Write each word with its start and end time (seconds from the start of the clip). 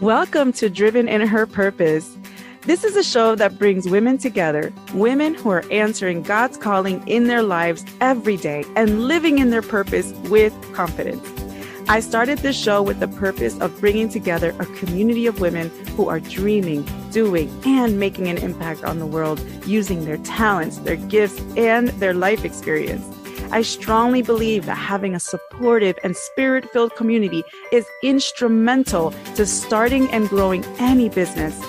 Welcome 0.00 0.54
to 0.54 0.70
Driven 0.70 1.08
in 1.08 1.20
Her 1.20 1.44
Purpose. 1.44 2.16
This 2.62 2.84
is 2.84 2.96
a 2.96 3.02
show 3.02 3.34
that 3.34 3.58
brings 3.58 3.86
women 3.86 4.16
together, 4.16 4.72
women 4.94 5.34
who 5.34 5.50
are 5.50 5.62
answering 5.70 6.22
God's 6.22 6.56
calling 6.56 7.06
in 7.06 7.26
their 7.26 7.42
lives 7.42 7.84
every 8.00 8.38
day 8.38 8.64
and 8.76 9.08
living 9.08 9.40
in 9.40 9.50
their 9.50 9.60
purpose 9.60 10.12
with 10.30 10.54
confidence. 10.72 11.22
I 11.86 12.00
started 12.00 12.38
this 12.38 12.58
show 12.58 12.80
with 12.80 12.98
the 12.98 13.08
purpose 13.08 13.58
of 13.60 13.78
bringing 13.78 14.08
together 14.08 14.56
a 14.58 14.64
community 14.64 15.26
of 15.26 15.38
women 15.38 15.68
who 15.96 16.08
are 16.08 16.18
dreaming, 16.18 16.88
doing, 17.10 17.50
and 17.66 18.00
making 18.00 18.28
an 18.28 18.38
impact 18.38 18.82
on 18.82 19.00
the 19.00 19.06
world 19.06 19.38
using 19.66 20.06
their 20.06 20.16
talents, 20.18 20.78
their 20.78 20.96
gifts, 20.96 21.42
and 21.58 21.88
their 21.88 22.14
life 22.14 22.46
experience. 22.46 23.04
I 23.52 23.62
strongly 23.62 24.22
believe 24.22 24.66
that 24.66 24.76
having 24.76 25.14
a 25.14 25.20
supportive 25.20 25.98
and 26.04 26.16
spirit 26.16 26.70
filled 26.70 26.94
community 26.94 27.42
is 27.72 27.84
instrumental 28.02 29.10
to 29.34 29.44
starting 29.44 30.10
and 30.12 30.28
growing 30.28 30.64
any 30.78 31.08
business. 31.08 31.60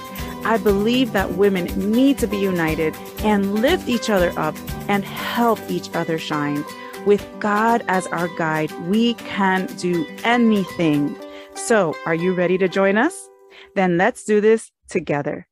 I 0.43 0.57
believe 0.57 1.11
that 1.13 1.33
women 1.33 1.65
need 1.91 2.19
to 2.19 2.27
be 2.27 2.37
united 2.37 2.95
and 3.19 3.55
lift 3.55 3.89
each 3.89 4.09
other 4.09 4.31
up 4.37 4.55
and 4.87 5.03
help 5.03 5.59
each 5.69 5.89
other 5.95 6.17
shine. 6.17 6.63
With 7.05 7.27
God 7.39 7.83
as 7.87 8.05
our 8.07 8.27
guide, 8.37 8.71
we 8.87 9.15
can 9.15 9.65
do 9.77 10.05
anything. 10.23 11.17
So, 11.55 11.95
are 12.05 12.15
you 12.15 12.33
ready 12.33 12.57
to 12.59 12.67
join 12.67 12.97
us? 12.97 13.29
Then 13.75 13.97
let's 13.97 14.23
do 14.23 14.39
this 14.39 14.71
together. 14.87 15.47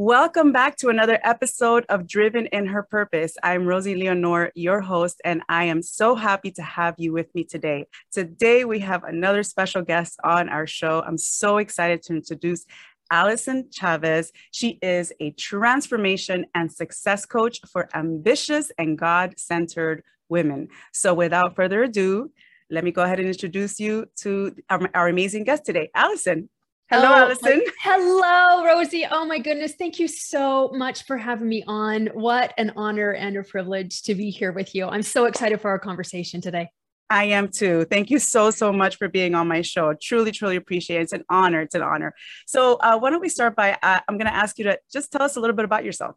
Welcome 0.00 0.52
back 0.52 0.76
to 0.76 0.90
another 0.90 1.18
episode 1.24 1.84
of 1.88 2.06
Driven 2.06 2.46
in 2.52 2.66
Her 2.66 2.84
Purpose. 2.84 3.36
I'm 3.42 3.66
Rosie 3.66 3.96
Leonore, 3.96 4.52
your 4.54 4.80
host, 4.80 5.20
and 5.24 5.42
I 5.48 5.64
am 5.64 5.82
so 5.82 6.14
happy 6.14 6.52
to 6.52 6.62
have 6.62 6.94
you 6.98 7.12
with 7.12 7.34
me 7.34 7.42
today. 7.42 7.84
Today, 8.12 8.64
we 8.64 8.78
have 8.78 9.02
another 9.02 9.42
special 9.42 9.82
guest 9.82 10.20
on 10.22 10.48
our 10.50 10.68
show. 10.68 11.02
I'm 11.04 11.18
so 11.18 11.56
excited 11.58 12.02
to 12.02 12.12
introduce 12.12 12.64
Allison 13.10 13.70
Chavez. 13.72 14.30
She 14.52 14.78
is 14.82 15.12
a 15.18 15.32
transformation 15.32 16.46
and 16.54 16.70
success 16.70 17.26
coach 17.26 17.58
for 17.68 17.88
ambitious 17.92 18.70
and 18.78 18.96
God 18.96 19.34
centered 19.36 20.04
women. 20.28 20.68
So, 20.92 21.12
without 21.12 21.56
further 21.56 21.82
ado, 21.82 22.30
let 22.70 22.84
me 22.84 22.92
go 22.92 23.02
ahead 23.02 23.18
and 23.18 23.26
introduce 23.26 23.80
you 23.80 24.06
to 24.18 24.54
our, 24.70 24.88
our 24.94 25.08
amazing 25.08 25.42
guest 25.42 25.64
today, 25.64 25.90
Allison. 25.92 26.50
Hello, 26.90 27.08
oh, 27.10 27.16
Allison. 27.16 27.62
Hello, 27.82 28.64
Rosie. 28.64 29.04
Oh 29.10 29.26
my 29.26 29.38
goodness. 29.38 29.74
Thank 29.74 29.98
you 29.98 30.08
so 30.08 30.70
much 30.72 31.04
for 31.04 31.18
having 31.18 31.46
me 31.46 31.62
on. 31.66 32.06
What 32.14 32.54
an 32.56 32.72
honor 32.76 33.10
and 33.10 33.36
a 33.36 33.42
privilege 33.42 34.00
to 34.04 34.14
be 34.14 34.30
here 34.30 34.52
with 34.52 34.74
you. 34.74 34.86
I'm 34.86 35.02
so 35.02 35.26
excited 35.26 35.60
for 35.60 35.68
our 35.68 35.78
conversation 35.78 36.40
today. 36.40 36.70
I 37.10 37.24
am 37.24 37.48
too. 37.48 37.84
Thank 37.90 38.08
you 38.08 38.18
so, 38.18 38.50
so 38.50 38.72
much 38.72 38.96
for 38.96 39.06
being 39.06 39.34
on 39.34 39.48
my 39.48 39.60
show. 39.60 39.94
Truly, 40.00 40.30
truly 40.30 40.56
appreciate 40.56 41.00
it. 41.00 41.02
It's 41.02 41.12
an 41.12 41.24
honor. 41.28 41.60
It's 41.60 41.74
an 41.74 41.82
honor. 41.82 42.14
So, 42.46 42.76
uh, 42.76 42.98
why 42.98 43.10
don't 43.10 43.20
we 43.20 43.28
start 43.28 43.54
by 43.54 43.76
uh, 43.82 44.00
I'm 44.08 44.16
going 44.16 44.26
to 44.26 44.34
ask 44.34 44.58
you 44.58 44.64
to 44.64 44.78
just 44.90 45.12
tell 45.12 45.22
us 45.22 45.36
a 45.36 45.40
little 45.40 45.56
bit 45.56 45.66
about 45.66 45.84
yourself. 45.84 46.16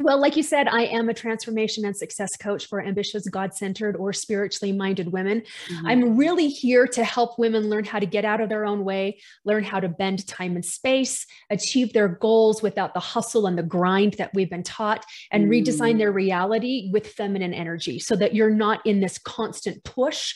Well, 0.00 0.18
like 0.18 0.34
you 0.34 0.42
said, 0.42 0.66
I 0.66 0.84
am 0.84 1.10
a 1.10 1.14
transformation 1.14 1.84
and 1.84 1.94
success 1.94 2.34
coach 2.36 2.66
for 2.66 2.80
ambitious, 2.80 3.28
God 3.28 3.52
centered, 3.54 3.96
or 3.96 4.14
spiritually 4.14 4.72
minded 4.72 5.12
women. 5.12 5.42
Mm-hmm. 5.68 5.86
I'm 5.86 6.16
really 6.16 6.48
here 6.48 6.86
to 6.86 7.04
help 7.04 7.38
women 7.38 7.68
learn 7.68 7.84
how 7.84 7.98
to 7.98 8.06
get 8.06 8.24
out 8.24 8.40
of 8.40 8.48
their 8.48 8.64
own 8.64 8.82
way, 8.82 9.20
learn 9.44 9.62
how 9.62 9.78
to 9.78 9.90
bend 9.90 10.26
time 10.26 10.54
and 10.54 10.64
space, 10.64 11.26
achieve 11.50 11.92
their 11.92 12.08
goals 12.08 12.62
without 12.62 12.94
the 12.94 13.00
hustle 13.00 13.46
and 13.46 13.58
the 13.58 13.62
grind 13.62 14.14
that 14.14 14.30
we've 14.32 14.48
been 14.48 14.62
taught, 14.62 15.04
and 15.30 15.44
mm-hmm. 15.44 15.52
redesign 15.52 15.98
their 15.98 16.12
reality 16.12 16.88
with 16.92 17.06
feminine 17.06 17.52
energy 17.52 17.98
so 17.98 18.16
that 18.16 18.34
you're 18.34 18.48
not 18.48 18.84
in 18.86 19.00
this 19.00 19.18
constant 19.18 19.84
push 19.84 20.32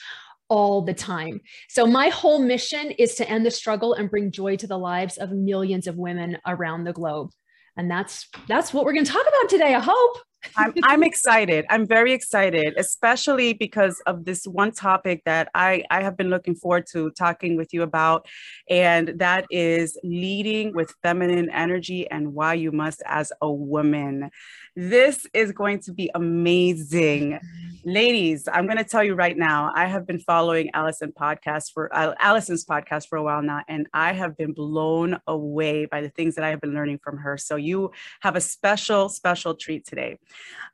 all 0.50 0.82
the 0.82 0.92
time. 0.92 1.40
So, 1.70 1.86
my 1.86 2.10
whole 2.10 2.38
mission 2.38 2.90
is 2.90 3.14
to 3.14 3.28
end 3.28 3.46
the 3.46 3.50
struggle 3.50 3.94
and 3.94 4.10
bring 4.10 4.30
joy 4.30 4.56
to 4.56 4.66
the 4.66 4.76
lives 4.76 5.16
of 5.16 5.30
millions 5.32 5.86
of 5.86 5.96
women 5.96 6.36
around 6.46 6.84
the 6.84 6.92
globe 6.92 7.30
and 7.76 7.90
that's 7.90 8.28
that's 8.48 8.72
what 8.72 8.84
we're 8.84 8.92
going 8.92 9.04
to 9.04 9.12
talk 9.12 9.26
about 9.26 9.48
today 9.48 9.74
i 9.74 9.80
hope 9.80 10.18
I'm, 10.56 10.72
I'm 10.82 11.02
excited. 11.02 11.64
I'm 11.70 11.86
very 11.86 12.12
excited, 12.12 12.74
especially 12.76 13.54
because 13.54 14.00
of 14.06 14.24
this 14.24 14.46
one 14.46 14.72
topic 14.72 15.22
that 15.24 15.48
I, 15.54 15.84
I 15.90 16.02
have 16.02 16.16
been 16.16 16.30
looking 16.30 16.54
forward 16.54 16.86
to 16.92 17.10
talking 17.12 17.56
with 17.56 17.72
you 17.72 17.82
about. 17.82 18.26
And 18.68 19.14
that 19.16 19.46
is 19.50 19.98
leading 20.04 20.74
with 20.74 20.92
feminine 21.02 21.50
energy 21.50 22.08
and 22.10 22.34
why 22.34 22.54
you 22.54 22.72
must 22.72 23.02
as 23.06 23.32
a 23.40 23.50
woman. 23.50 24.30
This 24.76 25.24
is 25.32 25.52
going 25.52 25.78
to 25.80 25.92
be 25.92 26.10
amazing. 26.16 27.38
Ladies, 27.84 28.48
I'm 28.52 28.66
going 28.66 28.78
to 28.78 28.84
tell 28.84 29.04
you 29.04 29.14
right 29.14 29.36
now, 29.36 29.70
I 29.72 29.86
have 29.86 30.04
been 30.04 30.18
following 30.18 30.70
Allison 30.74 31.12
podcast 31.12 31.70
for 31.72 31.94
uh, 31.94 32.14
Allison's 32.18 32.64
podcast 32.64 33.06
for 33.06 33.16
a 33.16 33.22
while 33.22 33.40
now, 33.40 33.62
and 33.68 33.86
I 33.94 34.12
have 34.14 34.36
been 34.36 34.52
blown 34.52 35.20
away 35.28 35.84
by 35.84 36.00
the 36.00 36.08
things 36.08 36.34
that 36.34 36.44
I 36.44 36.48
have 36.48 36.60
been 36.60 36.74
learning 36.74 36.98
from 37.04 37.18
her. 37.18 37.38
So 37.38 37.54
you 37.54 37.92
have 38.22 38.34
a 38.34 38.40
special, 38.40 39.08
special 39.08 39.54
treat 39.54 39.86
today. 39.86 40.18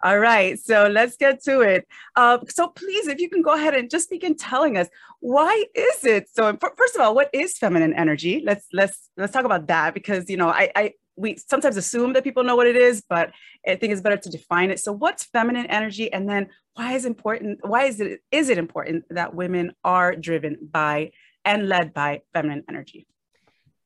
All 0.02 0.18
right, 0.18 0.58
so 0.58 0.88
let's 0.88 1.18
get 1.18 1.42
to 1.44 1.60
it. 1.60 1.86
Uh, 2.16 2.38
so 2.48 2.68
please, 2.68 3.06
if 3.06 3.20
you 3.20 3.28
can 3.28 3.42
go 3.42 3.52
ahead 3.52 3.74
and 3.74 3.90
just 3.90 4.08
begin 4.08 4.34
telling 4.34 4.78
us 4.78 4.88
why 5.18 5.64
is 5.74 6.04
it 6.04 6.28
so? 6.32 6.56
First 6.76 6.94
of 6.94 7.02
all, 7.02 7.14
what 7.14 7.28
is 7.34 7.58
feminine 7.58 7.92
energy? 7.92 8.42
Let's 8.42 8.66
let's 8.72 9.10
let's 9.18 9.32
talk 9.32 9.44
about 9.44 9.66
that 9.66 9.92
because 9.92 10.30
you 10.30 10.38
know 10.38 10.48
I, 10.48 10.70
I 10.74 10.92
we 11.20 11.36
sometimes 11.36 11.76
assume 11.76 12.14
that 12.14 12.24
people 12.24 12.42
know 12.42 12.56
what 12.56 12.66
it 12.66 12.76
is, 12.76 13.02
but 13.08 13.30
I 13.66 13.76
think 13.76 13.92
it's 13.92 14.00
better 14.00 14.16
to 14.16 14.30
define 14.30 14.70
it. 14.70 14.80
So 14.80 14.92
what's 14.92 15.24
feminine 15.24 15.66
energy? 15.66 16.12
And 16.12 16.28
then 16.28 16.48
why 16.74 16.94
is 16.94 17.04
important, 17.04 17.58
why 17.62 17.84
is 17.84 18.00
it 18.00 18.20
is 18.30 18.48
it 18.48 18.58
important 18.58 19.04
that 19.10 19.34
women 19.34 19.72
are 19.84 20.16
driven 20.16 20.56
by 20.62 21.12
and 21.44 21.68
led 21.68 21.92
by 21.92 22.22
feminine 22.32 22.64
energy? 22.68 23.06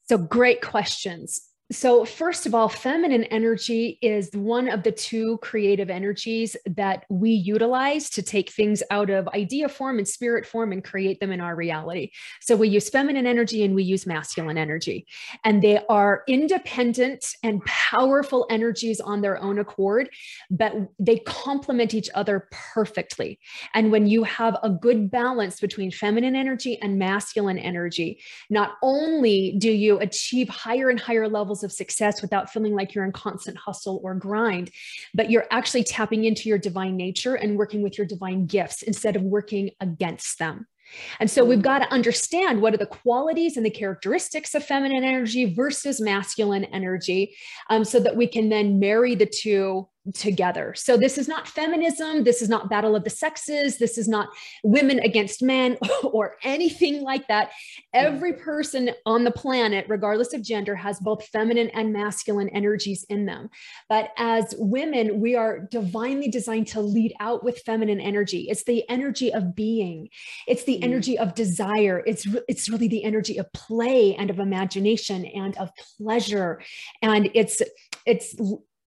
So 0.09 0.17
great 0.19 0.61
questions. 0.62 1.49
So, 1.73 2.05
first 2.05 2.45
of 2.45 2.55
all, 2.55 2.69
feminine 2.69 3.25
energy 3.25 3.99
is 4.03 4.29
one 4.35 4.69
of 4.69 4.83
the 4.83 4.93
two 4.93 5.39
creative 5.39 5.89
energies 5.89 6.59
that 6.67 7.07
we 7.09 7.31
utilize 7.31 8.11
to 8.11 8.23
take 8.23 8.51
things 8.51 8.83
out 8.91 9.09
of 9.09 9.27
idea 9.29 9.71
form 9.71 9.97
and 9.97 10.07
spirit 10.07 10.45
form 10.45 10.73
and 10.73 10.85
create 10.85 11.21
them 11.21 11.33
in 11.33 11.41
our 11.41 11.57
reality. 11.57 12.11
So, 12.43 12.55
we 12.55 12.69
use 12.69 12.91
feminine 12.91 13.27
energy 13.27 13.65
and 13.65 13.75
we 13.75 13.83
use 13.83 14.07
masculine 14.07 14.59
energy. 14.59 15.07
And 15.43 15.63
they 15.63 15.81
are 15.89 16.23
independent 16.29 17.35
and 17.43 17.65
powerful 17.65 18.47
energies 18.51 19.01
on 19.01 19.23
their 19.23 19.41
own 19.41 19.59
accord, 19.59 20.11
but 20.51 20.75
they 20.99 21.21
complement 21.21 21.95
each 21.95 22.11
other 22.15 22.47
perfectly. 22.75 23.39
And 23.73 23.91
when 23.91 24.07
you 24.07 24.25
have 24.25 24.59
a 24.63 24.69
good 24.69 25.11
balance 25.11 25.61
between 25.61 25.91
feminine 25.91 26.37
energy 26.37 26.79
and 26.83 26.99
masculine 26.99 27.59
energy, 27.59 28.21
not 28.51 28.73
only 28.83 29.57
do 29.57 29.73
you 29.73 29.99
achieve 30.01 30.51
higher 30.51 30.91
and 30.91 31.01
higher 31.01 31.27
levels 31.27 31.54
levels 31.55 31.63
of 31.63 31.73
success 31.73 32.21
without 32.21 32.51
feeling 32.51 32.75
like 32.75 32.95
you're 32.95 33.05
in 33.05 33.13
constant 33.13 33.57
hustle 33.57 34.01
or 34.03 34.15
grind, 34.15 34.71
but 35.15 35.31
you're 35.31 35.47
actually 35.53 35.85
tapping 35.85 36.25
into 36.25 36.49
your 36.49 36.59
divine 36.59 36.97
nature 36.97 37.37
and 37.37 37.57
working 37.57 37.81
with 37.83 37.97
your 37.97 38.07
divine 38.07 38.47
gifts 38.47 38.83
instead 38.83 39.15
of 39.15 39.23
working 39.23 39.71
against 39.81 40.39
them. 40.41 40.67
And 41.21 41.31
so 41.31 41.45
we've 41.45 41.63
got 41.63 41.79
to 41.79 41.93
understand 41.93 42.61
what 42.61 42.75
are 42.75 42.79
the 42.79 42.87
qualities 42.87 43.57
and 43.57 43.65
the 43.65 43.71
characteristics 43.71 44.55
of 44.55 44.65
feminine 44.65 45.05
energy 45.05 45.55
versus 45.55 46.01
masculine 46.01 46.65
energy 46.65 47.35
um, 47.71 47.85
so 47.85 48.01
that 48.01 48.17
we 48.17 48.27
can 48.27 48.49
then 48.49 48.79
marry 48.79 49.15
the 49.15 49.27
two 49.27 49.89
together. 50.13 50.75
So 50.77 50.97
this 50.99 51.17
is 51.17 51.29
not 51.29 51.49
feminism. 51.49 52.25
This 52.25 52.43
is 52.43 52.49
not 52.49 52.69
battle 52.69 52.95
of 52.95 53.05
the 53.05 53.11
sexes. 53.11 53.79
This 53.79 53.97
is 53.97 54.07
not 54.07 54.29
women 54.63 54.99
against 54.99 55.43
men 55.43 55.79
or 56.03 56.37
anything 56.43 57.03
like 57.03 57.27
that. 57.29 57.53
Every 57.95 58.35
person 58.35 58.91
on 59.07 59.25
the 59.25 59.31
planet, 59.31 59.87
regardless 59.89 60.35
of 60.35 60.43
gender, 60.43 60.77
has 60.77 61.01
both 61.01 61.27
feminine 61.29 61.71
and 61.71 61.93
masculine 61.93 62.51
energies 62.51 63.05
in 63.09 63.25
them. 63.25 63.49
But 63.89 64.11
as 64.19 64.55
women, 64.59 65.21
we 65.21 65.37
are 65.37 65.61
divinely 65.61 66.29
designed 66.29 66.67
to 66.69 66.81
lead 66.83 67.15
out 67.19 67.43
with 67.43 67.61
feminine 67.61 68.01
energy. 68.01 68.49
It's 68.51 68.65
the 68.65 68.89
energy 68.91 69.33
of 69.33 69.55
being. 69.55 70.11
It's 70.47 70.65
the 70.65 70.79
mm. 70.79 70.85
energy 70.85 71.19
of 71.19 71.35
desire. 71.35 72.03
It's 72.07 72.27
it's 72.47 72.69
really 72.69 72.89
the 72.89 73.05
energy 73.05 73.39
of 73.39 73.50
play 73.53 74.15
and 74.17 74.29
of 74.29 74.39
imagination 74.39 75.25
and 75.25 75.57
of 75.57 75.71
pleasure. 75.99 76.61
And 77.00 77.31
it's 77.35 77.62
it's 78.05 78.37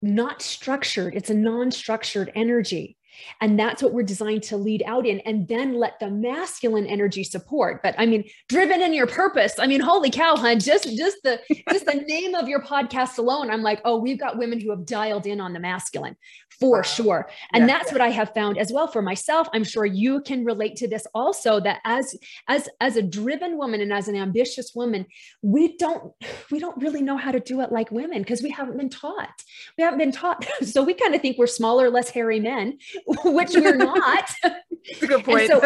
not 0.04 0.42
structured, 0.42 1.16
it's 1.16 1.30
a 1.30 1.34
non 1.34 1.72
structured 1.72 2.32
energy. 2.36 2.98
And 3.42 3.60
that's 3.60 3.82
what 3.82 3.94
we're 3.94 4.04
designed 4.04 4.44
to 4.44 4.58
lead 4.58 4.84
out 4.86 5.06
in, 5.06 5.20
and 5.22 5.48
then 5.48 5.76
let 5.76 6.00
the 6.00 6.10
masculine 6.10 6.86
energy 6.86 7.24
support. 7.24 7.82
But 7.84 7.96
I 7.98 8.06
mean, 8.06 8.24
driven 8.50 8.82
in 8.82 8.94
your 8.94 9.08
purpose. 9.08 9.54
I 9.60 9.68
mean, 9.68 9.82
holy 9.82 10.10
cow, 10.10 10.36
hun! 10.36 10.60
Just 10.60 10.96
just 10.96 11.18
the 11.24 11.40
just 11.70 11.86
the 11.86 12.04
name 12.08 12.36
of 12.36 12.48
your 12.48 12.62
podcast 12.62 13.18
alone, 13.18 13.50
I'm 13.50 13.62
like, 13.62 13.82
oh, 13.86 13.98
we've 13.98 14.20
got 14.20 14.38
women 14.38 14.60
who 14.60 14.70
have 14.72 14.86
dialed 14.86 15.26
in 15.26 15.40
on 15.40 15.54
the 15.54 15.60
masculine 15.60 16.16
for 16.60 16.78
wow. 16.78 16.82
sure. 16.84 17.30
And 17.54 17.64
yeah, 17.64 17.68
that's 17.68 17.88
yeah. 17.88 17.94
what 17.94 18.02
I 18.02 18.10
have 18.10 18.34
found 18.34 18.58
as 18.58 18.72
well 18.72 18.88
for 18.88 19.02
myself. 19.02 19.48
I'm 19.54 19.64
sure 19.64 19.86
you 19.86 20.22
can 20.22 20.46
relate 20.46 20.76
to 20.78 20.88
this 20.88 21.06
also. 21.14 21.60
That 21.60 21.80
as 21.86 22.16
as 22.48 22.70
as 22.80 22.96
a 22.98 23.02
driven 23.02 23.58
woman 23.58 23.82
and 23.82 23.94
as 23.94 24.08
an 24.08 24.16
ambitious 24.16 24.74
woman, 24.76 25.06
we 25.42 25.78
don't 25.78 26.14
we 26.52 26.60
don't 26.60 26.82
really 26.82 27.02
know 27.02 27.18
how 27.18 27.32
to 27.32 27.40
do 27.40 27.62
it 27.62 27.72
like 27.72 27.92
women 27.92 28.22
because 28.22 28.42
we 28.42 28.50
haven't 28.50 28.78
been 28.78 28.90
taught. 28.90 29.44
We 29.78 29.84
haven't 29.84 30.00
been 30.00 30.12
taught. 30.12 30.46
so 30.64 30.84
we 30.84 30.94
kind 30.94 31.16
of 31.16 31.22
think 31.22 31.38
we're 31.38 31.48
smaller, 31.48 31.90
less 31.90 32.10
hairy 32.10 32.40
men 32.40 32.78
which 33.26 33.52
we're 33.56 33.76
not. 33.76 34.30
That's 34.44 35.02
a 35.02 35.08
good 35.08 35.24
point. 35.24 35.48
So, 35.48 35.62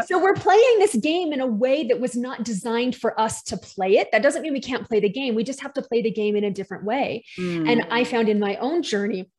so, 0.06 0.22
we're 0.22 0.34
playing 0.34 0.78
this 0.78 0.94
game 0.96 1.32
in 1.32 1.40
a 1.40 1.46
way 1.46 1.84
that 1.88 2.00
was 2.00 2.16
not 2.16 2.44
designed 2.44 2.96
for 2.96 3.18
us 3.20 3.42
to 3.44 3.56
play 3.56 3.96
it. 3.98 4.10
That 4.12 4.22
doesn't 4.22 4.42
mean 4.42 4.52
we 4.52 4.60
can't 4.60 4.86
play 4.86 5.00
the 5.00 5.08
game. 5.08 5.34
We 5.34 5.44
just 5.44 5.60
have 5.60 5.74
to 5.74 5.82
play 5.82 6.02
the 6.02 6.10
game 6.10 6.36
in 6.36 6.44
a 6.44 6.50
different 6.50 6.84
way. 6.84 7.24
Mm. 7.38 7.70
And 7.70 7.86
I 7.90 8.04
found 8.04 8.28
in 8.28 8.38
my 8.38 8.56
own 8.56 8.82
journey, 8.82 9.30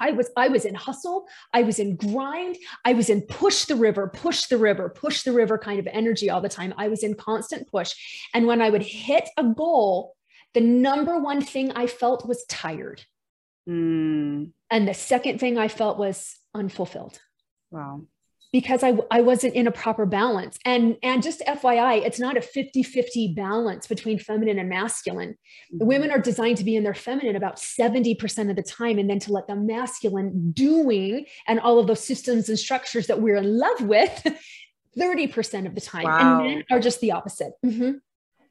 I 0.00 0.12
was 0.12 0.30
I 0.36 0.48
was 0.48 0.64
in 0.64 0.74
hustle, 0.74 1.26
I 1.52 1.62
was 1.62 1.78
in 1.78 1.96
grind, 1.96 2.56
I 2.84 2.92
was 2.92 3.10
in 3.10 3.22
push 3.22 3.64
the 3.64 3.76
river, 3.76 4.08
push 4.08 4.46
the 4.46 4.58
river, 4.58 4.88
push 4.88 5.22
the 5.22 5.32
river 5.32 5.58
kind 5.58 5.78
of 5.78 5.88
energy 5.88 6.30
all 6.30 6.40
the 6.40 6.48
time. 6.48 6.72
I 6.76 6.88
was 6.88 7.02
in 7.02 7.14
constant 7.14 7.68
push. 7.68 7.94
And 8.34 8.46
when 8.46 8.62
I 8.62 8.70
would 8.70 8.82
hit 8.82 9.28
a 9.36 9.44
goal, 9.44 10.14
the 10.54 10.60
number 10.60 11.18
one 11.18 11.40
thing 11.40 11.72
I 11.72 11.86
felt 11.86 12.26
was 12.26 12.44
tired. 12.46 13.02
Mm. 13.68 14.52
And 14.70 14.86
the 14.86 14.94
second 14.94 15.38
thing 15.38 15.58
I 15.58 15.68
felt 15.68 15.98
was 15.98 16.36
unfulfilled. 16.54 17.18
Wow. 17.70 18.02
Because 18.50 18.82
I, 18.82 18.96
I 19.10 19.20
wasn't 19.20 19.54
in 19.54 19.66
a 19.66 19.70
proper 19.70 20.06
balance. 20.06 20.58
And, 20.64 20.96
and 21.02 21.22
just 21.22 21.40
FYI, 21.40 22.06
it's 22.06 22.18
not 22.18 22.38
a 22.38 22.40
50 22.40 22.82
50 22.82 23.34
balance 23.34 23.86
between 23.86 24.18
feminine 24.18 24.58
and 24.58 24.70
masculine. 24.70 25.36
Mm-hmm. 25.74 25.86
Women 25.86 26.10
are 26.10 26.18
designed 26.18 26.56
to 26.58 26.64
be 26.64 26.74
in 26.74 26.82
their 26.82 26.94
feminine 26.94 27.36
about 27.36 27.56
70% 27.56 28.48
of 28.48 28.56
the 28.56 28.62
time, 28.62 28.98
and 28.98 29.08
then 29.08 29.18
to 29.20 29.32
let 29.32 29.48
the 29.48 29.56
masculine 29.56 30.52
doing 30.52 31.26
and 31.46 31.60
all 31.60 31.78
of 31.78 31.86
those 31.86 32.02
systems 32.02 32.48
and 32.48 32.58
structures 32.58 33.06
that 33.08 33.20
we're 33.20 33.36
in 33.36 33.58
love 33.58 33.82
with 33.82 34.26
30% 34.98 35.66
of 35.66 35.74
the 35.74 35.80
time. 35.82 36.04
Wow. 36.04 36.40
And 36.40 36.48
men 36.48 36.64
are 36.70 36.80
just 36.80 37.00
the 37.00 37.12
opposite. 37.12 37.52
Mm-hmm. 37.64 37.98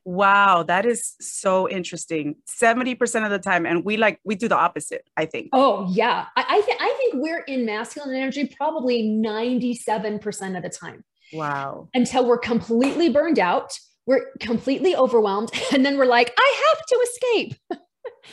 Wow, 0.07 0.63
that 0.63 0.85
is 0.85 1.15
so 1.19 1.67
interesting. 1.67 2.37
70% 2.47 3.25
of 3.25 3.29
the 3.29 3.39
time. 3.39 3.65
And 3.65 3.83
we 3.83 3.97
like, 3.97 4.21
we 4.23 4.35
do 4.35 4.47
the 4.47 4.55
opposite, 4.55 5.05
I 5.17 5.25
think. 5.25 5.49
Oh, 5.51 5.85
yeah. 5.91 6.27
I, 6.37 6.45
I, 6.47 6.61
th- 6.61 6.77
I 6.79 6.95
think 6.97 7.15
we're 7.21 7.41
in 7.41 7.65
masculine 7.65 8.15
energy 8.15 8.45
probably 8.55 9.03
97% 9.03 10.55
of 10.55 10.63
the 10.63 10.69
time. 10.69 11.03
Wow. 11.33 11.89
Until 11.93 12.25
we're 12.25 12.37
completely 12.37 13.09
burned 13.09 13.37
out, 13.37 13.77
we're 14.05 14.31
completely 14.39 14.95
overwhelmed. 14.95 15.51
And 15.73 15.85
then 15.85 15.97
we're 15.97 16.05
like, 16.05 16.33
I 16.39 16.63
have 16.69 16.85
to 16.85 16.95
escape. 16.95 17.55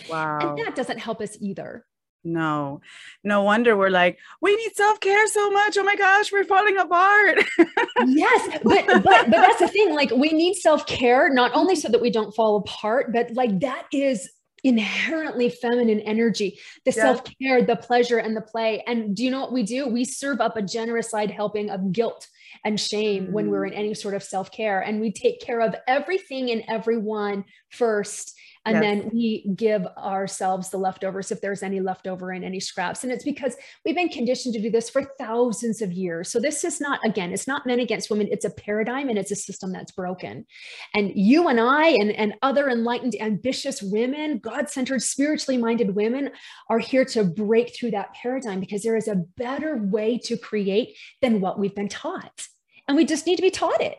Wow. 0.09 0.38
and 0.41 0.59
that 0.59 0.75
doesn't 0.75 0.99
help 0.99 1.21
us 1.21 1.37
either. 1.41 1.85
No, 2.25 2.81
no 3.23 3.43
wonder 3.43 3.76
we're 3.76 3.91
like, 3.91 4.19
we 4.41 4.56
need 4.56 4.75
self 4.75 4.99
care 5.00 5.26
so 5.26 5.50
much. 5.50 5.76
Oh 5.79 5.85
my 5.85 5.97
gosh, 5.97 6.32
we're 6.32 6.44
falling 6.44 6.79
apart. 6.79 7.38
yes, 8.06 8.59
but 8.65 8.87
but 8.87 9.03
but 9.05 9.31
that's 9.31 9.61
the 9.61 9.69
thing. 9.69 9.94
Like, 9.94 10.11
we 10.11 10.31
need 10.31 10.55
self 10.55 10.87
care 10.87 11.32
not 11.32 11.53
only 11.55 11.76
so 11.76 11.88
that 11.88 12.00
we 12.00 12.11
don't 12.11 12.35
fall 12.35 12.56
apart, 12.56 13.12
but 13.12 13.31
like 13.32 13.61
that 13.61 13.87
is 13.93 14.29
inherently 14.65 15.50
feminine 15.50 16.00
energy 16.00 16.59
the 16.87 16.91
yes. 16.91 16.97
self-care 16.97 17.62
the 17.67 17.76
pleasure 17.76 18.17
and 18.17 18.35
the 18.35 18.41
play 18.41 18.82
and 18.87 19.15
do 19.15 19.23
you 19.23 19.31
know 19.31 19.41
what 19.41 19.53
we 19.53 19.62
do 19.62 19.87
we 19.87 20.06
serve 20.06 20.41
up 20.41 20.56
a 20.56 20.62
generous 20.62 21.11
side 21.11 21.31
helping 21.31 21.69
of 21.69 21.93
guilt 21.93 22.26
and 22.65 22.81
shame 22.81 23.26
mm. 23.26 23.32
when 23.32 23.50
we're 23.50 23.65
mm. 23.65 23.69
in 23.69 23.75
any 23.75 23.93
sort 23.93 24.15
of 24.15 24.23
self-care 24.23 24.81
and 24.81 25.03
we 25.03 25.12
take 25.12 25.38
care 25.41 25.61
of 25.61 25.76
everything 25.87 26.50
and 26.50 26.65
everyone 26.67 27.44
first 27.69 28.35
and 28.66 28.76
yes. 28.76 28.82
then 28.82 29.11
we 29.12 29.46
give 29.55 29.87
ourselves 29.99 30.70
the 30.70 30.78
leftovers 30.78 31.31
if 31.31 31.40
there's 31.40 31.62
any 31.62 31.81
leftover 31.81 32.32
in 32.32 32.43
any 32.43 32.61
scraps. 32.61 33.05
And 33.05 33.12
it's 33.12 33.25
because 33.25 33.56
we've 33.84 33.94
been 33.94 34.08
conditioned 34.08 34.55
to 34.55 34.61
do 34.61 34.70
this 34.70 34.88
for 34.88 35.02
thousands 35.19 35.82
of 35.82 35.93
years. 35.93 36.31
So 36.31 36.40
this 36.40 36.64
is 36.64 36.81
not 36.81 37.05
again 37.05 37.32
it's 37.32 37.46
not 37.46 37.66
men 37.66 37.81
against 37.81 38.11
women. 38.11 38.28
It's 38.31 38.44
a 38.44 38.50
paradigm 38.50 39.08
and 39.08 39.19
it's 39.19 39.31
a 39.31 39.37
system 39.37 39.72
that's 39.72 39.93
broken. 39.93 40.46
And 40.94 41.12
you 41.14 41.49
and 41.49 41.61
i 41.61 41.88
and, 41.88 42.11
and 42.12 42.34
other 42.43 42.70
enlightened 42.70 43.16
ambitious 43.20 43.82
women 43.82 44.38
god-centered 44.38 45.02
spiritually 45.02 45.58
minded 45.58 45.94
women 45.94 46.31
are 46.70 46.78
here 46.78 47.05
to 47.05 47.25
break 47.25 47.75
through 47.75 47.90
that 47.90 48.14
paradigm 48.14 48.61
because 48.61 48.82
there 48.82 48.96
is 48.96 49.08
a 49.08 49.22
better 49.37 49.76
way 49.76 50.19
to 50.19 50.37
create 50.37 50.96
than 51.20 51.40
what 51.40 51.58
we've 51.58 51.75
been 51.75 51.88
taught. 51.88 52.46
And 52.88 52.96
we 52.96 53.05
just 53.05 53.26
need 53.26 53.37
to 53.37 53.43
be 53.43 53.50
taught 53.50 53.81
it 53.81 53.99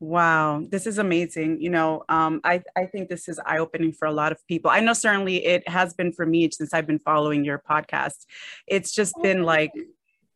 Wow, 0.00 0.62
this 0.70 0.86
is 0.86 0.98
amazing. 0.98 1.60
You 1.60 1.70
know, 1.70 2.04
um, 2.08 2.40
I, 2.44 2.62
I 2.76 2.86
think 2.86 3.08
this 3.08 3.28
is 3.28 3.40
eye 3.46 3.58
opening 3.58 3.92
for 3.92 4.06
a 4.06 4.12
lot 4.12 4.32
of 4.32 4.46
people. 4.46 4.70
I 4.70 4.80
know 4.80 4.92
certainly 4.92 5.44
it 5.44 5.66
has 5.68 5.94
been 5.94 6.12
for 6.12 6.26
me 6.26 6.50
since 6.50 6.74
I've 6.74 6.86
been 6.86 6.98
following 6.98 7.44
your 7.44 7.62
podcast. 7.68 8.26
It's 8.66 8.92
just 8.92 9.14
been 9.22 9.44
like, 9.44 9.70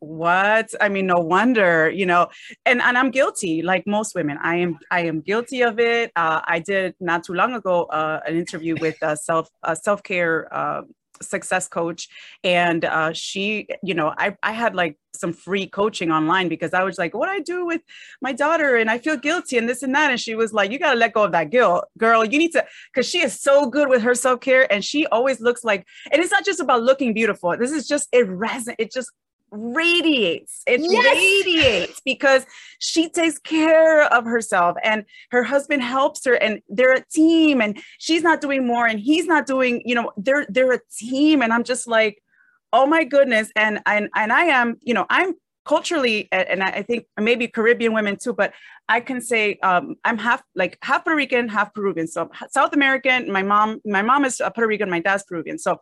what? 0.01 0.71
I 0.81 0.89
mean, 0.89 1.07
no 1.07 1.17
wonder, 1.17 1.91
you 1.91 2.07
know, 2.07 2.29
and, 2.65 2.81
and 2.81 2.97
I'm 2.97 3.11
guilty 3.11 3.63
like 3.63 3.85
most 3.87 4.15
women. 4.15 4.39
I 4.41 4.57
am 4.57 4.79
I 4.93 5.01
am 5.01 5.21
guilty 5.21 5.63
of 5.63 5.81
it. 5.81 6.13
Uh, 6.15 6.41
I 6.45 6.61
did 6.61 6.95
not 7.01 7.25
too 7.25 7.35
long 7.35 7.53
ago 7.55 7.85
uh, 7.85 8.21
an 8.27 8.37
interview 8.37 8.77
with 8.81 8.97
a 9.03 9.17
self 9.17 9.49
a 9.65 9.75
self 9.75 10.03
care 10.05 10.49
uh, 10.55 10.83
success 11.23 11.69
coach. 11.69 12.09
And 12.45 12.85
uh, 12.85 13.13
she 13.13 13.69
you 13.83 13.95
know 13.95 14.15
I, 14.17 14.37
I 14.43 14.53
had 14.53 14.75
like 14.75 14.99
some 15.15 15.33
free 15.33 15.67
coaching 15.67 16.13
online 16.13 16.49
because 16.49 16.73
i 16.75 16.85
was 16.85 16.97
like 16.97 17.13
what 17.13 17.27
do 17.27 17.33
i 17.33 17.41
do 17.41 17.65
with 17.67 17.81
my 18.21 18.33
daughter? 18.33 18.77
And 18.77 18.91
i 18.91 18.99
feel 18.99 19.17
guilty 19.17 19.59
and 19.59 19.69
this 19.69 19.83
and 19.83 19.95
that. 19.95 20.11
And 20.11 20.21
she 20.21 20.35
was 20.35 20.53
like 20.53 20.71
you 20.71 20.79
got 20.79 20.93
to 20.93 20.99
let 20.99 21.13
go 21.13 21.25
of 21.25 21.33
that 21.33 21.51
guilt 21.51 21.85
girl. 21.97 22.25
You 22.25 22.39
need 22.39 22.53
to 22.53 22.65
because 22.93 23.09
she 23.09 23.21
is 23.21 23.41
so 23.41 23.67
good 23.67 23.89
with 23.89 24.03
her 24.03 24.15
self-care 24.15 24.71
and 24.73 24.85
she 24.85 25.07
always 25.07 25.41
looks 25.41 25.65
like 25.65 25.87
and 26.13 26.23
it's 26.23 26.33
not 26.33 26.45
just 26.45 26.61
about 26.61 26.83
looking 26.83 27.15
beautiful. 27.15 27.57
This 27.57 27.73
is 27.73 27.87
just 27.87 28.09
it 28.13 28.29
resonates 28.29 28.77
it 28.79 28.93
just 28.93 29.11
radiates. 29.51 30.63
It 30.67 30.81
yes. 30.81 31.17
radiates 31.17 32.01
because 32.05 32.47
she 32.79 33.09
takes 33.09 33.39
care 33.39 34.05
of 34.05 34.25
herself 34.25 34.77
and 34.83 35.05
her 35.31 35.43
husband 35.43 35.83
helps 35.83 36.25
her 36.25 36.35
and 36.35 36.61
they're 36.69 36.95
a 36.95 37.05
team 37.05 37.61
and 37.61 37.79
she's 37.99 38.23
not 38.23 38.41
doing 38.41 38.67
more 38.67 38.87
and 38.87 39.01
he's 39.01 39.27
not 39.27 39.47
doing, 39.47 39.83
you 39.85 39.95
know, 39.95 40.13
they're 40.17 40.47
they're 40.49 40.73
a 40.73 40.81
team 40.97 41.43
and 41.43 41.53
I'm 41.53 41.65
just 41.65 41.87
like, 41.87 42.23
"Oh 42.73 42.87
my 42.87 43.05
goodness." 43.05 43.51
And 43.57 43.81
and 43.87 44.09
and 44.15 44.33
I 44.33 44.45
am, 44.45 44.77
you 44.83 44.95
know, 44.95 45.07
I'm 45.11 45.35
culturally 45.69 46.29
and 46.33 46.63
I 46.63 46.83
think 46.83 47.07
maybe 47.21 47.47
Caribbean 47.47 47.93
women 47.93 48.17
too, 48.17 48.33
but 48.33 48.55
I 48.89 49.01
can 49.01 49.21
say 49.21 49.59
um, 49.63 49.97
I'm 50.03 50.17
half 50.17 50.43
like 50.55 50.79
half 50.83 51.05
Puerto 51.05 51.17
Rican, 51.17 51.49
half 51.49 51.75
Peruvian. 51.75 52.07
So 52.07 52.31
South 52.51 52.73
American. 52.73 53.31
My 53.31 53.43
mom, 53.43 53.81
my 53.85 54.01
mom 54.01 54.25
is 54.25 54.39
Puerto 54.39 54.67
Rican. 54.67 54.89
My 54.89 55.01
dad's 55.01 55.25
Peruvian. 55.25 55.59
So 55.59 55.79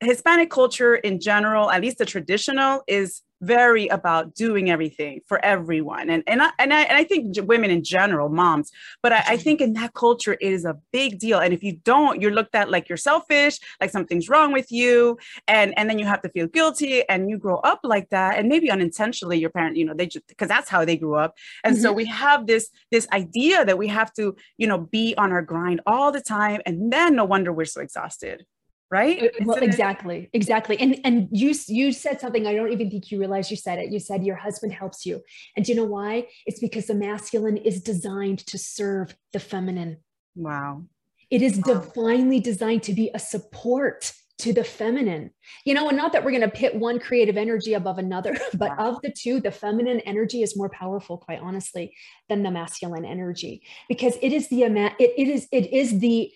Hispanic 0.00 0.50
culture 0.50 0.94
in 0.94 1.20
general, 1.20 1.70
at 1.70 1.80
least 1.80 1.98
the 1.98 2.04
traditional, 2.04 2.82
is 2.86 3.22
very 3.42 3.86
about 3.88 4.34
doing 4.34 4.70
everything 4.70 5.20
for 5.26 5.42
everyone. 5.44 6.08
And 6.08 6.22
and 6.26 6.42
I, 6.42 6.50
and 6.58 6.72
I, 6.72 6.82
and 6.82 6.96
I 6.96 7.04
think 7.04 7.36
women 7.42 7.70
in 7.70 7.84
general, 7.84 8.28
moms, 8.28 8.70
but 9.02 9.12
I, 9.12 9.24
I, 9.28 9.36
think 9.36 9.60
in 9.60 9.74
that 9.74 9.94
culture, 9.94 10.34
it 10.40 10.52
is 10.52 10.64
a 10.64 10.78
big 10.92 11.18
deal. 11.18 11.38
And 11.38 11.52
if 11.52 11.62
you 11.62 11.76
don't, 11.84 12.20
you're 12.20 12.32
looked 12.32 12.54
at 12.54 12.70
like 12.70 12.88
you're 12.88 12.96
selfish, 12.96 13.58
like 13.80 13.90
something's 13.90 14.28
wrong 14.28 14.52
with 14.52 14.72
you. 14.72 15.18
And, 15.46 15.78
and 15.78 15.88
then 15.88 15.98
you 15.98 16.06
have 16.06 16.22
to 16.22 16.30
feel 16.30 16.46
guilty 16.46 17.06
and 17.08 17.28
you 17.28 17.38
grow 17.38 17.58
up 17.58 17.80
like 17.82 18.08
that. 18.10 18.38
And 18.38 18.48
maybe 18.48 18.70
unintentionally, 18.70 19.38
your 19.38 19.50
parent, 19.50 19.76
you 19.76 19.84
know, 19.84 19.94
they 19.94 20.06
just, 20.06 20.26
because 20.28 20.48
that's 20.48 20.70
how 20.70 20.84
they 20.84 20.96
grew 20.96 21.16
up. 21.16 21.34
And 21.62 21.74
mm-hmm. 21.74 21.82
so 21.82 21.92
we 21.92 22.06
have 22.06 22.46
this, 22.46 22.70
this 22.90 23.06
idea 23.12 23.64
that 23.64 23.76
we 23.76 23.88
have 23.88 24.12
to, 24.14 24.34
you 24.56 24.66
know, 24.66 24.78
be 24.78 25.14
on 25.18 25.32
our 25.32 25.42
grind 25.42 25.82
all 25.86 26.10
the 26.10 26.22
time. 26.22 26.62
And 26.64 26.90
then 26.92 27.16
no 27.16 27.24
wonder 27.24 27.52
we're 27.52 27.66
so 27.66 27.82
exhausted 27.82 28.46
right? 28.90 29.22
Uh, 29.22 29.28
well 29.44 29.56
exactly 29.56 30.18
it? 30.24 30.30
exactly 30.32 30.78
and 30.78 31.00
and 31.04 31.28
you 31.30 31.54
you 31.66 31.92
said 31.92 32.20
something 32.20 32.46
i 32.46 32.54
don't 32.54 32.72
even 32.72 32.90
think 32.90 33.10
you 33.10 33.18
realized 33.18 33.50
you 33.50 33.56
said 33.56 33.78
it. 33.78 33.92
You 33.92 34.00
said 34.00 34.24
your 34.24 34.36
husband 34.36 34.72
helps 34.72 35.04
you. 35.06 35.22
And 35.56 35.64
do 35.64 35.72
you 35.72 35.76
know 35.76 35.84
why? 35.84 36.28
It's 36.46 36.60
because 36.60 36.86
the 36.86 36.94
masculine 36.94 37.56
is 37.56 37.82
designed 37.82 38.40
to 38.46 38.58
serve 38.58 39.16
the 39.32 39.40
feminine. 39.40 39.98
Wow. 40.34 40.84
It 41.30 41.42
is 41.42 41.60
wow. 41.64 41.74
divinely 41.74 42.40
designed 42.40 42.82
to 42.84 42.92
be 42.92 43.10
a 43.14 43.18
support 43.18 44.12
to 44.38 44.52
the 44.52 44.64
feminine. 44.64 45.30
You 45.64 45.74
know 45.74 45.88
and 45.88 45.96
not 45.96 46.12
that 46.12 46.22
we're 46.22 46.30
going 46.30 46.42
to 46.42 46.48
pit 46.48 46.76
one 46.76 46.98
creative 46.98 47.36
energy 47.36 47.72
above 47.72 47.98
another 47.98 48.36
but 48.54 48.76
wow. 48.76 48.90
of 48.90 49.02
the 49.02 49.10
two 49.10 49.40
the 49.40 49.50
feminine 49.50 50.00
energy 50.00 50.42
is 50.42 50.56
more 50.56 50.68
powerful 50.68 51.16
quite 51.16 51.40
honestly 51.40 51.94
than 52.28 52.42
the 52.42 52.50
masculine 52.50 53.04
energy. 53.04 53.62
Because 53.88 54.16
it 54.20 54.32
is 54.32 54.48
the 54.48 54.62
it, 54.62 54.94
it 54.98 55.28
is 55.28 55.48
it 55.52 55.72
is 55.72 55.98
the 56.00 56.30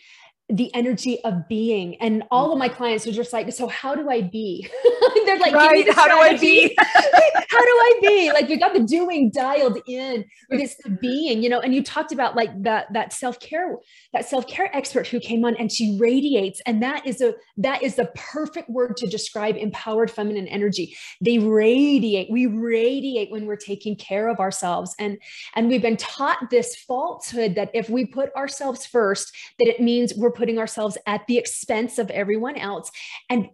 the 0.51 0.75
energy 0.75 1.23
of 1.23 1.47
being. 1.49 1.95
And 1.97 2.25
all 2.31 2.53
of 2.53 2.59
my 2.59 2.69
mm-hmm. 2.69 2.77
clients 2.77 3.07
are 3.07 3.13
just 3.13 3.33
like, 3.33 3.53
so 3.53 3.69
how 3.69 3.95
do 3.95 4.11
I 4.11 4.21
be? 4.21 4.69
They're 5.25 5.39
like, 5.39 5.55
right, 5.55 5.87
the 5.87 5.93
how 5.93 6.09
do 6.09 6.15
I 6.15 6.37
be? 6.37 6.77
how 6.79 7.61
do 7.61 7.71
I 7.71 7.99
be? 8.03 8.33
Like 8.33 8.49
we 8.49 8.57
got 8.57 8.75
the 8.75 8.81
doing 8.81 9.31
dialed 9.31 9.79
in, 9.87 10.25
but 10.49 10.61
it's 10.61 10.77
the 10.83 10.91
being, 10.91 11.43
you 11.43 11.49
know, 11.49 11.61
and 11.61 11.75
you 11.75 11.83
talked 11.83 12.13
about 12.13 12.35
like 12.35 12.63
that, 12.63 12.93
that 12.93 13.13
self-care, 13.13 13.77
that 14.13 14.29
self-care 14.29 14.75
expert 14.77 15.07
who 15.07 15.21
came 15.21 15.45
on 15.45 15.57
and 15.57 15.71
she 15.71 15.97
radiates. 16.01 16.61
And 16.67 16.83
that 16.83 17.07
is 17.07 17.21
a, 17.21 17.35
that 17.59 17.83
is 17.83 17.95
the 17.95 18.11
perfect 18.15 18.69
word 18.69 18.97
to 18.99 19.07
describe 19.07 19.57
empowered 19.57 20.11
feminine 20.11 20.49
energy. 20.49 20.97
They 21.21 21.39
radiate, 21.39 22.31
we 22.31 22.47
radiate 22.47 23.31
when 23.31 23.47
we're 23.47 23.57
taking 23.57 23.97
care 23.97 24.29
of 24.29 24.41
ourselves. 24.41 24.95
And, 24.99 25.19
and 25.55 25.69
we've 25.69 25.83
been 25.83 25.97
taught 25.97 26.51
this 26.51 26.75
falsehood 26.77 27.55
that 27.55 27.71
if 27.73 27.89
we 27.89 28.07
put 28.07 28.35
ourselves 28.35 28.85
first, 28.87 29.35
that 29.59 29.69
it 29.69 29.81
means 29.81 30.13
we're 30.17 30.31
putting 30.41 30.59
ourselves 30.59 30.97
at 31.07 31.27
the 31.27 31.37
expense 31.37 31.99
of 31.99 32.11
everyone 32.11 32.57
else. 32.57 32.91
And 33.29 33.51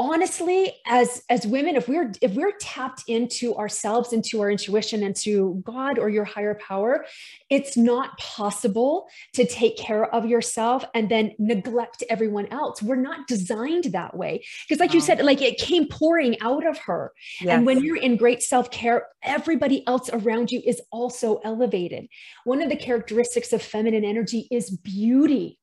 honestly 0.00 0.72
as 0.86 1.22
as 1.28 1.46
women 1.46 1.76
if 1.76 1.86
we're 1.86 2.10
if 2.22 2.32
we're 2.32 2.56
tapped 2.58 3.02
into 3.06 3.54
ourselves 3.56 4.14
into 4.14 4.40
our 4.40 4.50
intuition 4.50 5.02
and 5.02 5.14
to 5.14 5.60
god 5.62 5.98
or 5.98 6.08
your 6.08 6.24
higher 6.24 6.54
power 6.54 7.04
it's 7.50 7.76
not 7.76 8.16
possible 8.16 9.06
to 9.34 9.44
take 9.44 9.76
care 9.76 10.06
of 10.14 10.24
yourself 10.24 10.84
and 10.94 11.10
then 11.10 11.32
neglect 11.38 12.02
everyone 12.08 12.46
else. 12.46 12.80
We're 12.80 12.96
not 12.96 13.26
designed 13.26 13.84
that 13.92 14.16
way. 14.16 14.42
Because 14.66 14.80
like 14.80 14.94
you 14.94 15.00
said 15.00 15.20
like 15.22 15.42
it 15.42 15.58
came 15.58 15.86
pouring 15.86 16.40
out 16.40 16.66
of 16.66 16.78
her. 16.78 17.12
Yes. 17.40 17.56
and 17.56 17.66
when 17.66 17.84
you're 17.84 17.96
in 17.96 18.16
great 18.16 18.42
self-care 18.42 19.06
everybody 19.22 19.86
else 19.86 20.08
around 20.12 20.50
you 20.50 20.62
is 20.64 20.80
also 20.90 21.40
elevated. 21.44 22.06
One 22.44 22.62
of 22.62 22.70
the 22.70 22.76
characteristics 22.76 23.52
of 23.52 23.60
feminine 23.60 24.04
energy 24.04 24.48
is 24.50 24.70
beauty 24.70 25.58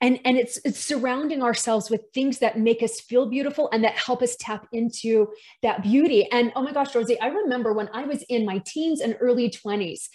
and 0.00 0.20
and 0.24 0.36
it's 0.36 0.58
it's 0.64 0.80
surrounding 0.80 1.42
ourselves 1.42 1.90
with 1.90 2.02
things 2.12 2.38
that 2.38 2.58
make 2.58 2.82
us 2.82 3.00
feel 3.00 3.26
beautiful 3.26 3.68
and 3.72 3.84
that 3.84 3.94
help 3.94 4.22
us 4.22 4.36
tap 4.38 4.66
into 4.72 5.28
that 5.62 5.82
beauty. 5.82 6.30
And 6.30 6.52
oh 6.54 6.62
my 6.62 6.72
gosh 6.72 6.94
rosie 6.94 7.20
i 7.20 7.28
remember 7.28 7.72
when 7.72 7.88
i 7.92 8.04
was 8.04 8.22
in 8.28 8.44
my 8.44 8.58
teens 8.66 9.00
and 9.00 9.16
early 9.20 9.50
20s 9.50 10.08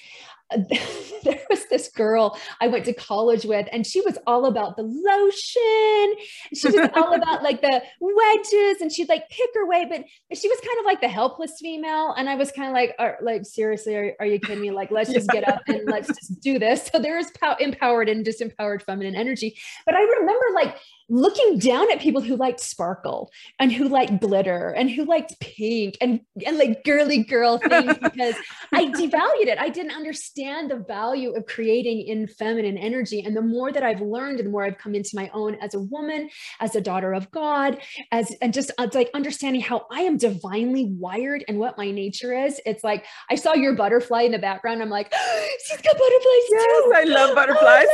there 1.23 1.39
was 1.49 1.65
this 1.69 1.89
girl 1.89 2.37
I 2.59 2.67
went 2.67 2.85
to 2.85 2.93
college 2.93 3.45
with, 3.45 3.67
and 3.71 3.85
she 3.85 4.01
was 4.01 4.17
all 4.27 4.45
about 4.45 4.75
the 4.75 4.83
lotion. 4.83 6.25
She 6.53 6.67
was 6.67 6.89
all 6.95 7.13
about 7.13 7.43
like 7.43 7.61
the 7.61 7.81
wedges, 7.99 8.81
and 8.81 8.91
she'd 8.91 9.09
like 9.09 9.29
pick 9.29 9.49
her 9.53 9.67
way, 9.67 9.85
but 9.89 10.03
she 10.37 10.47
was 10.47 10.59
kind 10.59 10.79
of 10.79 10.85
like 10.85 11.01
the 11.01 11.07
helpless 11.07 11.59
female. 11.59 12.13
And 12.17 12.29
I 12.29 12.35
was 12.35 12.51
kind 12.51 12.67
of 12.67 12.73
like, 12.73 12.95
are, 12.99 13.17
like 13.21 13.45
seriously, 13.45 13.95
are, 13.95 14.15
are, 14.19 14.25
you 14.25 14.39
kidding 14.39 14.61
me? 14.61 14.71
Like, 14.71 14.91
let's 14.91 15.11
just 15.11 15.29
get 15.29 15.47
up 15.47 15.61
and 15.67 15.81
let's 15.85 16.07
just 16.07 16.41
do 16.41 16.59
this. 16.59 16.89
So 16.91 16.99
there 16.99 17.17
is 17.17 17.31
pow- 17.39 17.57
empowered 17.59 18.09
and 18.09 18.25
disempowered 18.25 18.83
feminine 18.83 19.15
energy. 19.15 19.57
But 19.85 19.95
I 19.95 20.01
remember 20.01 20.45
like 20.53 20.77
looking 21.09 21.59
down 21.59 21.91
at 21.91 21.99
people 21.99 22.21
who 22.21 22.37
liked 22.37 22.61
sparkle 22.61 23.29
and 23.59 23.71
who 23.71 23.89
liked 23.89 24.21
glitter 24.21 24.69
and 24.69 24.89
who 24.89 25.03
liked 25.03 25.37
pink 25.41 25.97
and, 25.99 26.21
and 26.45 26.57
like 26.57 26.85
girly 26.85 27.21
girl 27.21 27.57
things 27.57 27.97
because 27.97 28.35
I 28.73 28.85
devalued 28.95 29.47
it. 29.47 29.57
I 29.59 29.67
didn't 29.67 29.91
understand 29.91 30.40
the 30.41 30.83
value 30.87 31.33
of 31.35 31.45
creating 31.45 32.07
in 32.07 32.27
feminine 32.27 32.77
energy. 32.77 33.23
And 33.25 33.35
the 33.35 33.41
more 33.41 33.71
that 33.71 33.83
I've 33.83 34.01
learned, 34.01 34.39
the 34.39 34.49
more 34.49 34.65
I've 34.65 34.77
come 34.77 34.95
into 34.95 35.11
my 35.13 35.29
own 35.33 35.55
as 35.55 35.73
a 35.73 35.79
woman, 35.79 36.29
as 36.59 36.75
a 36.75 36.81
daughter 36.81 37.13
of 37.13 37.29
God, 37.31 37.79
as 38.11 38.35
and 38.41 38.53
just 38.53 38.71
it's 38.79 38.95
like 38.95 39.09
understanding 39.13 39.61
how 39.61 39.85
I 39.91 40.01
am 40.01 40.17
divinely 40.17 40.85
wired 40.85 41.43
and 41.47 41.59
what 41.59 41.77
my 41.77 41.91
nature 41.91 42.33
is. 42.33 42.59
It's 42.65 42.83
like 42.83 43.05
I 43.29 43.35
saw 43.35 43.53
your 43.53 43.75
butterfly 43.75 44.21
in 44.23 44.31
the 44.31 44.39
background. 44.39 44.81
I'm 44.81 44.89
like, 44.89 45.11
oh, 45.13 45.47
she's 45.67 45.81
got 45.81 45.93
butterflies 45.93 46.45
yes, 46.49 46.83
too. 46.83 46.93
I 46.95 47.03
love 47.03 47.35
butterflies. 47.35 47.87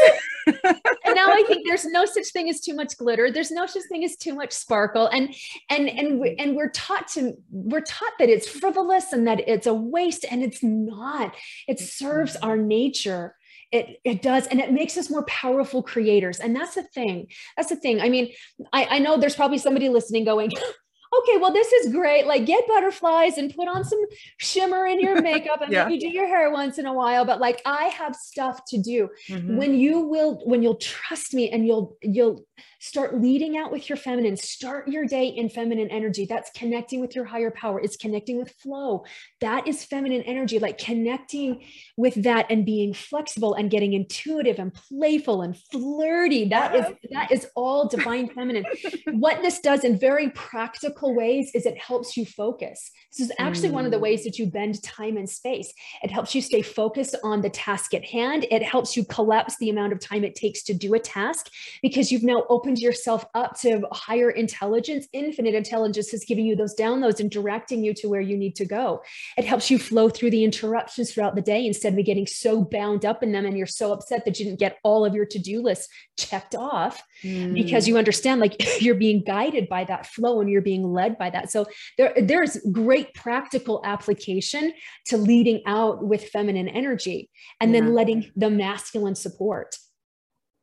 and 1.04 1.16
now 1.16 1.28
I 1.32 1.44
think 1.48 1.68
there's 1.68 1.86
no 1.86 2.06
such 2.06 2.28
thing 2.28 2.50
as 2.50 2.62
too 2.62 2.74
much 2.74 2.98
glitter. 2.98 3.32
There's 3.32 3.52
no 3.52 3.66
such 3.66 3.84
thing 3.90 4.04
as 4.06 4.16
too 4.16 4.34
much 4.34 4.54
sparkle. 4.54 5.08
And 5.08 5.36
and 5.70 5.90
and 5.90 6.20
we, 6.20 6.36
and 6.38 6.56
we're 6.56 6.70
taught 6.70 7.08
to 7.10 7.34
we're 7.52 7.82
taught 7.82 8.14
that 8.20 8.30
it's 8.30 8.48
frivolous 8.48 9.12
and 9.12 9.28
that 9.28 9.48
it's 9.48 9.68
a 9.68 9.74
waste, 9.74 10.26
and 10.30 10.44
it's 10.44 10.64
not. 10.64 11.36
It 11.68 11.80
serves. 11.80 12.37
Our 12.38 12.58
nature. 12.58 13.36
It, 13.70 14.00
it 14.06 14.22
does 14.22 14.48
and 14.48 14.62
it 14.62 14.72
makes 14.72 14.96
us 14.96 15.10
more 15.10 15.26
powerful 15.26 15.84
creators 15.84 16.40
and 16.40 16.56
that's 16.56 16.76
the 16.76 16.84
thing 16.84 17.28
that's 17.58 17.68
the 17.68 17.76
thing 17.76 18.00
i 18.00 18.08
mean 18.08 18.32
I, 18.72 18.86
I 18.92 19.00
know 19.00 19.18
there's 19.18 19.36
probably 19.36 19.58
somebody 19.58 19.90
listening 19.90 20.24
going 20.24 20.54
okay, 21.16 21.38
well, 21.38 21.52
this 21.52 21.72
is 21.72 21.92
great. 21.94 22.28
Like 22.28 22.46
get 22.46 22.68
butterflies 22.68 23.38
and 23.38 23.54
put 23.54 23.68
on 23.68 23.84
some 23.84 24.00
shimmer 24.38 24.86
in 24.86 25.00
your 25.00 25.22
makeup 25.22 25.62
and 25.62 25.72
yeah. 25.72 25.86
maybe 25.86 26.00
do 26.00 26.10
your 26.10 26.28
hair 26.28 26.52
once 26.52 26.78
in 26.78 26.86
a 26.86 26.94
while. 26.94 27.26
But 27.26 27.40
like 27.40 27.62
I 27.66 27.86
have 27.86 28.16
stuff 28.16 28.62
to 28.70 28.78
do. 28.78 29.10
Mm-hmm. 29.30 29.58
When 29.58 29.76
you 29.76 30.00
will, 30.02 30.42
when 30.46 30.64
you'll 30.64 30.76
trust 30.76 31.34
me 31.34 31.50
and 31.50 31.66
you'll, 31.66 31.98
you'll 32.02 32.46
Start 32.80 33.20
leading 33.20 33.58
out 33.58 33.72
with 33.72 33.90
your 33.90 33.98
feminine. 33.98 34.38
Start 34.38 34.88
your 34.88 35.06
day 35.06 35.28
in 35.28 35.50
feminine 35.50 35.90
energy. 35.90 36.26
That's 36.26 36.52
connecting 36.52 37.00
with 37.00 37.16
your 37.16 37.26
higher 37.26 37.50
power. 37.50 37.80
It's 37.80 37.98
connecting 37.98 38.38
with 38.38 38.52
flow. 38.52 39.04
That 39.42 39.68
is 39.68 39.84
feminine 39.84 40.22
energy, 40.24 40.60
like 40.60 40.78
connecting 40.78 41.64
with 41.98 42.14
that 42.24 42.46
and 42.52 42.66
being 42.66 42.94
flexible 42.94 43.56
and 43.56 43.72
getting 43.72 43.94
intuitive 43.94 44.60
and 44.60 44.72
playful 44.74 45.42
and 45.42 45.58
flirty. 45.72 46.50
That 46.50 46.76
is 46.76 46.86
that 47.12 47.32
is 47.32 47.48
all 47.56 47.88
divine 47.88 48.30
feminine. 48.30 48.66
what 49.14 49.42
this 49.42 49.60
does 49.60 49.84
in 49.84 49.98
very 49.98 50.30
practical 50.32 51.16
ways 51.16 51.50
is 51.56 51.66
it 51.66 51.80
helps 51.80 52.16
you 52.16 52.26
focus. 52.26 52.92
This 53.12 53.28
is 53.28 53.36
actually 53.40 53.70
mm. 53.70 53.74
one 53.74 53.86
of 53.86 53.92
the 53.92 54.00
ways 54.00 54.24
that 54.24 54.38
you 54.38 54.46
bend 54.46 54.84
time 54.84 55.18
and 55.18 55.28
space. 55.28 55.74
It 56.04 56.12
helps 56.12 56.36
you 56.36 56.42
stay 56.42 56.62
focused 56.62 57.16
on 57.24 57.42
the 57.42 57.50
task 57.50 57.96
at 57.96 58.06
hand. 58.06 58.46
It 58.52 58.62
helps 58.62 58.96
you 58.96 59.04
collapse 59.06 59.58
the 59.58 59.72
amount 59.72 59.94
of 59.94 60.00
time 60.00 60.24
it 60.24 60.36
takes 60.36 60.62
to 60.64 60.76
do 60.76 60.94
a 60.94 61.00
task 61.00 61.50
because 61.82 62.12
you've 62.12 62.24
now 62.24 62.44
opened 62.50 62.67
opened 62.68 62.80
yourself 62.80 63.24
up 63.34 63.58
to 63.58 63.82
higher 63.94 64.30
intelligence, 64.30 65.08
infinite 65.14 65.56
intelligence 65.56 66.14
is 66.14 66.26
giving 66.26 66.46
you 66.46 66.54
those 66.54 66.76
downloads 66.76 67.22
and 67.22 67.32
directing 67.32 67.82
you 67.82 67.94
to 67.94 68.10
where 68.10 68.20
you 68.20 68.36
need 68.36 68.58
to 68.58 68.66
go. 68.66 69.02
It 69.38 69.46
helps 69.46 69.72
you 69.72 69.80
flow 69.80 70.10
through 70.10 70.32
the 70.32 70.44
interruptions 70.44 71.14
throughout 71.14 71.36
the 71.36 71.42
day 71.42 71.66
instead 71.66 71.98
of 71.98 72.06
getting 72.06 72.28
so 72.28 72.66
bound 72.66 73.06
up 73.06 73.24
in 73.24 73.32
them 73.32 73.46
and 73.46 73.58
you're 73.58 73.68
so 73.68 73.94
upset 73.94 74.26
that 74.26 74.38
you 74.38 74.44
didn't 74.44 74.60
get 74.60 74.80
all 74.84 75.06
of 75.06 75.16
your 75.16 75.26
to-do 75.26 75.62
list 75.62 75.90
checked 76.18 76.56
off 76.56 77.02
mm. 77.24 77.54
because 77.54 77.88
you 77.88 77.98
understand 77.98 78.42
like 78.42 78.62
you're 78.82 78.96
being 78.96 79.24
guided 79.24 79.70
by 79.70 79.86
that 79.86 80.06
flow 80.06 80.42
and 80.42 80.50
you're 80.50 80.62
being 80.62 80.84
led 80.84 81.18
by 81.18 81.30
that. 81.30 81.50
So 81.50 81.68
there, 81.98 82.14
there's 82.18 82.58
great 82.70 83.14
practical 83.14 83.80
application 83.86 84.74
to 85.06 85.16
leading 85.16 85.62
out 85.66 86.04
with 86.04 86.28
feminine 86.28 86.68
energy 86.68 87.30
and 87.62 87.74
yeah. 87.74 87.80
then 87.80 87.94
letting 87.94 88.30
the 88.36 88.50
masculine 88.50 89.16
support. 89.16 89.78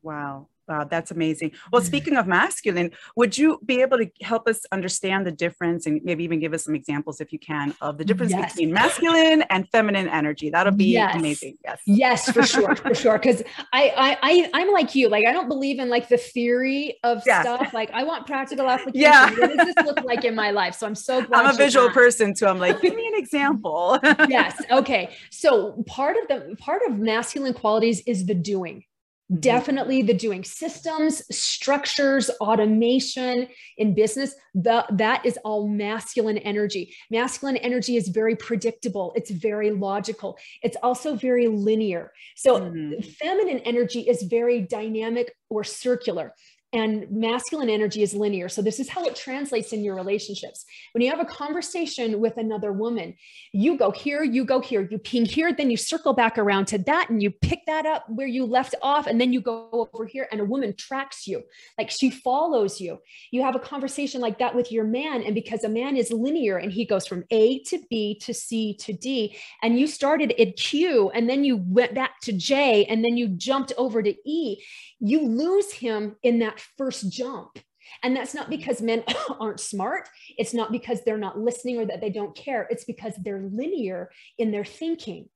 Wow. 0.03 0.49
Wow, 0.67 0.85
that's 0.85 1.11
amazing. 1.11 1.53
Well, 1.71 1.83
speaking 1.83 2.17
of 2.17 2.27
masculine, 2.27 2.93
would 3.17 3.37
you 3.37 3.61
be 3.67 3.83
able 3.83 3.99
to 3.99 4.11
help 4.23 4.49
us 4.49 4.65
understand 4.73 5.27
the 5.27 5.33
difference 5.33 5.85
and 5.85 6.01
maybe 6.05 6.25
even 6.25 6.41
give 6.41 6.55
us 6.55 6.65
some 6.65 6.75
examples, 6.75 7.21
if 7.21 7.35
you 7.35 7.39
can, 7.39 7.75
of 7.83 7.99
the 7.99 8.05
difference 8.05 8.33
yes. 8.33 8.53
between 8.53 8.73
masculine 8.73 9.43
and 9.51 9.69
feminine 9.71 10.09
energy? 10.09 10.49
That'll 10.49 10.73
be 10.73 10.93
yes. 10.93 11.15
amazing. 11.17 11.59
Yes. 11.63 11.81
Yes, 11.85 12.31
for 12.31 12.43
sure, 12.43 12.75
for 12.77 12.95
sure. 12.95 13.19
Because 13.19 13.43
I, 13.75 13.93
I, 13.95 14.19
I, 14.23 14.51
I'm 14.55 14.73
like 14.73 14.95
you. 14.95 15.11
Like 15.11 15.27
I 15.27 15.33
don't 15.33 15.49
believe 15.49 15.79
in 15.79 15.91
like 15.91 16.09
the 16.09 16.17
theory 16.17 16.99
of 17.05 17.21
stuff. 17.23 17.75
Like 17.75 17.91
I 17.93 18.03
want 18.05 18.27
practical 18.27 18.69
application. 18.71 19.01
Yeah. 19.03 19.31
what 19.31 19.57
does 19.57 19.75
this 19.75 19.85
look 19.85 20.03
like 20.03 20.25
in 20.25 20.35
my 20.35 20.51
life? 20.51 20.77
So 20.77 20.87
I'm 20.87 20.95
so 20.95 21.21
glad. 21.27 21.45
I'm 21.45 21.55
a 21.55 21.59
visual 21.59 21.91
person 21.91 22.33
too. 22.35 22.47
I'm 22.47 22.59
like, 22.59 22.81
give 22.81 22.95
me 22.95 23.07
an 23.07 23.15
example. 23.17 23.99
yes. 24.29 24.61
Okay. 24.71 25.15
So 25.31 25.85
part 25.87 26.17
of 26.17 26.29
the 26.29 26.57
part 26.57 26.81
of 26.89 26.99
masculine 26.99 27.53
qualities 27.53 28.03
is 28.07 28.25
the 28.25 28.35
doing 28.35 28.85
Mm-hmm. 29.33 29.41
Definitely 29.41 30.03
the 30.03 30.13
doing 30.13 30.45
systems, 30.45 31.23
structures, 31.35 32.29
automation 32.43 33.49
in 33.79 33.95
business, 33.95 34.35
the, 34.55 34.85
that 34.91 35.25
is 35.25 35.39
all 35.45 35.67
masculine 35.67 36.37
energy. 36.39 36.95
Masculine 37.11 37.57
energy 37.57 37.97
is 37.97 38.09
very 38.09 38.37
predictable, 38.37 39.15
it's 39.17 39.31
very 39.31 39.71
logical, 39.71 40.37
it's 40.63 40.77
also 40.83 41.17
very 41.17 41.49
linear. 41.49 42.13
So, 42.37 42.61
mm-hmm. 42.61 43.01
feminine 43.01 43.61
energy 43.61 44.01
is 44.01 44.25
very 44.25 44.61
dynamic 44.61 45.35
or 45.49 45.65
circular 45.65 46.35
and 46.75 47.07
masculine 47.09 47.71
energy 47.71 48.03
is 48.03 48.15
linear. 48.15 48.49
So 48.49 48.61
this 48.61 48.81
is 48.81 48.89
how 48.89 49.05
it 49.05 49.15
translates 49.15 49.73
in 49.73 49.85
your 49.85 49.95
relationships. 49.95 50.65
When 50.93 51.03
you 51.03 51.11
have 51.11 51.21
a 51.21 51.25
conversation 51.25 52.21
with 52.21 52.37
another 52.37 52.73
woman, 52.73 53.15
you 53.53 53.79
go 53.79 53.93
here, 53.93 54.25
you 54.25 54.45
go 54.45 54.61
here, 54.61 54.87
you 54.91 54.99
ping 54.99 55.25
here, 55.25 55.53
then 55.53 55.71
you 55.71 55.77
circle 55.77 56.13
back 56.13 56.37
around 56.37 56.67
to 56.67 56.79
that 56.79 57.11
and 57.11 57.23
you 57.23 57.31
pick 57.31 57.65
that 57.67 57.87
up 57.87 58.05
where 58.09 58.27
you 58.27 58.45
left 58.45 58.75
off 58.83 59.07
and 59.07 59.21
then 59.21 59.33
you 59.33 59.41
go 59.41 59.89
over 59.95 60.05
here 60.05 60.27
and 60.33 60.41
a 60.41 60.45
woman 60.45 60.75
tracks 60.77 61.29
you. 61.29 61.45
Like 61.79 61.91
she 61.93 62.11
follows 62.11 62.81
you. 62.81 62.99
You 63.31 63.43
have 63.43 63.55
a 63.55 63.61
conversation 63.61 64.21
like 64.21 64.41
that 64.41 64.57
with 64.57 64.73
your 64.73 64.85
man 64.85 65.23
and 65.23 65.35
because 65.35 65.63
a 65.63 65.69
man 65.69 65.97
is 65.97 66.11
linear 66.11 66.57
and 66.57 66.73
he 66.73 66.85
goes 66.85 67.07
from 67.07 67.23
A 67.31 67.61
to 67.65 67.79
B 67.89 68.19
to 68.23 68.35
C 68.35 68.75
to 68.81 68.93
D 68.93 69.37
and 69.63 69.79
you 69.79 69.87
started 69.87 70.33
at 70.41 70.57
Q 70.57 71.11
and 71.11 71.31
then 71.31 71.45
you 71.45 71.57
went 71.57 71.95
back 71.95 72.19
to 72.23 72.33
J 72.33 72.85
and 72.87 73.05
then 73.05 73.17
you 73.17 73.29
jumped 73.29 73.73
over 73.79 74.03
to 74.03 74.13
E, 74.29 74.61
you 74.99 75.25
lose 75.25 75.71
him 75.71 76.17
in 76.25 76.41
that 76.41 76.64
first 76.77 77.11
jump. 77.11 77.59
And 78.03 78.17
that's 78.17 78.35
not 78.35 78.45
mm-hmm. 78.45 78.57
because 78.57 78.83
men 78.83 79.05
aren't 79.41 79.61
smart. 79.61 80.09
It's 80.37 80.55
not 80.55 80.73
because 80.73 81.03
they're 81.05 81.19
not 81.19 81.39
listening 81.39 81.79
or 81.79 81.87
that 81.87 82.01
they 82.01 82.11
don't 82.11 82.37
care. 82.37 82.67
It's 82.71 82.85
because 82.85 83.15
they're 83.17 83.49
linear 83.53 84.11
in 84.39 84.51
their 84.51 84.65
thinking 84.65 85.29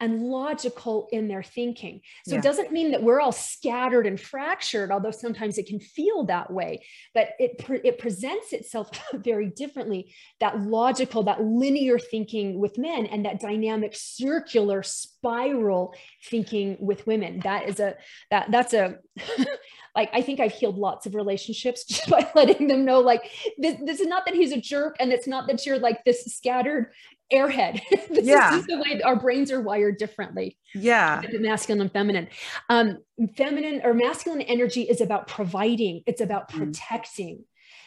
and 0.00 0.22
logical 0.22 1.08
in 1.12 1.28
their 1.28 1.42
thinking. 1.42 2.00
So 2.26 2.32
yeah. 2.32 2.38
it 2.38 2.42
doesn't 2.42 2.72
mean 2.72 2.90
that 2.92 3.02
we're 3.02 3.20
all 3.20 3.32
scattered 3.32 4.06
and 4.06 4.20
fractured, 4.20 4.90
although 4.90 5.10
sometimes 5.10 5.58
it 5.58 5.66
can 5.66 5.80
feel 5.80 6.24
that 6.24 6.52
way, 6.52 6.84
but 7.14 7.30
it, 7.38 7.58
pre- 7.58 7.80
it 7.84 7.98
presents 7.98 8.52
itself 8.52 8.90
very 9.14 9.48
differently. 9.48 10.14
That 10.40 10.60
logical, 10.60 11.22
that 11.24 11.42
linear 11.42 11.98
thinking 11.98 12.58
with 12.58 12.78
men 12.78 13.06
and 13.06 13.24
that 13.24 13.40
dynamic 13.40 13.94
circular 13.94 14.82
spiral 14.82 15.94
thinking 16.24 16.76
with 16.80 17.06
women. 17.06 17.40
That 17.40 17.68
is 17.68 17.80
a, 17.80 17.96
that 18.30 18.50
that's 18.50 18.74
a, 18.74 18.98
like 19.94 20.10
I 20.12 20.22
think 20.22 20.40
I've 20.40 20.52
healed 20.52 20.76
lots 20.76 21.06
of 21.06 21.14
relationships 21.14 21.84
just 21.88 22.08
by 22.08 22.28
letting 22.34 22.68
them 22.68 22.84
know 22.84 23.00
like 23.00 23.30
this, 23.58 23.76
this 23.84 24.00
is 24.00 24.06
not 24.06 24.26
that 24.26 24.34
he's 24.34 24.52
a 24.52 24.60
jerk 24.60 24.96
and 25.00 25.12
it's 25.12 25.26
not 25.26 25.46
that 25.48 25.64
you're 25.64 25.78
like 25.78 26.04
this 26.04 26.24
scattered 26.24 26.92
airhead. 27.32 27.80
this 28.10 28.26
yeah. 28.26 28.56
is 28.56 28.66
the 28.66 28.76
way 28.76 29.00
our 29.02 29.16
brains 29.16 29.50
are 29.50 29.60
wired 29.60 29.98
differently. 29.98 30.58
Yeah. 30.74 31.20
The 31.20 31.38
Masculine 31.38 31.80
and 31.80 31.92
feminine. 31.92 32.28
Um, 32.68 32.98
feminine 33.36 33.80
or 33.84 33.94
masculine 33.94 34.42
energy 34.42 34.82
is 34.82 35.00
about 35.00 35.26
providing, 35.26 36.02
it's 36.06 36.20
about 36.20 36.50
mm. 36.50 36.58
protecting. 36.58 37.44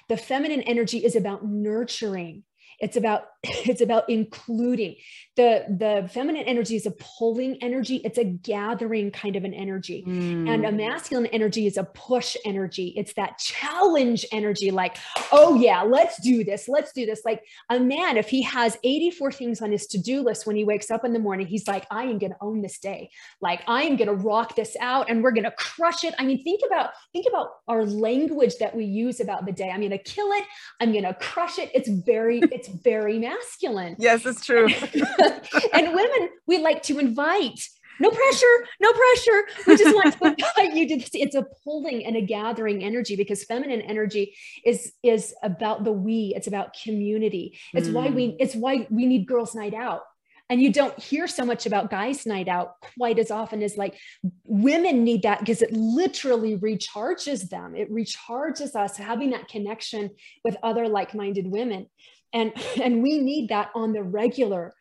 The 0.10 0.18
feminine 0.18 0.62
energy 0.62 1.04
is 1.04 1.16
about 1.16 1.46
nurturing 1.46 2.44
it's 2.80 2.98
about 2.98 3.24
it's 3.44 3.82
about 3.82 4.10
including 4.10 4.96
the 5.36 5.64
the 5.70 6.10
feminine 6.12 6.44
energy 6.44 6.76
is 6.76 6.88
a 6.88 6.92
pulling 6.92 7.62
energy. 7.62 7.98
It's 7.98 8.18
a 8.18 8.24
gathering 8.24 9.12
kind 9.12 9.36
of 9.36 9.44
an 9.44 9.54
energy. 9.54 10.04
Mm. 10.08 10.50
and 10.50 10.66
a 10.66 10.72
mm. 10.72 10.78
masculine 10.78 11.28
energy 11.28 11.68
is 11.68 11.78
a 11.78 11.84
push 11.84 12.36
energy. 12.46 12.94
It's 12.98 13.14
that 13.14 13.38
challenge 13.38 14.26
energy 14.32 14.72
like 14.72 14.98
oh 15.32 15.56
yeah 15.56 15.84
let's 15.84 16.20
do 16.22 16.44
this 16.44 16.68
let's 16.68 16.92
do 16.92 17.06
this. 17.06 17.22
Like 17.26 17.44
a 17.70 17.80
man 17.80 18.18
if 18.18 18.30
he 18.30 18.42
has 18.42 18.78
84 18.84 19.32
things 19.32 19.62
on 19.62 19.72
his 19.72 19.86
to-do 19.88 20.22
list 20.22 20.48
when 20.48 20.56
he 20.56 20.64
wakes 20.64 20.90
up 20.90 21.06
in 21.06 21.14
the 21.14 21.20
morning 21.20 21.46
he's 21.46 21.68
like 21.68 21.86
i 21.92 22.04
am 22.04 22.18
going 22.18 22.32
to 22.32 22.38
own 22.42 22.62
this 22.62 22.80
day. 22.80 23.12
Like 23.40 23.62
i 23.68 23.84
am 23.84 23.98
going 23.98 24.08
to 24.08 24.16
rock 24.16 24.56
this 24.56 24.76
out 24.80 25.10
and 25.10 25.24
we're 25.24 25.32
going 25.32 25.44
to 25.44 25.52
crush 25.52 26.04
it. 26.04 26.16
I 26.18 26.26
mean 26.26 26.44
think 26.44 26.62
about 26.66 26.92
think 27.14 27.28
about 27.30 27.50
our 27.68 27.86
language 27.86 28.56
that 28.60 28.76
we 28.76 28.86
use 28.86 29.20
about 29.20 29.46
the 29.46 29.52
day. 29.52 29.70
I'm 29.70 29.82
going 29.82 29.92
to 29.92 29.98
kill 30.00 30.32
it 30.32 30.44
i'm 30.80 30.92
going 30.92 31.04
to 31.04 31.14
crush 31.16 31.60
it. 31.60 31.72
It's 31.74 31.90
very 31.90 32.40
it's 32.52 32.68
very 32.68 33.20
masculine. 33.30 33.96
Yes, 34.00 34.26
it's 34.26 34.46
true. 34.46 34.68
and 35.74 35.94
women, 35.94 36.30
we 36.46 36.60
like 36.60 36.84
to 36.84 37.00
invite. 37.00 37.60
No 38.00 38.12
pressure, 38.12 38.68
no 38.80 38.94
pressure. 38.94 39.44
We 39.66 39.76
just 39.76 39.96
want 39.96 40.20
to 40.20 40.28
invite 40.28 40.78
you 40.78 40.88
to 40.90 40.98
this. 40.98 41.10
It's 41.14 41.36
a 41.36 41.46
pulling 41.64 42.06
and 42.06 42.16
a 42.16 42.22
gathering 42.22 42.84
energy 42.84 43.16
because 43.16 43.44
feminine 43.44 43.82
energy 43.82 44.36
is 44.64 44.94
is 45.02 45.34
about 45.42 45.84
the 45.84 45.92
we. 45.92 46.34
It's 46.36 46.48
about 46.48 46.76
community. 46.84 47.58
It's 47.74 47.88
mm. 47.88 47.94
why 47.94 48.10
we. 48.10 48.28
Mm. 48.28 48.36
It's 48.40 48.56
why 48.56 48.88
we 48.92 49.08
need 49.08 49.26
girls' 49.26 49.56
night 49.56 49.74
out 49.74 50.02
and 50.50 50.62
you 50.62 50.72
don't 50.72 50.98
hear 50.98 51.28
so 51.28 51.46
much 51.46 51.66
about 51.66 51.90
guys 51.90 52.26
night 52.26 52.48
out 52.48 52.76
quite 52.98 53.20
as 53.20 53.32
often 53.32 53.62
as 53.62 53.78
like 53.78 53.96
women 54.46 55.04
need 55.04 55.24
that 55.24 55.40
because 55.40 55.62
it 55.62 55.72
literally 55.74 56.58
recharges 56.58 57.50
them 57.50 57.76
it 57.76 57.92
recharges 57.92 58.76
us 58.76 58.98
having 58.98 59.32
that 59.32 59.48
connection 59.48 60.10
with 60.44 60.56
other 60.64 60.88
like-minded 60.88 61.48
women 61.48 61.88
and 62.34 62.54
and 62.82 63.02
we 63.02 63.20
need 63.20 63.50
that 63.50 63.70
on 63.76 63.94
the 63.94 64.04
regular. 64.04 64.74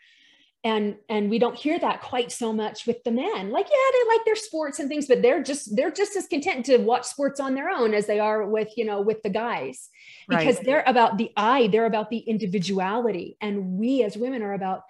And 0.64 0.96
and 1.08 1.30
we 1.30 1.38
don't 1.38 1.54
hear 1.54 1.78
that 1.78 2.02
quite 2.02 2.32
so 2.32 2.52
much 2.52 2.86
with 2.86 3.04
the 3.04 3.12
men. 3.12 3.50
Like 3.50 3.66
yeah 3.66 3.90
they 3.92 4.08
like 4.08 4.24
their 4.24 4.34
sports 4.34 4.80
and 4.80 4.88
things 4.88 5.06
but 5.06 5.22
they're 5.22 5.42
just 5.42 5.76
they're 5.76 5.92
just 5.92 6.16
as 6.16 6.26
content 6.26 6.66
to 6.66 6.78
watch 6.78 7.04
sports 7.04 7.38
on 7.38 7.54
their 7.54 7.68
own 7.68 7.94
as 7.94 8.06
they 8.06 8.18
are 8.18 8.44
with 8.46 8.76
you 8.76 8.84
know 8.84 9.00
with 9.00 9.22
the 9.22 9.30
guys. 9.30 9.88
Because 10.28 10.56
right. 10.56 10.64
they're 10.64 10.84
about 10.86 11.18
the 11.18 11.30
i 11.36 11.68
they're 11.68 11.86
about 11.86 12.10
the 12.10 12.18
individuality. 12.18 13.36
And 13.40 13.78
we 13.78 14.02
as 14.02 14.16
women 14.16 14.42
are 14.42 14.54
about 14.54 14.82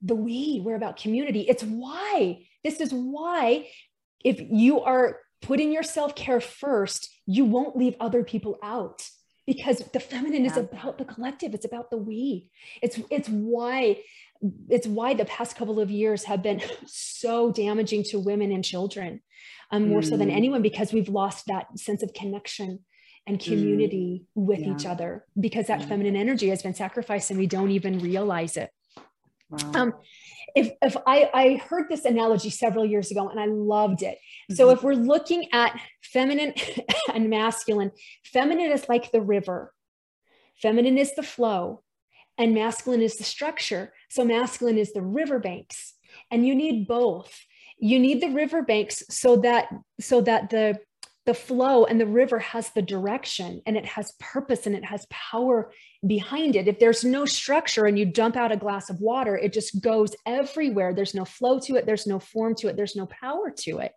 the 0.00 0.14
we 0.14 0.62
we're 0.64 0.76
about 0.76 0.96
community. 0.96 1.42
It's 1.42 1.64
why 1.64 2.46
this 2.64 2.80
is 2.80 2.90
why 2.90 3.68
if 4.24 4.40
you 4.40 4.80
are 4.80 5.18
putting 5.42 5.70
your 5.70 5.82
self-care 5.82 6.40
first 6.40 7.08
you 7.26 7.44
won't 7.44 7.76
leave 7.76 7.94
other 8.00 8.24
people 8.24 8.58
out 8.62 9.06
because 9.48 9.78
the 9.94 10.00
feminine 10.00 10.44
yeah. 10.44 10.50
is 10.50 10.56
about 10.58 10.98
the 10.98 11.06
collective 11.06 11.54
it's 11.54 11.64
about 11.64 11.90
the 11.90 11.96
we 11.96 12.50
it's 12.82 13.00
it's 13.10 13.30
why 13.30 13.98
it's 14.68 14.86
why 14.86 15.14
the 15.14 15.24
past 15.24 15.56
couple 15.56 15.80
of 15.80 15.90
years 15.90 16.24
have 16.24 16.42
been 16.42 16.60
so 16.86 17.50
damaging 17.50 18.04
to 18.04 18.18
women 18.18 18.52
and 18.52 18.62
children 18.62 19.20
um, 19.70 19.88
more 19.88 20.00
mm. 20.00 20.08
so 20.08 20.16
than 20.18 20.28
mm. 20.28 20.36
anyone 20.36 20.60
because 20.60 20.92
we've 20.92 21.08
lost 21.08 21.46
that 21.46 21.66
sense 21.78 22.02
of 22.02 22.12
connection 22.12 22.80
and 23.26 23.40
community 23.40 24.26
mm. 24.36 24.44
with 24.44 24.60
yeah. 24.60 24.74
each 24.74 24.84
other 24.84 25.24
because 25.40 25.66
that 25.66 25.80
yeah. 25.80 25.86
feminine 25.86 26.16
energy 26.16 26.50
has 26.50 26.62
been 26.62 26.74
sacrificed 26.74 27.30
and 27.30 27.38
we 27.38 27.46
don't 27.46 27.70
even 27.70 28.00
realize 28.00 28.58
it 28.58 28.70
wow. 29.50 29.72
um, 29.74 29.94
if, 30.54 30.72
if 30.82 30.96
I, 31.06 31.30
I 31.32 31.56
heard 31.68 31.86
this 31.88 32.04
analogy 32.04 32.50
several 32.50 32.84
years 32.84 33.10
ago 33.10 33.28
and 33.28 33.38
I 33.38 33.46
loved 33.46 34.02
it. 34.02 34.16
Mm-hmm. 34.18 34.54
So 34.54 34.70
if 34.70 34.82
we're 34.82 34.94
looking 34.94 35.48
at 35.52 35.78
feminine 36.02 36.54
and 37.14 37.30
masculine, 37.30 37.92
feminine 38.24 38.72
is 38.72 38.88
like 38.88 39.12
the 39.12 39.20
river, 39.20 39.72
feminine 40.60 40.98
is 40.98 41.14
the 41.14 41.22
flow, 41.22 41.82
and 42.36 42.54
masculine 42.54 43.02
is 43.02 43.16
the 43.16 43.24
structure. 43.24 43.92
So 44.08 44.24
masculine 44.24 44.78
is 44.78 44.92
the 44.92 45.02
riverbanks, 45.02 45.94
and 46.30 46.46
you 46.46 46.54
need 46.54 46.86
both. 46.86 47.36
You 47.78 47.98
need 47.98 48.20
the 48.20 48.30
riverbanks 48.30 49.02
so 49.08 49.36
that 49.38 49.68
so 50.00 50.20
that 50.22 50.50
the 50.50 50.78
the 51.28 51.34
flow 51.34 51.84
and 51.84 52.00
the 52.00 52.06
river 52.06 52.38
has 52.38 52.70
the 52.70 52.80
direction 52.80 53.60
and 53.66 53.76
it 53.76 53.84
has 53.84 54.14
purpose 54.18 54.66
and 54.66 54.74
it 54.74 54.82
has 54.82 55.06
power 55.10 55.70
behind 56.06 56.56
it. 56.56 56.66
If 56.66 56.78
there's 56.78 57.04
no 57.04 57.26
structure 57.26 57.84
and 57.84 57.98
you 57.98 58.06
dump 58.06 58.34
out 58.34 58.50
a 58.50 58.56
glass 58.56 58.88
of 58.88 58.98
water, 58.98 59.36
it 59.36 59.52
just 59.52 59.82
goes 59.82 60.16
everywhere. 60.24 60.94
There's 60.94 61.14
no 61.14 61.26
flow 61.26 61.60
to 61.60 61.76
it, 61.76 61.84
there's 61.84 62.06
no 62.06 62.18
form 62.18 62.54
to 62.54 62.68
it, 62.68 62.76
there's 62.76 62.96
no 62.96 63.04
power 63.04 63.50
to 63.58 63.80
it. 63.80 63.92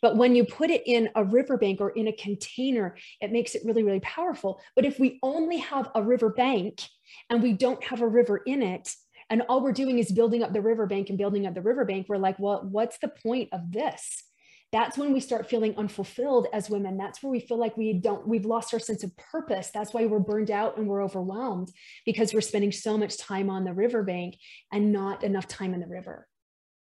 But 0.00 0.16
when 0.16 0.34
you 0.34 0.46
put 0.46 0.70
it 0.70 0.82
in 0.86 1.10
a 1.14 1.22
riverbank 1.22 1.82
or 1.82 1.90
in 1.90 2.08
a 2.08 2.16
container, 2.16 2.96
it 3.20 3.30
makes 3.30 3.54
it 3.54 3.60
really, 3.66 3.82
really 3.82 4.00
powerful. 4.00 4.58
But 4.74 4.86
if 4.86 4.98
we 4.98 5.18
only 5.22 5.58
have 5.58 5.90
a 5.94 6.02
riverbank 6.02 6.80
and 7.28 7.42
we 7.42 7.52
don't 7.52 7.84
have 7.84 8.00
a 8.00 8.08
river 8.08 8.38
in 8.38 8.62
it, 8.62 8.94
and 9.28 9.42
all 9.50 9.62
we're 9.62 9.72
doing 9.72 9.98
is 9.98 10.10
building 10.10 10.42
up 10.42 10.54
the 10.54 10.62
riverbank 10.62 11.10
and 11.10 11.18
building 11.18 11.46
up 11.46 11.52
the 11.52 11.60
riverbank, 11.60 12.06
we're 12.08 12.16
like, 12.16 12.38
well, 12.38 12.66
what's 12.70 12.96
the 13.00 13.08
point 13.08 13.50
of 13.52 13.70
this? 13.70 14.24
That's 14.72 14.96
when 14.96 15.12
we 15.12 15.20
start 15.20 15.48
feeling 15.48 15.74
unfulfilled 15.76 16.46
as 16.52 16.70
women 16.70 16.96
that's 16.96 17.22
where 17.22 17.30
we 17.30 17.40
feel 17.40 17.58
like 17.58 17.76
we 17.76 17.92
don't 17.92 18.26
we've 18.26 18.46
lost 18.46 18.72
our 18.72 18.80
sense 18.80 19.02
of 19.02 19.16
purpose 19.16 19.70
that's 19.72 19.92
why 19.92 20.06
we're 20.06 20.18
burned 20.18 20.50
out 20.50 20.76
and 20.76 20.86
we're 20.86 21.02
overwhelmed 21.02 21.70
because 22.06 22.32
we're 22.32 22.40
spending 22.40 22.72
so 22.72 22.96
much 22.96 23.18
time 23.18 23.50
on 23.50 23.64
the 23.64 23.72
riverbank 23.72 24.36
and 24.72 24.92
not 24.92 25.24
enough 25.24 25.46
time 25.48 25.74
in 25.74 25.80
the 25.80 25.86
river 25.86 26.26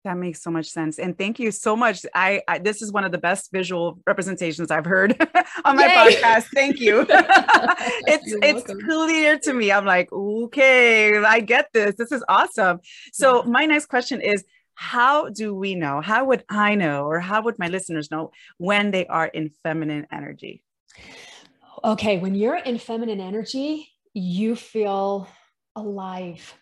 that 0.05 0.17
makes 0.17 0.43
so 0.43 0.51
much 0.51 0.67
sense. 0.67 0.99
And 0.99 1.17
thank 1.17 1.39
you 1.39 1.51
so 1.51 1.77
much. 1.77 2.07
I, 2.15 2.41
I 2.49 2.59
this 2.59 2.81
is 2.81 2.91
one 2.91 3.05
of 3.05 3.13
the 3.13 3.19
best 3.19 3.53
visual 3.53 3.99
representations 4.07 4.71
I've 4.71 4.87
heard 4.87 5.15
on 5.65 5.77
my 5.77 5.87
Yay. 5.87 6.17
podcast. 6.17 6.47
Thank 6.55 6.81
you. 6.81 7.01
it's 7.09 8.27
You're 8.27 8.39
it's 8.43 8.67
welcome. 8.67 8.81
clear 8.81 9.39
to 9.41 9.53
me. 9.53 9.71
I'm 9.71 9.85
like, 9.85 10.11
okay, 10.11 11.19
I 11.19 11.41
get 11.41 11.69
this. 11.75 11.97
This 11.97 12.13
is 12.13 12.25
awesome. 12.29 12.81
So 13.13 13.45
yeah. 13.45 13.51
my 13.51 13.67
next 13.67 13.87
question 13.87 14.23
is 14.23 14.43
how 14.81 15.29
do 15.29 15.55
we 15.55 15.75
know? 15.75 16.01
How 16.01 16.25
would 16.25 16.43
I 16.49 16.75
know, 16.75 17.05
or 17.05 17.21
how 17.21 17.43
would 17.43 17.59
my 17.59 17.69
listeners 17.69 18.11
know 18.11 18.33
when 18.57 18.91
they 18.93 19.07
are 19.07 19.27
in 19.27 19.51
feminine 19.63 20.07
energy? 20.11 20.65
Okay, 21.85 22.17
when 22.17 22.35
you're 22.35 22.57
in 22.57 22.79
feminine 22.79 23.21
energy, 23.21 23.91
you 24.15 24.57
feel 24.57 25.29
alive. 25.77 26.55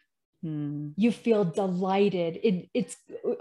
Hmm. 0.43 0.91
You 0.97 1.11
feel 1.11 1.45
delighted. 1.45 2.39
It, 2.45 2.69
it's 2.73 2.97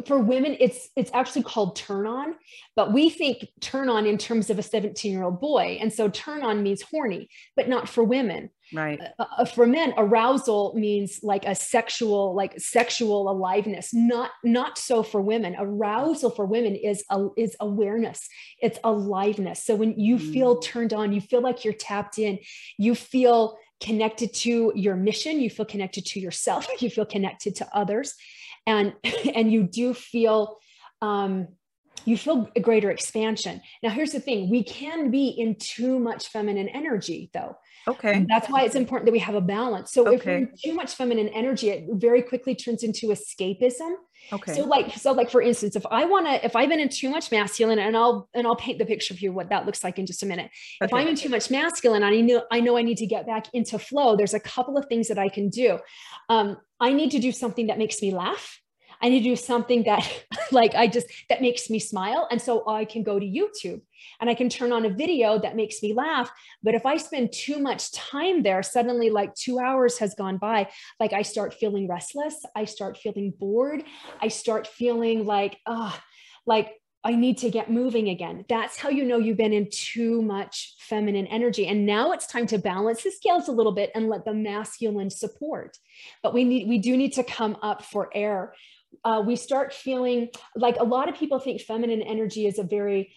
for 0.08 0.18
women. 0.18 0.58
It's 0.60 0.90
it's 0.96 1.12
actually 1.14 1.44
called 1.44 1.76
turn 1.76 2.08
on, 2.08 2.36
but 2.76 2.92
we 2.92 3.12
think 3.12 3.46
turn 3.62 3.88
on 3.88 4.08
in 4.08 4.18
terms 4.18 4.50
of 4.50 4.58
a 4.58 4.64
17 4.64 5.12
year 5.12 5.24
old 5.24 5.40
boy, 5.40 5.78
and 5.80 5.94
so 5.94 6.10
turn 6.10 6.42
on 6.42 6.64
means 6.64 6.82
horny, 6.82 7.30
but 7.56 7.70
not 7.70 7.88
for 7.88 8.04
women. 8.04 8.50
Right. 8.74 9.00
Uh, 9.20 9.26
uh, 9.38 9.46
for 9.46 9.66
men, 9.66 9.94
arousal 9.96 10.74
means 10.76 11.20
like 11.24 11.46
a 11.46 11.56
sexual, 11.56 12.34
like 12.36 12.60
sexual 12.60 13.30
aliveness. 13.30 13.94
Not 13.94 14.32
not 14.44 14.78
so 14.78 15.04
for 15.04 15.22
women. 15.22 15.56
Arousal 15.58 16.32
for 16.32 16.46
women 16.46 16.76
is 16.76 17.04
a, 17.10 17.28
is 17.38 17.56
awareness. 17.60 18.28
It's 18.60 18.80
aliveness. 18.84 19.64
So 19.64 19.76
when 19.76 19.98
you 20.00 20.18
mm. 20.18 20.34
feel 20.34 20.60
turned 20.60 20.94
on, 20.94 21.14
you 21.14 21.22
feel 21.22 21.42
like 21.42 21.64
you're 21.64 21.74
tapped 21.74 22.20
in. 22.20 22.40
You 22.78 22.96
feel 22.96 23.58
connected 23.80 24.34
to 24.34 24.72
your 24.76 24.96
mission 24.96 25.40
you 25.40 25.50
feel 25.50 25.66
connected 25.66 26.06
to 26.06 26.20
yourself 26.20 26.68
you 26.80 26.90
feel 26.90 27.06
connected 27.06 27.56
to 27.56 27.68
others. 27.76 28.16
And 28.66 28.94
and 29.36 29.52
you 29.52 29.64
do 29.64 29.94
feel 29.94 30.58
um, 31.02 31.48
you 32.06 32.18
feel 32.18 32.50
a 32.56 32.60
greater 32.60 32.92
expansion 32.92 33.62
now 33.84 33.90
here's 33.90 34.12
the 34.12 34.20
thing 34.20 34.50
we 34.50 34.64
can 34.64 35.12
be 35.12 35.28
in 35.28 35.56
too 35.60 36.00
much 36.00 36.28
feminine 36.28 36.70
energy 36.70 37.30
though 37.34 37.56
Okay. 37.88 38.14
And 38.14 38.28
that's 38.28 38.50
why 38.50 38.64
it's 38.64 38.76
important 38.76 39.06
that 39.06 39.14
we 39.14 39.20
have 39.20 39.36
a 39.36 39.42
balance. 39.42 39.94
So 39.94 40.08
okay. 40.08 40.16
if 40.16 40.26
we're 40.26 40.52
too 40.64 40.74
much 40.76 40.96
feminine 40.96 41.30
energy, 41.30 41.70
it 41.70 41.86
very 41.94 42.22
quickly 42.22 42.54
turns 42.54 42.84
into 42.84 43.08
escapism. 43.08 43.94
Okay. 44.34 44.56
So 44.56 44.66
like, 44.66 44.94
so 44.98 45.14
like 45.14 45.30
for 45.30 45.42
instance, 45.42 45.78
if 45.78 45.86
I 45.90 46.04
want 46.04 46.26
to, 46.26 46.46
if 46.46 46.56
I've 46.56 46.68
been 46.68 46.82
in 46.82 46.90
too 46.90 47.10
much 47.10 47.32
masculine, 47.32 47.80
and 47.80 47.96
I'll 47.96 48.28
and 48.34 48.46
I'll 48.46 48.58
paint 48.58 48.78
the 48.78 48.86
picture 48.86 49.14
for 49.14 49.20
you 49.20 49.32
what 49.32 49.50
that 49.50 49.66
looks 49.66 49.86
like 49.86 50.00
in 50.00 50.06
just 50.06 50.22
a 50.22 50.26
minute. 50.26 50.52
Okay. 50.82 50.86
If 50.86 50.94
I'm 50.94 51.08
in 51.08 51.16
too 51.16 51.30
much 51.30 51.50
masculine, 51.50 52.04
I 52.04 52.20
know 52.20 52.44
I 52.52 52.60
know 52.60 52.78
I 52.78 52.82
need 52.82 52.98
to 52.98 53.06
get 53.06 53.26
back 53.26 53.46
into 53.54 53.80
flow. 53.80 54.18
There's 54.18 54.34
a 54.34 54.40
couple 54.40 54.78
of 54.78 54.86
things 54.88 55.08
that 55.08 55.18
I 55.18 55.30
can 55.30 55.50
do. 55.50 55.80
Um, 56.28 56.58
I 56.82 56.92
need 56.92 57.12
to 57.12 57.20
do 57.20 57.32
something 57.32 57.68
that 57.68 57.78
makes 57.78 58.02
me 58.02 58.12
laugh. 58.12 58.60
I 59.02 59.10
need 59.10 59.20
to 59.20 59.30
do 59.30 59.36
something 59.36 59.84
that 59.84 60.26
like 60.52 60.76
I 60.76 60.88
just 60.88 61.08
that 61.30 61.42
makes 61.42 61.70
me 61.70 61.80
smile. 61.80 62.28
And 62.32 62.42
so 62.42 62.68
I 62.68 62.86
can 62.86 63.04
go 63.04 63.20
to 63.20 63.26
YouTube 63.26 63.82
and 64.20 64.30
I 64.30 64.34
can 64.34 64.50
turn 64.50 64.72
on 64.72 64.86
a 64.86 64.90
video 64.90 65.40
that 65.40 65.56
makes 65.56 65.82
me 65.82 65.94
laugh. 65.94 66.32
But 66.64 66.76
if 66.76 66.86
I 66.86 66.98
spend 66.98 67.34
too 67.34 67.60
much 67.60 67.92
time 67.92 68.44
there, 68.44 68.64
suddenly 68.64 69.10
like 69.10 69.34
two 69.36 69.60
hours 69.60 69.98
has 70.00 70.16
gone 70.16 70.38
by, 70.38 70.70
like 71.00 71.14
I 71.14 71.22
start 71.22 71.54
feeling 71.54 71.88
restless, 71.88 72.36
I 72.56 72.66
start 72.66 72.98
feeling 72.98 73.34
bored, 73.38 73.84
I 74.22 74.28
start 74.30 74.68
feeling 74.68 75.26
like, 75.26 75.58
ah, 75.66 76.02
like 76.46 76.74
I 77.04 77.16
need 77.16 77.38
to 77.38 77.50
get 77.50 77.72
moving 77.72 78.10
again. 78.10 78.44
That's 78.50 78.78
how 78.78 78.90
you 78.90 79.06
know 79.06 79.18
you've 79.18 79.38
been 79.38 79.54
in 79.54 79.70
too 79.72 80.22
much 80.22 80.76
feminine 80.80 81.28
energy. 81.28 81.68
And 81.68 81.86
now 81.86 82.12
it's 82.12 82.28
time 82.28 82.48
to 82.48 82.58
balance 82.58 83.04
the 83.04 83.12
scales 83.12 83.48
a 83.48 83.54
little 83.54 83.72
bit 83.72 83.92
and 83.96 84.10
let 84.10 84.26
the 84.26 84.34
masculine 84.34 85.10
support. 85.10 85.78
But 86.22 86.34
we 86.34 86.44
need 86.44 86.68
we 86.68 86.80
do 86.80 86.98
need 86.98 87.14
to 87.14 87.24
come 87.24 87.58
up 87.62 87.86
for 87.86 88.10
air 88.14 88.54
uh, 89.08 89.22
we 89.22 89.38
start 89.38 89.74
feeling 89.74 90.28
like 90.58 90.76
a 90.78 90.84
lot 90.84 91.08
of 91.08 91.16
people 91.16 91.40
think 91.40 91.62
feminine 91.62 92.02
energy 92.02 92.46
is 92.46 92.60
a 92.60 92.64
very 92.64 93.14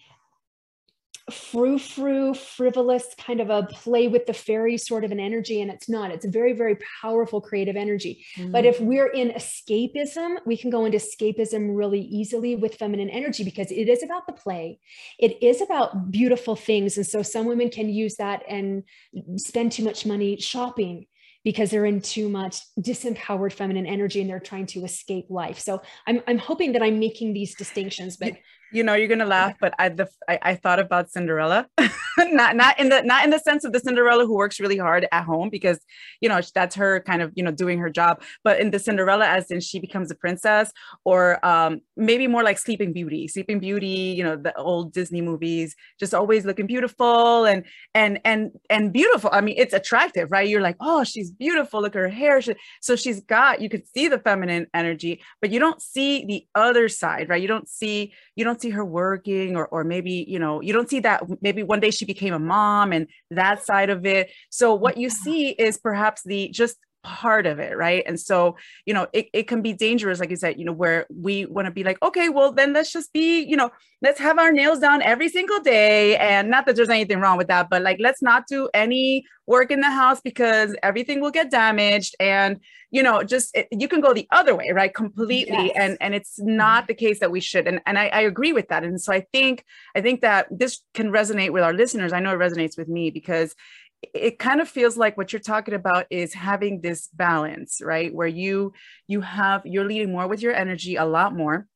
frou 1.29 1.77
frou, 1.77 2.33
frivolous, 2.33 3.13
kind 3.17 3.41
of 3.41 3.49
a 3.49 3.63
play 3.63 4.07
with 4.07 4.25
the 4.25 4.33
fairy 4.33 4.77
sort 4.77 5.03
of 5.03 5.11
an 5.11 5.19
energy. 5.19 5.61
And 5.61 5.69
it's 5.69 5.89
not, 5.89 6.09
it's 6.11 6.25
a 6.25 6.29
very, 6.29 6.53
very 6.53 6.77
powerful 7.01 7.41
creative 7.41 7.75
energy. 7.75 8.25
Mm-hmm. 8.37 8.51
But 8.51 8.65
if 8.65 8.79
we're 8.79 9.07
in 9.07 9.31
escapism, 9.31 10.37
we 10.45 10.55
can 10.55 10.69
go 10.69 10.85
into 10.85 10.97
escapism 10.97 11.75
really 11.75 12.01
easily 12.01 12.55
with 12.55 12.75
feminine 12.75 13.09
energy 13.09 13.43
because 13.43 13.69
it 13.69 13.89
is 13.89 14.01
about 14.01 14.27
the 14.27 14.33
play, 14.33 14.79
it 15.19 15.43
is 15.43 15.61
about 15.61 16.09
beautiful 16.09 16.55
things. 16.55 16.95
And 16.95 17.05
so 17.05 17.21
some 17.21 17.45
women 17.47 17.69
can 17.69 17.89
use 17.89 18.15
that 18.15 18.43
and 18.47 18.83
spend 19.35 19.73
too 19.73 19.83
much 19.83 20.05
money 20.05 20.37
shopping 20.37 21.05
because 21.43 21.71
they're 21.71 21.85
in 21.85 22.01
too 22.01 22.29
much 22.29 22.61
disempowered 22.79 23.53
feminine 23.53 23.87
energy 23.87 24.21
and 24.21 24.29
they're 24.29 24.39
trying 24.39 24.67
to 24.67 24.83
escape 24.83 25.25
life. 25.29 25.59
So 25.59 25.81
I'm, 26.05 26.21
I'm 26.27 26.37
hoping 26.37 26.73
that 26.73 26.83
I'm 26.83 26.99
making 26.99 27.33
these 27.33 27.55
distinctions, 27.55 28.17
but 28.17 28.33
you 28.71 28.83
know 28.83 28.93
you're 28.93 29.07
gonna 29.07 29.25
laugh 29.25 29.55
but 29.59 29.73
i 29.79 29.89
the 29.89 30.07
i, 30.27 30.39
I 30.41 30.55
thought 30.55 30.79
about 30.79 31.11
cinderella. 31.11 31.67
Not 32.17 32.55
not 32.55 32.79
in 32.79 32.89
the 32.89 33.01
not 33.01 33.23
in 33.23 33.29
the 33.29 33.39
sense 33.39 33.63
of 33.63 33.71
the 33.71 33.79
cinderella 33.79 34.25
who 34.25 34.35
works 34.35 34.59
really 34.59 34.77
hard 34.77 35.07
at 35.11 35.23
home 35.23 35.49
because 35.49 35.79
you 36.19 36.27
know 36.27 36.41
that's 36.53 36.75
her 36.75 36.99
kind 36.99 37.21
of 37.21 37.31
you 37.35 37.43
know 37.43 37.51
doing 37.51 37.79
her 37.79 37.89
job 37.89 38.21
but 38.43 38.59
in 38.59 38.71
the 38.71 38.79
cinderella 38.79 39.25
as 39.25 39.49
in 39.49 39.61
she 39.61 39.79
becomes 39.79 40.11
a 40.11 40.15
princess 40.15 40.71
or 41.05 41.43
um 41.45 41.79
maybe 41.95 42.27
more 42.27 42.43
like 42.43 42.57
sleeping 42.57 42.91
beauty. 42.91 43.27
Sleeping 43.27 43.59
beauty 43.59 44.13
you 44.17 44.23
know 44.23 44.35
the 44.35 44.53
old 44.57 44.93
disney 44.93 45.21
movies 45.21 45.75
just 45.99 46.13
always 46.13 46.45
looking 46.45 46.67
beautiful 46.67 47.45
and 47.45 47.65
and 47.95 48.19
and 48.25 48.51
and 48.69 48.91
beautiful. 48.91 49.29
I 49.33 49.41
mean 49.41 49.55
it's 49.57 49.73
attractive 49.73 50.31
right? 50.31 50.47
You're 50.47 50.61
like 50.61 50.77
oh 50.81 51.03
she's 51.03 51.31
beautiful. 51.31 51.81
Look 51.81 51.95
at 51.95 51.99
her 51.99 52.09
hair. 52.09 52.41
She, 52.41 52.55
so 52.81 52.95
she's 52.95 53.21
got 53.21 53.61
you 53.61 53.69
could 53.69 53.87
see 53.87 54.09
the 54.09 54.19
feminine 54.19 54.67
energy 54.73 55.21
but 55.39 55.49
you 55.49 55.59
don't 55.59 55.81
see 55.81 56.25
the 56.25 56.45
other 56.55 56.89
side 56.89 57.29
right? 57.29 57.41
You 57.41 57.47
don't 57.47 57.69
see 57.69 58.13
you 58.41 58.45
don't 58.45 58.59
see 58.59 58.71
her 58.71 58.83
working 58.83 59.55
or 59.55 59.67
or 59.67 59.83
maybe 59.83 60.25
you 60.27 60.39
know 60.39 60.61
you 60.61 60.73
don't 60.73 60.89
see 60.89 60.99
that 60.99 61.21
maybe 61.43 61.61
one 61.61 61.79
day 61.79 61.91
she 61.91 62.05
became 62.05 62.33
a 62.33 62.39
mom 62.39 62.91
and 62.91 63.05
that 63.29 63.63
side 63.63 63.91
of 63.91 64.03
it. 64.03 64.31
So 64.49 64.73
what 64.73 64.97
you 64.97 65.11
see 65.11 65.49
is 65.49 65.77
perhaps 65.77 66.23
the 66.23 66.49
just 66.49 66.77
part 67.03 67.45
of 67.45 67.59
it 67.59 67.77
right? 67.77 68.03
And 68.05 68.19
so 68.19 68.57
you 68.85 68.93
know 68.93 69.07
it, 69.13 69.27
it 69.33 69.47
can 69.47 69.61
be 69.61 69.73
dangerous 69.73 70.19
like 70.19 70.29
you 70.29 70.35
said 70.35 70.59
you 70.59 70.65
know 70.65 70.71
where 70.73 71.07
we 71.13 71.45
want 71.45 71.65
to 71.65 71.71
be 71.71 71.83
like 71.83 72.01
okay 72.01 72.29
well 72.29 72.51
then 72.51 72.73
let's 72.73 72.91
just 72.91 73.11
be 73.13 73.41
you 73.43 73.55
know 73.55 73.71
let's 74.01 74.19
have 74.19 74.39
our 74.39 74.51
nails 74.51 74.79
done 74.79 75.01
every 75.03 75.29
single 75.29 75.59
day. 75.59 76.17
And 76.17 76.49
not 76.49 76.65
that 76.65 76.75
there's 76.75 76.89
anything 76.89 77.19
wrong 77.19 77.37
with 77.37 77.47
that 77.47 77.69
but 77.69 77.81
like 77.81 77.97
let's 77.99 78.21
not 78.21 78.47
do 78.47 78.69
any 78.73 79.25
work 79.47 79.71
in 79.71 79.81
the 79.81 79.91
house 79.91 80.21
because 80.21 80.75
everything 80.81 81.21
will 81.21 81.31
get 81.31 81.51
damaged. 81.51 82.15
And 82.19 82.59
you 82.89 83.01
know 83.01 83.23
just 83.23 83.55
it, 83.55 83.67
you 83.71 83.87
can 83.87 84.01
go 84.01 84.13
the 84.13 84.27
other 84.31 84.55
way 84.55 84.71
right? 84.73 84.93
Completely. 84.93 85.67
Yes. 85.67 85.75
and 85.75 85.97
and 86.01 86.15
it's 86.15 86.39
mm-hmm. 86.39 86.55
not 86.57 86.87
the 86.87 86.93
case 86.93 87.19
that 87.19 87.31
we 87.31 87.39
should. 87.39 87.67
And 87.67 87.81
and 87.85 87.97
I, 87.97 88.07
I 88.07 88.21
agree 88.21 88.53
with 88.53 88.69
that. 88.69 88.83
And 88.83 88.99
so 88.99 89.13
i 89.13 89.21
think 89.31 89.65
i 89.95 90.01
think 90.01 90.21
that 90.21 90.47
this 90.51 90.81
can 90.93 91.11
resonate 91.11 91.51
with 91.51 91.63
our 91.63 91.73
listeners. 91.73 92.13
I 92.13 92.19
know 92.19 92.33
it 92.33 92.39
resonates 92.39 92.77
with 92.77 92.87
me 92.87 93.11
because 93.11 93.55
it 94.13 94.39
kind 94.39 94.61
of 94.61 94.67
feels 94.67 94.97
like 94.97 95.17
what 95.17 95.31
you're 95.31 95.39
talking 95.39 95.73
about 95.73 96.05
is 96.09 96.33
having 96.33 96.81
this 96.81 97.07
balance 97.13 97.81
right? 97.83 98.13
Where 98.13 98.27
you 98.27 98.73
you 99.07 99.21
have 99.21 99.61
you're 99.65 99.85
leading 99.85 100.11
more 100.11 100.27
with 100.27 100.41
your 100.41 100.53
energy 100.53 100.95
a 100.95 101.05
lot 101.05 101.35
more 101.35 101.67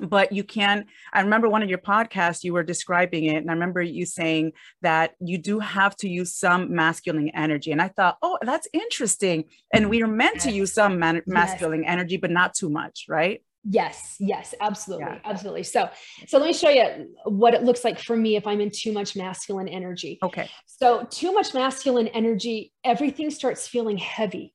but 0.00 0.32
you 0.32 0.42
can 0.42 0.86
i 1.12 1.20
remember 1.20 1.48
one 1.48 1.62
of 1.62 1.68
your 1.68 1.78
podcasts 1.78 2.42
you 2.42 2.52
were 2.52 2.62
describing 2.62 3.24
it 3.26 3.36
and 3.36 3.50
i 3.50 3.52
remember 3.52 3.80
you 3.80 4.04
saying 4.04 4.52
that 4.82 5.14
you 5.20 5.38
do 5.38 5.58
have 5.60 5.94
to 5.96 6.08
use 6.08 6.34
some 6.34 6.74
masculine 6.74 7.30
energy 7.30 7.70
and 7.70 7.80
i 7.80 7.88
thought 7.88 8.16
oh 8.22 8.38
that's 8.42 8.68
interesting 8.72 9.44
and 9.72 9.88
we 9.88 10.02
are 10.02 10.08
meant 10.08 10.40
to 10.40 10.50
use 10.50 10.72
some 10.72 10.98
man- 10.98 11.22
masculine 11.26 11.82
yes. 11.82 11.90
energy 11.92 12.16
but 12.16 12.30
not 12.30 12.54
too 12.54 12.68
much 12.68 13.06
right 13.08 13.42
Yes, 13.68 14.16
yes, 14.20 14.54
absolutely. 14.60 15.06
Yeah. 15.06 15.18
Absolutely. 15.24 15.62
So, 15.62 15.88
so 16.26 16.38
let 16.38 16.46
me 16.46 16.52
show 16.52 16.68
you 16.68 17.14
what 17.24 17.54
it 17.54 17.62
looks 17.62 17.82
like 17.82 17.98
for 17.98 18.14
me 18.14 18.36
if 18.36 18.46
I'm 18.46 18.60
in 18.60 18.70
too 18.70 18.92
much 18.92 19.16
masculine 19.16 19.68
energy. 19.68 20.18
Okay. 20.22 20.48
So, 20.66 21.06
too 21.10 21.32
much 21.32 21.54
masculine 21.54 22.08
energy, 22.08 22.72
everything 22.84 23.30
starts 23.30 23.66
feeling 23.66 23.96
heavy. 23.96 24.54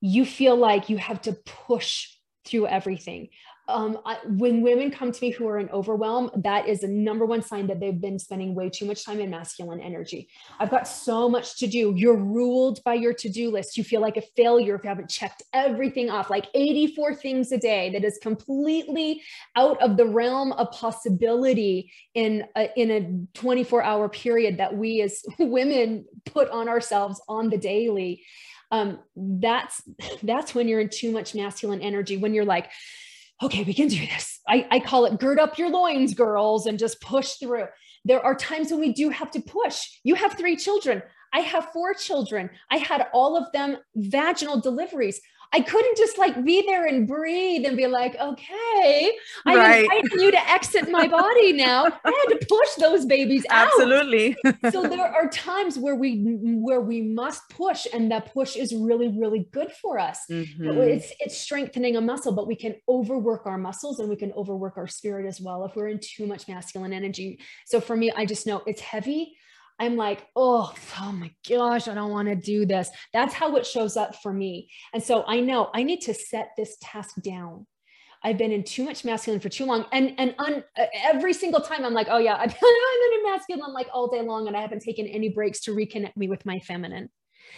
You 0.00 0.24
feel 0.24 0.56
like 0.56 0.88
you 0.88 0.96
have 0.96 1.20
to 1.22 1.32
push 1.44 2.08
through 2.46 2.66
everything 2.68 3.28
um, 3.68 3.98
I, 4.04 4.18
when 4.26 4.62
women 4.62 4.90
come 4.90 5.10
to 5.10 5.20
me 5.20 5.30
who 5.30 5.48
are 5.48 5.58
in 5.58 5.68
overwhelm, 5.70 6.30
that 6.36 6.68
is 6.68 6.80
the 6.80 6.88
number 6.88 7.26
one 7.26 7.42
sign 7.42 7.66
that 7.66 7.80
they've 7.80 8.00
been 8.00 8.18
spending 8.18 8.54
way 8.54 8.70
too 8.70 8.84
much 8.84 9.04
time 9.04 9.18
in 9.18 9.30
masculine 9.30 9.80
energy. 9.80 10.28
I've 10.60 10.70
got 10.70 10.86
so 10.86 11.28
much 11.28 11.58
to 11.58 11.66
do. 11.66 11.92
You're 11.96 12.16
ruled 12.16 12.82
by 12.84 12.94
your 12.94 13.12
to 13.14 13.28
do 13.28 13.50
list. 13.50 13.76
You 13.76 13.82
feel 13.82 14.00
like 14.00 14.16
a 14.16 14.22
failure 14.36 14.76
if 14.76 14.84
you 14.84 14.88
haven't 14.88 15.10
checked 15.10 15.42
everything 15.52 16.10
off, 16.10 16.30
like 16.30 16.46
84 16.54 17.16
things 17.16 17.50
a 17.50 17.58
day 17.58 17.90
that 17.90 18.04
is 18.04 18.18
completely 18.22 19.22
out 19.56 19.82
of 19.82 19.96
the 19.96 20.06
realm 20.06 20.52
of 20.52 20.70
possibility 20.70 21.90
in 22.14 22.44
a, 22.56 22.68
in 22.76 22.90
a 22.90 23.38
24 23.38 23.82
hour 23.82 24.08
period 24.08 24.58
that 24.58 24.76
we 24.76 25.02
as 25.02 25.22
women 25.38 26.04
put 26.24 26.48
on 26.50 26.68
ourselves 26.68 27.20
on 27.28 27.50
the 27.50 27.58
daily. 27.58 28.24
Um, 28.70 28.98
that's 29.14 29.82
that's 30.22 30.54
when 30.54 30.66
you're 30.68 30.80
in 30.80 30.88
too 30.88 31.12
much 31.12 31.34
masculine 31.34 31.80
energy. 31.80 32.16
When 32.16 32.34
you're 32.34 32.44
like, 32.44 32.70
okay, 33.42 33.64
we 33.64 33.74
can 33.74 33.88
do 33.88 33.98
this. 34.06 34.40
I, 34.48 34.66
I 34.70 34.80
call 34.80 35.04
it 35.04 35.20
gird 35.20 35.38
up 35.38 35.58
your 35.58 35.70
loins, 35.70 36.14
girls, 36.14 36.66
and 36.66 36.78
just 36.78 37.00
push 37.00 37.34
through. 37.34 37.66
There 38.04 38.24
are 38.24 38.34
times 38.34 38.70
when 38.70 38.80
we 38.80 38.92
do 38.92 39.10
have 39.10 39.30
to 39.32 39.40
push. 39.40 39.98
You 40.04 40.14
have 40.14 40.34
three 40.34 40.56
children. 40.56 41.02
I 41.32 41.40
have 41.40 41.70
four 41.72 41.92
children. 41.92 42.50
I 42.70 42.76
had 42.76 43.08
all 43.12 43.36
of 43.36 43.50
them 43.52 43.76
vaginal 43.94 44.60
deliveries. 44.60 45.20
I 45.52 45.60
couldn't 45.60 45.96
just 45.96 46.18
like 46.18 46.44
be 46.44 46.62
there 46.66 46.86
and 46.86 47.06
breathe 47.06 47.64
and 47.64 47.76
be 47.76 47.86
like, 47.86 48.16
okay, 48.20 49.12
I'm 49.44 49.56
right. 49.56 49.84
inviting 49.84 50.20
you 50.20 50.30
to 50.30 50.50
exit 50.50 50.90
my 50.90 51.06
body 51.08 51.52
now. 51.52 51.84
I 52.04 52.26
had 52.28 52.38
to 52.38 52.46
push 52.46 52.68
those 52.78 53.06
babies 53.06 53.44
out. 53.50 53.68
Absolutely. 53.68 54.36
so 54.70 54.82
there 54.82 55.06
are 55.14 55.28
times 55.28 55.78
where 55.78 55.94
we 55.94 56.20
where 56.20 56.80
we 56.80 57.02
must 57.02 57.48
push, 57.50 57.86
and 57.92 58.10
that 58.10 58.32
push 58.32 58.56
is 58.56 58.74
really, 58.74 59.08
really 59.08 59.48
good 59.52 59.72
for 59.72 59.98
us. 59.98 60.20
Mm-hmm. 60.30 60.68
It's 60.80 61.12
it's 61.20 61.38
strengthening 61.38 61.96
a 61.96 62.00
muscle, 62.00 62.32
but 62.32 62.46
we 62.46 62.56
can 62.56 62.74
overwork 62.88 63.46
our 63.46 63.58
muscles 63.58 64.00
and 64.00 64.08
we 64.08 64.16
can 64.16 64.32
overwork 64.32 64.76
our 64.76 64.86
spirit 64.86 65.26
as 65.26 65.40
well 65.40 65.64
if 65.64 65.76
we're 65.76 65.88
in 65.88 66.00
too 66.00 66.26
much 66.26 66.48
masculine 66.48 66.92
energy. 66.92 67.38
So 67.66 67.80
for 67.80 67.96
me, 67.96 68.10
I 68.10 68.26
just 68.26 68.46
know 68.46 68.62
it's 68.66 68.80
heavy. 68.80 69.36
I'm 69.78 69.96
like, 69.96 70.26
oh, 70.34 70.72
oh 71.00 71.12
my 71.12 71.30
gosh, 71.48 71.88
I 71.88 71.94
don't 71.94 72.10
want 72.10 72.28
to 72.28 72.34
do 72.34 72.64
this. 72.66 72.88
That's 73.12 73.34
how 73.34 73.56
it 73.56 73.66
shows 73.66 73.96
up 73.96 74.16
for 74.22 74.32
me. 74.32 74.70
And 74.94 75.02
so 75.02 75.24
I 75.26 75.40
know 75.40 75.70
I 75.74 75.82
need 75.82 76.00
to 76.02 76.14
set 76.14 76.50
this 76.56 76.76
task 76.80 77.20
down. 77.22 77.66
I've 78.22 78.38
been 78.38 78.52
in 78.52 78.64
too 78.64 78.84
much 78.84 79.04
masculine 79.04 79.40
for 79.40 79.48
too 79.48 79.66
long. 79.66 79.84
And 79.92 80.14
and 80.18 80.34
on 80.38 80.64
every 81.04 81.32
single 81.32 81.60
time 81.60 81.84
I'm 81.84 81.94
like, 81.94 82.08
oh 82.10 82.18
yeah, 82.18 82.34
I've 82.40 82.50
been 82.50 83.18
in 83.18 83.30
masculine 83.30 83.72
like 83.72 83.88
all 83.92 84.08
day 84.08 84.22
long 84.22 84.48
and 84.48 84.56
I 84.56 84.62
haven't 84.62 84.82
taken 84.82 85.06
any 85.06 85.28
breaks 85.28 85.60
to 85.62 85.72
reconnect 85.72 86.16
me 86.16 86.28
with 86.28 86.44
my 86.46 86.58
feminine. 86.60 87.10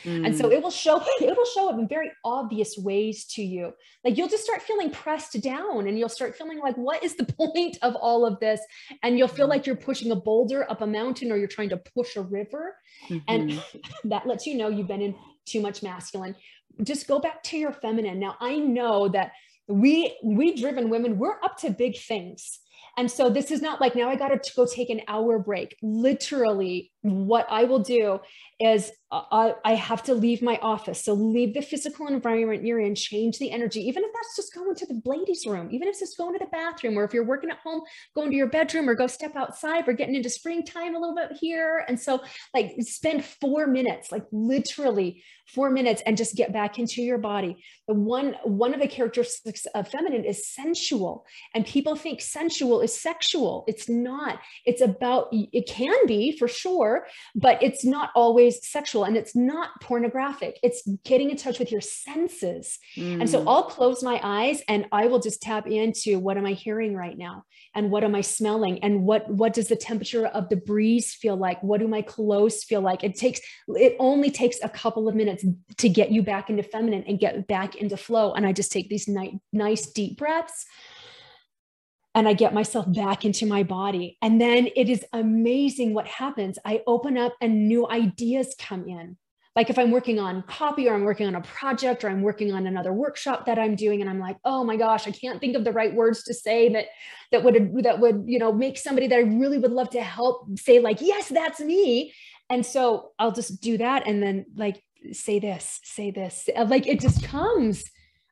Mm. 0.05 0.27
And 0.27 0.37
so 0.37 0.49
mm. 0.49 0.53
it 0.53 0.63
will 0.63 0.71
show 0.71 1.03
it 1.21 1.37
will 1.37 1.47
show 1.47 1.69
up 1.69 1.79
in 1.79 1.89
very 1.89 2.11
obvious 2.25 2.77
ways 2.79 3.25
to 3.27 3.43
you. 3.43 3.73
Like 4.05 4.17
you'll 4.17 4.29
just 4.29 4.45
start 4.45 4.63
feeling 4.63 4.91
pressed 4.91 5.41
down 5.43 5.87
and 5.87 5.99
you'll 5.99 6.09
start 6.09 6.37
feeling 6.37 6.61
like 6.61 6.77
what 6.77 7.03
is 7.03 7.17
the 7.17 7.25
point 7.39 7.79
of 7.83 7.95
all 7.97 8.27
of 8.27 8.39
this? 8.41 8.61
And 9.03 9.19
you'll 9.19 9.29
feel 9.29 9.47
mm. 9.47 9.51
like 9.51 9.67
you're 9.67 9.77
pushing 9.77 10.13
a 10.13 10.17
boulder 10.17 10.71
up 10.71 10.81
a 10.81 10.87
mountain 10.87 11.33
or 11.33 11.37
you're 11.37 11.49
trying 11.49 11.71
to 11.71 11.77
push 11.77 12.17
a 12.17 12.23
river. 12.23 12.77
Mm-hmm. 13.09 13.19
And 13.29 13.63
that 14.05 14.27
lets 14.27 14.47
you 14.47 14.57
know 14.57 14.69
you've 14.69 14.89
been 14.89 15.03
in 15.03 15.15
too 15.45 15.61
much 15.61 15.83
masculine. 15.83 16.35
Just 16.83 17.09
go 17.09 17.19
back 17.19 17.43
to 17.45 17.59
your 17.59 17.73
feminine. 17.73 18.21
Now 18.21 18.37
I 18.41 18.57
know 18.57 19.09
that 19.09 19.33
we 19.67 20.17
we 20.25 20.57
driven 20.57 20.89
women 20.89 21.19
we're 21.19 21.43
up 21.43 21.59
to 21.59 21.69
big 21.69 21.99
things 21.99 22.61
and 22.99 23.09
so 23.09 23.31
this 23.31 23.53
is 23.53 23.63
not 23.63 23.81
like 23.81 23.95
now 23.95 24.09
I 24.09 24.17
got 24.17 24.43
to 24.43 24.53
go 24.57 24.67
take 24.67 24.91
an 24.91 25.03
hour 25.07 25.39
break. 25.39 25.77
Literally, 25.83 26.91
what 27.03 27.47
I 27.51 27.65
will 27.65 27.79
do 27.79 28.21
is 28.61 28.91
uh, 29.11 29.23
I, 29.31 29.55
I, 29.65 29.75
have 29.75 30.03
to 30.05 30.15
leave 30.15 30.43
my 30.43 30.59
office. 30.61 31.05
So 31.05 31.15
leave 31.15 31.55
the 31.55 31.63
physical 31.63 32.09
environment 32.09 32.65
you're 32.65 32.81
in, 32.81 32.95
change 32.95 33.39
the 33.39 33.53
energy, 33.53 33.81
even 33.81 34.03
if 34.03 34.11
that's 34.13 34.37
just 34.37 34.53
going 34.53 34.75
to 34.75 34.87
the 34.87 35.01
ladies' 35.05 35.47
room, 35.47 35.69
even 35.71 35.87
if 35.87 35.93
it's 35.93 36.01
just 36.01 36.19
going 36.19 36.35
to 36.35 36.45
the 36.45 36.51
bathroom, 36.51 36.99
or 36.99 37.05
if 37.05 37.15
you're 37.15 37.25
working 37.25 37.51
at 37.51 37.59
home, 37.59 37.83
going 38.15 38.31
to 38.31 38.37
your 38.37 38.49
bedroom 38.49 38.89
or 38.89 38.95
go 38.95 39.07
step 39.07 39.37
outside. 39.37 39.87
We're 39.87 39.93
getting 39.93 40.17
into 40.17 40.29
springtime 40.29 40.97
a 40.97 40.99
little 40.99 41.15
bit 41.15 41.39
here. 41.41 41.85
And 41.89 41.99
so 41.99 42.21
like 42.53 42.75
spend 42.81 43.25
four 43.25 43.69
minutes, 43.69 44.11
like 44.11 44.25
literally 44.33 45.23
four 45.55 45.71
minutes 45.71 46.03
and 46.05 46.17
just 46.17 46.37
get 46.37 46.53
back 46.53 46.79
into 46.79 47.03
your 47.03 47.19
body. 47.19 47.65
The 47.87 47.95
one, 47.95 48.35
one 48.45 48.75
of 48.75 48.81
the 48.81 48.89
characteristics 48.89 49.67
of 49.75 49.89
feminine 49.89 50.25
is 50.25 50.47
sensual 50.47 51.25
and 51.55 51.65
people 51.65 51.97
think 51.97 52.21
sensual 52.21 52.83
is 52.83 53.01
sexual. 53.01 53.65
It's 53.67 53.89
not, 53.89 54.41
it's 54.67 54.83
about, 54.83 55.29
it 55.33 55.67
can 55.67 56.07
be 56.07 56.37
for 56.37 56.49
sure, 56.49 56.88
but 57.35 57.63
it's 57.63 57.85
not 57.85 58.11
always 58.15 58.67
sexual 58.67 59.05
and 59.05 59.17
it's 59.17 59.35
not 59.35 59.71
pornographic. 59.81 60.59
It's 60.63 60.87
getting 61.05 61.31
in 61.31 61.37
touch 61.37 61.59
with 61.59 61.71
your 61.73 61.81
senses. 61.81 62.79
Mm. 62.97 63.21
And 63.21 63.31
so 63.31 63.41
mm. 63.41 63.49
I'll 63.49 63.65
close 63.65 64.03
my 64.03 64.21
eyes 64.23 64.63
and 64.69 64.87
I 64.93 65.07
will 65.07 65.19
just 65.19 65.43
tap 65.43 65.67
into 65.67 66.19
what 66.19 66.37
am 66.37 66.47
I 66.47 66.53
hearing 66.53 66.95
right 66.95 67.17
now? 67.17 67.45
And 67.75 67.91
what 67.91 68.05
am 68.05 68.15
I 68.15 68.23
smelling? 68.23 68.83
And 68.83 69.05
what, 69.05 69.29
what 69.31 69.53
does 69.53 69.69
the 69.69 69.77
temperature 69.77 70.27
of 70.27 70.49
the 70.49 70.57
breeze 70.57 71.15
feel 71.15 71.37
like? 71.37 71.63
What 71.63 71.81
do 71.81 71.89
my 71.89 72.03
clothes 72.03 72.65
feel 72.65 72.81
like? 72.81 73.05
It 73.05 73.15
takes, 73.17 73.41
it 73.69 73.97
only 73.99 74.31
takes 74.31 74.59
a 74.63 74.69
couple 74.69 75.09
of 75.09 75.15
minutes 75.15 75.45
to 75.77 75.89
get 75.89 76.11
you 76.11 76.23
back 76.23 76.51
into 76.51 76.63
feminine 76.63 77.05
and 77.07 77.19
get 77.19 77.47
back 77.47 77.77
into 77.77 77.97
flow. 77.97 78.33
And 78.33 78.47
I 78.47 78.53
just 78.53 78.73
take 78.73 78.89
these 78.89 79.09
nice, 79.09 79.35
nice 79.53 79.87
deep 79.87 80.19
breaths 80.19 80.67
and 82.15 82.29
I 82.29 82.33
get 82.33 82.55
myself 82.55 82.91
back 82.93 83.25
into 83.25 83.47
my 83.47 83.63
body. 83.63 84.19
And 84.23 84.41
then 84.41 84.69
it 84.75 84.89
is 84.89 85.05
amazing 85.13 85.95
what 85.95 86.07
happens. 86.07 86.59
I 86.65 86.83
open 86.87 87.17
up 87.19 87.35
and 87.41 87.69
new 87.69 87.89
ideas 87.89 88.55
come 88.59 88.89
in. 88.89 89.17
Like 89.55 89.71
if 89.71 89.79
I'm 89.79 89.91
working 89.91 90.21
on 90.21 90.43
copy 90.43 90.89
or 90.89 90.95
I'm 90.95 91.03
working 91.03 91.27
on 91.27 91.35
a 91.35 91.41
project 91.41 92.05
or 92.05 92.09
I'm 92.09 92.23
working 92.23 92.53
on 92.53 92.67
another 92.69 92.93
workshop 92.93 93.47
that 93.47 93.59
I'm 93.59 93.75
doing 93.75 94.01
and 94.01 94.09
I'm 94.09 94.21
like, 94.21 94.37
"Oh 94.45 94.63
my 94.63 94.77
gosh, 94.77 95.09
I 95.09 95.11
can't 95.11 95.41
think 95.41 95.57
of 95.57 95.65
the 95.65 95.73
right 95.73 95.93
words 95.93 96.23
to 96.25 96.35
say 96.35 96.69
that 96.75 96.87
that 97.33 97.43
would 97.43 97.83
that 97.83 97.99
would, 97.99 98.23
you 98.27 98.39
know, 98.39 98.53
make 98.53 98.79
somebody 98.79 99.09
that 99.09 99.17
I 99.17 99.23
really 99.23 99.59
would 99.59 99.73
love 99.73 99.91
to 99.91 100.01
help 100.01 100.47
say 100.57 100.79
like, 100.79 101.01
"Yes, 101.01 101.29
that's 101.29 101.59
me." 101.59 102.15
And 102.49 102.65
so 102.65 103.11
I'll 103.19 103.33
just 103.33 103.61
do 103.61 103.79
that 103.79 104.07
and 104.07 104.23
then 104.23 104.47
like 104.55 104.81
say 105.13 105.41
this, 105.41 105.81
say 105.83 106.13
this. 106.13 106.49
Like 106.57 106.87
it 106.87 107.01
just 107.01 107.25
comes 107.25 107.85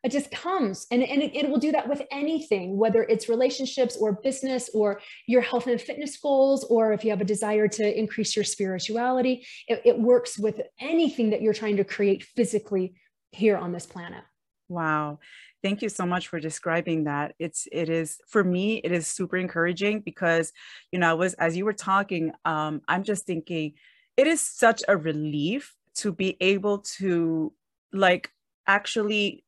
it 0.06 0.12
just 0.12 0.30
comes. 0.30 0.86
And, 0.92 1.02
and 1.02 1.20
it, 1.20 1.34
it, 1.34 1.50
will 1.50 1.58
do 1.58 1.72
that 1.72 1.88
with 1.88 2.02
anything 2.12 2.76
whether 2.76 3.02
it's 3.02 3.28
relationships 3.28 3.96
or 3.96 4.12
business 4.12 4.70
or 4.72 5.00
your 5.26 5.40
health 5.40 5.66
and 5.66 5.80
fitness 5.80 6.16
goals 6.16 6.64
or 6.64 6.92
if 6.92 7.04
you 7.04 7.10
have 7.10 7.20
a 7.20 7.24
desire 7.24 7.66
to 7.66 7.98
increase 7.98 8.36
your 8.36 8.44
spirituality 8.44 9.46
it, 9.66 9.82
it 9.84 9.98
works 9.98 10.38
with 10.38 10.60
anything 10.80 11.30
that 11.30 11.42
you're 11.42 11.54
trying 11.54 11.76
to 11.76 11.84
create 11.84 12.22
physically 12.22 12.94
here 13.32 13.56
on 13.56 13.72
this 13.72 13.86
planet. 13.86 14.22
Wow. 14.68 15.18
Thank 15.62 15.82
you 15.82 15.88
so 15.88 16.06
much 16.06 16.28
for 16.28 16.38
describing 16.38 17.04
that. 17.04 17.34
It's 17.38 17.66
it 17.72 17.88
is 17.88 18.18
for 18.28 18.44
me 18.44 18.76
it 18.84 18.92
is 18.92 19.06
super 19.08 19.36
encouraging 19.36 20.00
because 20.00 20.52
you 20.92 20.98
know 21.00 21.10
i 21.10 21.14
was 21.14 21.34
as 21.34 21.56
you 21.56 21.64
were 21.64 21.72
talking 21.72 22.32
um 22.44 22.82
i'm 22.86 23.02
just 23.02 23.26
thinking 23.26 23.72
it 24.16 24.26
is 24.26 24.40
such 24.40 24.82
a 24.86 24.96
relief 24.96 25.74
to 25.96 26.12
be 26.12 26.36
able 26.40 26.78
to 26.98 27.52
like 27.92 28.30
actually 28.66 29.44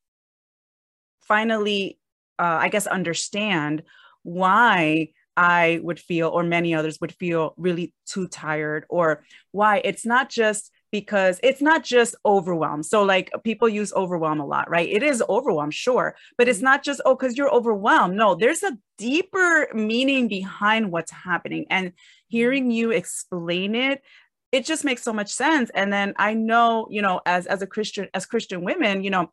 finally, 1.28 1.98
uh, 2.38 2.58
I 2.60 2.68
guess, 2.70 2.86
understand 2.86 3.82
why 4.22 5.10
I 5.36 5.78
would 5.82 6.00
feel, 6.00 6.28
or 6.28 6.42
many 6.42 6.74
others 6.74 7.00
would 7.00 7.12
feel 7.12 7.54
really 7.56 7.94
too 8.06 8.26
tired, 8.26 8.86
or 8.88 9.22
why 9.52 9.82
it's 9.84 10.04
not 10.04 10.30
just 10.30 10.72
because 10.90 11.38
it's 11.42 11.60
not 11.60 11.84
just 11.84 12.14
overwhelm. 12.24 12.82
So, 12.82 13.02
like 13.02 13.30
people 13.44 13.68
use 13.68 13.92
overwhelm 13.92 14.40
a 14.40 14.46
lot, 14.46 14.70
right? 14.70 14.88
It 14.88 15.02
is 15.02 15.22
overwhelm, 15.28 15.70
sure, 15.70 16.16
but 16.36 16.48
it's 16.48 16.58
mm-hmm. 16.58 16.64
not 16.64 16.82
just, 16.82 17.00
oh, 17.04 17.14
because 17.14 17.36
you're 17.36 17.54
overwhelmed. 17.54 18.16
No, 18.16 18.34
there's 18.34 18.62
a 18.62 18.76
deeper 18.96 19.68
meaning 19.74 20.28
behind 20.28 20.90
what's 20.90 21.12
happening. 21.12 21.66
And 21.70 21.92
hearing 22.28 22.70
you 22.70 22.90
explain 22.90 23.74
it, 23.74 24.02
it 24.50 24.64
just 24.64 24.84
makes 24.84 25.02
so 25.02 25.12
much 25.12 25.30
sense. 25.30 25.70
And 25.74 25.92
then 25.92 26.14
I 26.16 26.34
know, 26.34 26.88
you 26.90 27.02
know, 27.02 27.20
as 27.26 27.46
as 27.46 27.62
a 27.62 27.66
Christian, 27.66 28.08
as 28.14 28.26
Christian 28.26 28.64
women, 28.64 29.04
you 29.04 29.10
know, 29.10 29.30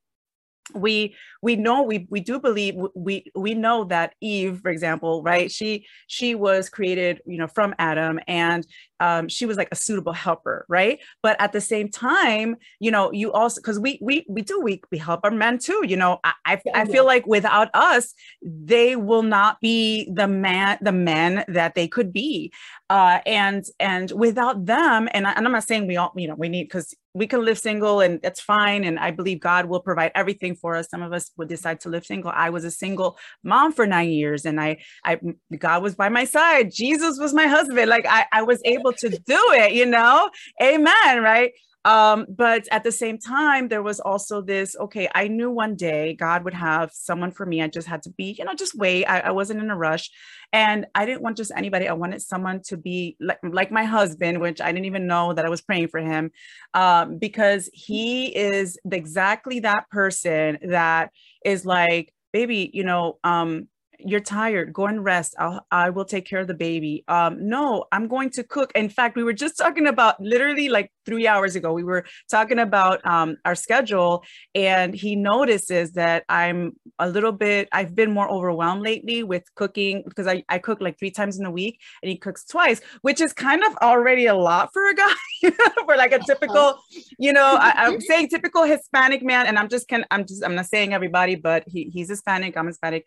we 0.74 1.16
we 1.42 1.56
know 1.56 1.84
we 1.84 2.08
we 2.10 2.20
do 2.20 2.40
believe 2.40 2.76
we 2.96 3.32
we 3.36 3.54
know 3.54 3.84
that 3.84 4.16
eve 4.20 4.60
for 4.62 4.70
example 4.70 5.22
right 5.22 5.52
she 5.52 5.86
she 6.08 6.34
was 6.34 6.70
created 6.70 7.22
you 7.28 7.38
know 7.38 7.48
from 7.48 7.76
adam 7.78 8.20
and 8.28 8.66
um, 9.02 9.28
she 9.28 9.46
was 9.46 9.58
like 9.58 9.68
a 9.72 9.76
suitable 9.76 10.14
helper 10.14 10.66
right? 10.70 11.00
But 11.22 11.40
at 11.42 11.52
the 11.52 11.62
same 11.62 11.90
time 11.90 12.56
you 12.80 12.92
know 12.92 13.12
you 13.12 13.32
also 13.32 13.62
because 13.62 13.80
we 13.80 14.00
we 14.02 14.26
we 14.30 14.42
do 14.42 14.60
we, 14.62 14.82
we 14.92 14.98
help 14.98 15.22
our 15.24 15.32
men 15.32 15.58
too 15.58 15.84
you 15.86 15.98
know 15.98 16.20
i 16.24 16.34
I, 16.46 16.62
I 16.74 16.86
feel 16.86 17.06
like 17.06 17.26
without 17.26 17.70
us 17.74 18.14
they 18.42 18.96
will 18.96 19.24
not 19.24 19.60
be 19.60 20.10
the 20.14 20.28
man 20.28 20.78
the 20.82 20.92
men 20.92 21.44
that 21.48 21.76
they 21.76 21.88
could 21.88 22.14
be 22.14 22.54
uh 22.90 23.20
and 23.26 23.66
and 23.80 24.12
without 24.12 24.66
them 24.66 25.10
and, 25.12 25.26
I, 25.26 25.32
and 25.32 25.46
i'm 25.46 25.52
not 25.52 25.64
saying 25.64 25.88
we 25.88 25.98
all 25.98 26.14
you 26.16 26.28
know 26.28 26.36
we 26.36 26.50
need 26.50 26.66
because 26.66 26.94
we 27.16 27.26
can 27.26 27.44
live 27.44 27.58
single 27.58 28.02
and 28.02 28.22
that's 28.22 28.42
fine 28.42 28.84
and 28.84 29.00
i 29.00 29.10
believe 29.10 29.40
god 29.40 29.66
will 29.66 29.80
provide 29.80 30.12
everything 30.14 30.56
for 30.56 30.76
us. 30.76 30.90
Some 30.90 31.02
of 31.02 31.14
us 31.14 31.32
would 31.38 31.48
decide 31.48 31.80
to 31.82 31.90
live 31.90 32.06
single. 32.06 32.32
I 32.36 32.50
was 32.50 32.66
a 32.66 32.72
single 32.72 33.18
mom 33.44 33.72
for 33.72 33.88
nine 33.88 34.10
years 34.10 34.46
and 34.46 34.60
i 34.62 34.78
i 35.04 35.20
god 35.58 35.82
was 35.82 35.96
by 35.96 36.10
my 36.10 36.26
side. 36.26 36.72
Jesus 36.72 37.18
was 37.20 37.34
my 37.34 37.48
husband. 37.48 37.90
Like 37.90 38.06
i 38.08 38.26
i 38.32 38.44
was 38.44 38.62
able 38.66 38.94
to 38.94 39.10
do 39.10 39.42
it 39.54 39.74
you 39.74 39.86
know? 39.86 40.30
Amen 40.62 41.24
right 41.24 41.52
um, 41.86 42.26
but 42.28 42.68
at 42.72 42.84
the 42.84 42.92
same 42.92 43.20
time, 43.20 43.68
there 43.68 43.84
was 43.84 44.00
also 44.00 44.42
this 44.42 44.76
okay, 44.76 45.08
I 45.14 45.28
knew 45.28 45.52
one 45.52 45.76
day 45.76 46.16
God 46.16 46.44
would 46.44 46.56
have 46.56 46.92
someone 46.92 47.32
for 47.32 47.46
me. 47.46 47.62
I 47.62 47.68
just 47.68 47.88
had 47.88 48.02
to 48.04 48.10
be, 48.10 48.36
you 48.38 48.44
know, 48.44 48.56
just 48.56 48.76
wait. 48.76 49.06
I, 49.06 49.20
I 49.20 49.32
wasn't 49.32 49.62
in 49.62 49.70
a 49.70 49.78
rush. 49.78 50.10
And 50.52 50.88
I 50.96 51.06
didn't 51.06 51.22
want 51.22 51.38
just 51.38 51.52
anybody. 51.56 51.88
I 51.88 51.94
wanted 51.94 52.24
someone 52.24 52.62
to 52.64 52.78
be 52.78 53.18
like, 53.20 53.40
like 53.44 53.72
my 53.72 53.84
husband, 53.84 54.42
which 54.42 54.62
I 54.62 54.72
didn't 54.72 54.86
even 54.86 55.06
know 55.06 55.34
that 55.34 55.46
I 55.46 55.50
was 55.50 55.62
praying 55.62 55.90
for 55.90 56.00
him 56.00 56.32
um, 56.74 57.20
because 57.20 57.70
he 57.72 58.36
is 58.36 58.80
exactly 58.92 59.60
that 59.60 59.88
person 59.92 60.58
that 60.64 61.12
is 61.46 61.66
like, 61.66 62.12
baby, 62.34 62.72
you 62.74 62.84
know, 62.84 63.20
um, 63.24 63.68
you're 64.00 64.20
tired 64.20 64.74
go 64.74 64.86
and 64.86 65.04
rest 65.04 65.36
I'll, 65.40 65.66
i 65.72 65.90
will 65.90 66.06
take 66.06 66.26
care 66.26 66.40
of 66.40 66.48
the 66.48 66.54
baby. 66.54 67.04
Um 67.08 67.48
no 67.48 67.86
i'm 67.92 68.08
going 68.08 68.30
to 68.32 68.44
cook. 68.44 68.72
In 68.76 68.90
fact 68.90 69.16
we 69.16 69.24
were 69.24 69.34
just 69.34 69.58
talking 69.58 69.88
about 69.88 70.20
literally 70.20 70.70
like 70.70 70.92
three 71.06 71.28
hours 71.28 71.56
ago 71.56 71.72
we 71.72 71.84
were 71.84 72.06
talking 72.30 72.60
about 72.60 73.06
um, 73.06 73.38
our 73.46 73.56
schedule 73.56 74.24
and 74.54 74.94
he 74.94 75.16
notices 75.16 75.94
that 75.94 76.24
i'm 76.30 76.74
a 77.00 77.08
little 77.08 77.32
bit 77.32 77.70
i've 77.72 77.96
been 77.96 78.12
more 78.12 78.30
overwhelmed 78.30 78.82
lately 78.82 79.24
with 79.24 79.44
cooking 79.56 80.04
because 80.08 80.28
i, 80.28 80.44
I 80.50 80.58
cook 80.58 80.82
like 80.82 80.98
three 80.98 81.12
times 81.12 81.40
in 81.40 81.46
a 81.46 81.52
week 81.52 81.80
and 82.02 82.10
he 82.10 82.18
cooks 82.18 82.46
twice 82.46 82.82
which 83.02 83.22
is 83.22 83.34
kind 83.34 83.64
of 83.64 83.76
already 83.78 84.26
a 84.26 84.36
lot 84.36 84.70
for 84.74 84.88
a 84.90 84.96
guy 84.96 85.14
for 85.86 85.96
like 85.96 86.12
a 86.12 86.20
typical 86.20 86.80
you 87.18 87.34
know 87.34 87.58
I, 87.60 87.88
am 87.88 88.02
saying 88.10 88.30
typical 88.30 88.64
hispanic 88.64 89.24
man 89.24 89.46
and 89.46 89.58
i'm 89.58 89.70
just 89.70 89.88
can 89.88 90.06
i'm 90.12 90.26
just 90.26 90.44
i'm 90.44 90.56
not 90.56 90.66
saying 90.66 90.94
everybody 90.94 91.36
but 91.36 91.64
he, 91.68 91.90
he's 91.94 92.10
hispanic 92.10 92.58
i'm 92.58 92.68
hispanic 92.68 93.06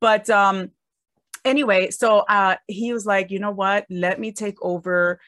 but 0.00 0.28
um, 0.30 0.70
anyway, 1.44 1.90
so 1.90 2.20
uh, 2.20 2.56
he 2.66 2.92
was 2.92 3.06
like, 3.06 3.30
you 3.30 3.38
know 3.38 3.50
what? 3.50 3.86
Let 3.90 4.18
me 4.20 4.32
take 4.32 4.56
over 4.62 5.20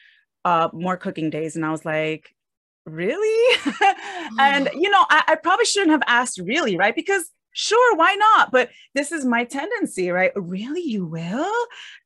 uh, 0.45 0.69
more 0.73 0.97
cooking 0.97 1.29
days. 1.29 1.55
And 1.55 1.65
I 1.65 1.71
was 1.71 1.85
like, 1.85 2.35
really? 2.85 3.57
and, 4.39 4.69
you 4.73 4.89
know, 4.89 5.05
I, 5.09 5.23
I 5.29 5.35
probably 5.35 5.65
shouldn't 5.65 5.91
have 5.91 6.03
asked 6.07 6.39
really, 6.39 6.77
right? 6.77 6.95
Because 6.95 7.29
sure 7.53 7.95
why 7.95 8.15
not? 8.15 8.51
But 8.51 8.69
this 8.93 9.11
is 9.11 9.25
my 9.25 9.43
tendency 9.43 10.09
right? 10.09 10.31
Really 10.35 10.81
you 10.81 11.05
will? 11.05 11.53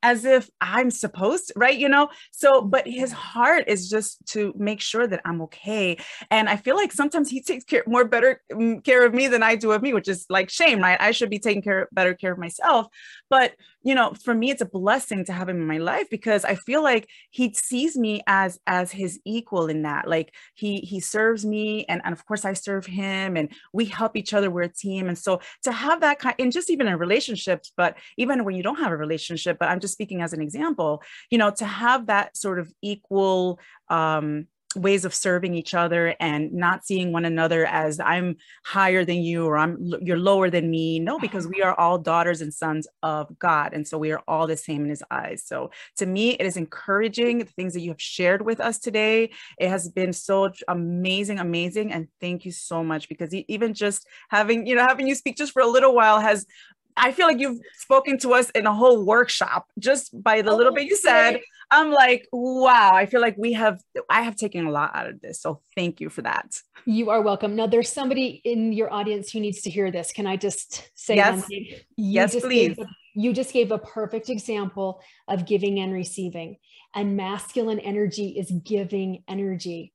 As 0.03 0.25
if 0.25 0.49
i'm 0.61 0.91
supposed 0.91 1.47
to 1.47 1.53
right? 1.55 1.77
You 1.77 1.89
know? 1.89 2.09
So 2.31 2.61
but 2.61 2.87
his 2.87 3.11
heart 3.11 3.65
is 3.67 3.89
just 3.89 4.25
to 4.27 4.53
make 4.57 4.81
sure 4.81 5.07
that 5.07 5.21
i'm 5.25 5.41
okay. 5.43 5.97
And 6.31 6.49
i 6.49 6.55
feel 6.55 6.75
like 6.75 6.91
sometimes 6.91 7.29
he 7.29 7.41
takes 7.41 7.63
care 7.63 7.83
more 7.87 8.05
better 8.05 8.41
mm, 8.51 8.83
care 8.83 9.05
of 9.05 9.13
me 9.13 9.27
than 9.27 9.43
i 9.43 9.55
do 9.55 9.71
of 9.71 9.81
me 9.81 9.93
which 9.93 10.07
is 10.07 10.25
like 10.29 10.49
shame 10.49 10.79
right? 10.79 10.99
I 10.99 11.11
should 11.11 11.29
be 11.29 11.39
taking 11.39 11.61
care 11.61 11.87
better 11.91 12.13
care 12.13 12.31
of 12.33 12.37
myself. 12.37 12.87
But 13.29 13.53
you 13.87 13.95
know 13.95 14.13
for 14.25 14.33
me 14.33 14.51
it's 14.51 14.61
a 14.61 14.65
blessing 14.65 15.23
to 15.25 15.33
have 15.33 15.49
him 15.49 15.61
in 15.61 15.67
my 15.67 15.77
life 15.77 16.07
because 16.09 16.43
i 16.43 16.55
feel 16.55 16.83
like 16.83 17.07
he 17.31 17.53
sees 17.53 17.95
me 17.95 18.21
as 18.27 18.59
as 18.65 18.91
his 18.91 19.19
equal 19.25 19.67
in 19.67 19.83
that. 19.83 20.07
Like 20.07 20.33
he 20.53 20.79
he 20.79 20.99
serves 20.99 21.45
me 21.45 21.85
and, 21.89 22.01
and 22.03 22.13
of 22.13 22.25
course 22.25 22.45
i 22.45 22.53
serve 22.53 22.85
him 22.85 23.37
and 23.37 23.51
we 23.73 23.85
help 23.85 24.15
each 24.15 24.33
other 24.33 24.49
we're 24.49 24.63
a 24.63 24.69
team. 24.69 25.07
And 25.07 25.17
so 25.17 25.41
to 25.63 25.71
have 25.71 26.01
that 26.01 26.19
kind 26.19 26.35
and 26.39 26.51
just 26.51 26.69
even 26.69 26.87
in 26.87 26.97
relationships 26.97 27.71
but 27.75 27.97
even 28.17 28.43
when 28.43 28.55
you 28.55 28.63
don't 28.63 28.77
have 28.77 28.91
a 28.91 28.97
relationship 28.97 29.57
but 29.59 29.69
i'm 29.69 29.79
just 29.79 29.93
speaking 29.93 30.21
as 30.21 30.33
an 30.33 30.41
example 30.41 31.01
you 31.29 31.37
know 31.37 31.51
to 31.51 31.65
have 31.65 32.07
that 32.07 32.35
sort 32.35 32.59
of 32.59 32.71
equal 32.81 33.59
um 33.89 34.47
ways 34.77 35.05
of 35.05 35.13
serving 35.13 35.53
each 35.53 35.73
other 35.73 36.15
and 36.19 36.53
not 36.53 36.85
seeing 36.85 37.11
one 37.11 37.25
another 37.25 37.65
as 37.65 37.99
I'm 37.99 38.37
higher 38.65 39.03
than 39.03 39.21
you 39.21 39.45
or 39.45 39.57
I'm 39.57 39.77
you're 40.01 40.19
lower 40.19 40.49
than 40.49 40.69
me. 40.69 40.99
No, 40.99 41.15
uh-huh. 41.15 41.21
because 41.21 41.47
we 41.47 41.61
are 41.61 41.73
all 41.73 41.97
daughters 41.97 42.41
and 42.41 42.53
sons 42.53 42.87
of 43.03 43.37
God. 43.39 43.73
And 43.73 43.87
so 43.87 43.97
we 43.97 44.11
are 44.11 44.21
all 44.27 44.47
the 44.47 44.57
same 44.57 44.83
in 44.83 44.89
his 44.89 45.03
eyes. 45.11 45.43
So 45.45 45.71
to 45.97 46.05
me, 46.05 46.31
it 46.31 46.45
is 46.45 46.57
encouraging 46.57 47.39
the 47.39 47.45
things 47.45 47.73
that 47.73 47.81
you 47.81 47.89
have 47.91 48.01
shared 48.01 48.41
with 48.41 48.59
us 48.59 48.79
today. 48.79 49.31
It 49.57 49.69
has 49.69 49.89
been 49.89 50.13
so 50.13 50.51
amazing, 50.67 51.39
amazing. 51.39 51.91
And 51.91 52.07
thank 52.21 52.45
you 52.45 52.51
so 52.51 52.83
much 52.83 53.09
because 53.09 53.33
even 53.33 53.73
just 53.73 54.07
having, 54.29 54.67
you 54.67 54.75
know, 54.75 54.85
having 54.85 55.07
you 55.07 55.15
speak 55.15 55.37
just 55.37 55.53
for 55.53 55.61
a 55.61 55.67
little 55.67 55.93
while 55.93 56.19
has 56.19 56.45
I 56.97 57.11
feel 57.11 57.27
like 57.27 57.39
you've 57.39 57.59
spoken 57.77 58.17
to 58.19 58.33
us 58.33 58.49
in 58.51 58.65
a 58.65 58.73
whole 58.73 59.05
workshop 59.05 59.67
just 59.79 60.21
by 60.21 60.41
the 60.41 60.53
little 60.53 60.73
oh, 60.73 60.75
bit 60.75 60.85
you 60.85 60.95
said. 60.95 61.39
I'm 61.69 61.91
like, 61.91 62.27
wow, 62.31 62.91
I 62.93 63.05
feel 63.05 63.21
like 63.21 63.35
we 63.37 63.53
have, 63.53 63.79
I 64.09 64.21
have 64.21 64.35
taken 64.35 64.65
a 64.65 64.71
lot 64.71 64.95
out 64.95 65.07
of 65.07 65.21
this. 65.21 65.41
So 65.41 65.61
thank 65.75 65.99
you 65.99 66.09
for 66.09 66.21
that. 66.21 66.59
You 66.85 67.09
are 67.09 67.21
welcome. 67.21 67.55
Now, 67.55 67.67
there's 67.67 67.91
somebody 67.91 68.41
in 68.43 68.71
your 68.71 68.91
audience 68.91 69.31
who 69.31 69.39
needs 69.39 69.61
to 69.63 69.69
hear 69.69 69.91
this. 69.91 70.11
Can 70.11 70.25
I 70.25 70.37
just 70.37 70.89
say 70.95 71.17
yes? 71.17 71.47
yes, 71.97 72.35
please. 72.39 72.77
You 73.15 73.33
just 73.33 73.51
gave 73.51 73.71
a 73.71 73.79
perfect 73.79 74.29
example 74.29 75.01
of 75.27 75.45
giving 75.45 75.79
and 75.79 75.91
receiving. 75.93 76.57
And 76.95 77.17
masculine 77.17 77.79
energy 77.79 78.29
is 78.29 78.51
giving 78.63 79.23
energy, 79.27 79.93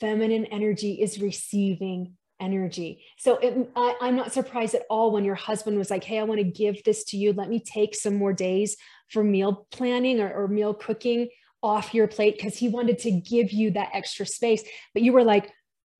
feminine 0.00 0.44
energy 0.46 1.00
is 1.00 1.20
receiving 1.20 2.16
energy. 2.44 3.02
So 3.18 3.36
it, 3.38 3.52
I, 3.74 3.96
I'm 4.00 4.16
not 4.16 4.32
surprised 4.32 4.74
at 4.74 4.84
all 4.90 5.10
when 5.12 5.24
your 5.24 5.34
husband 5.34 5.78
was 5.78 5.90
like, 5.90 6.04
Hey, 6.04 6.18
I 6.18 6.24
want 6.24 6.40
to 6.40 6.44
give 6.44 6.84
this 6.84 7.04
to 7.06 7.16
you. 7.16 7.32
Let 7.32 7.48
me 7.48 7.60
take 7.60 7.94
some 7.96 8.16
more 8.16 8.32
days 8.32 8.76
for 9.08 9.24
meal 9.24 9.66
planning 9.70 10.20
or, 10.20 10.30
or 10.32 10.48
meal 10.48 10.74
cooking 10.74 11.28
off 11.62 11.94
your 11.94 12.06
plate 12.06 12.36
because 12.36 12.56
he 12.58 12.68
wanted 12.68 12.98
to 13.00 13.10
give 13.10 13.50
you 13.52 13.70
that 13.72 13.90
extra 13.94 14.26
space. 14.26 14.62
But 14.92 15.02
you 15.02 15.12
were 15.12 15.24
like, 15.24 15.50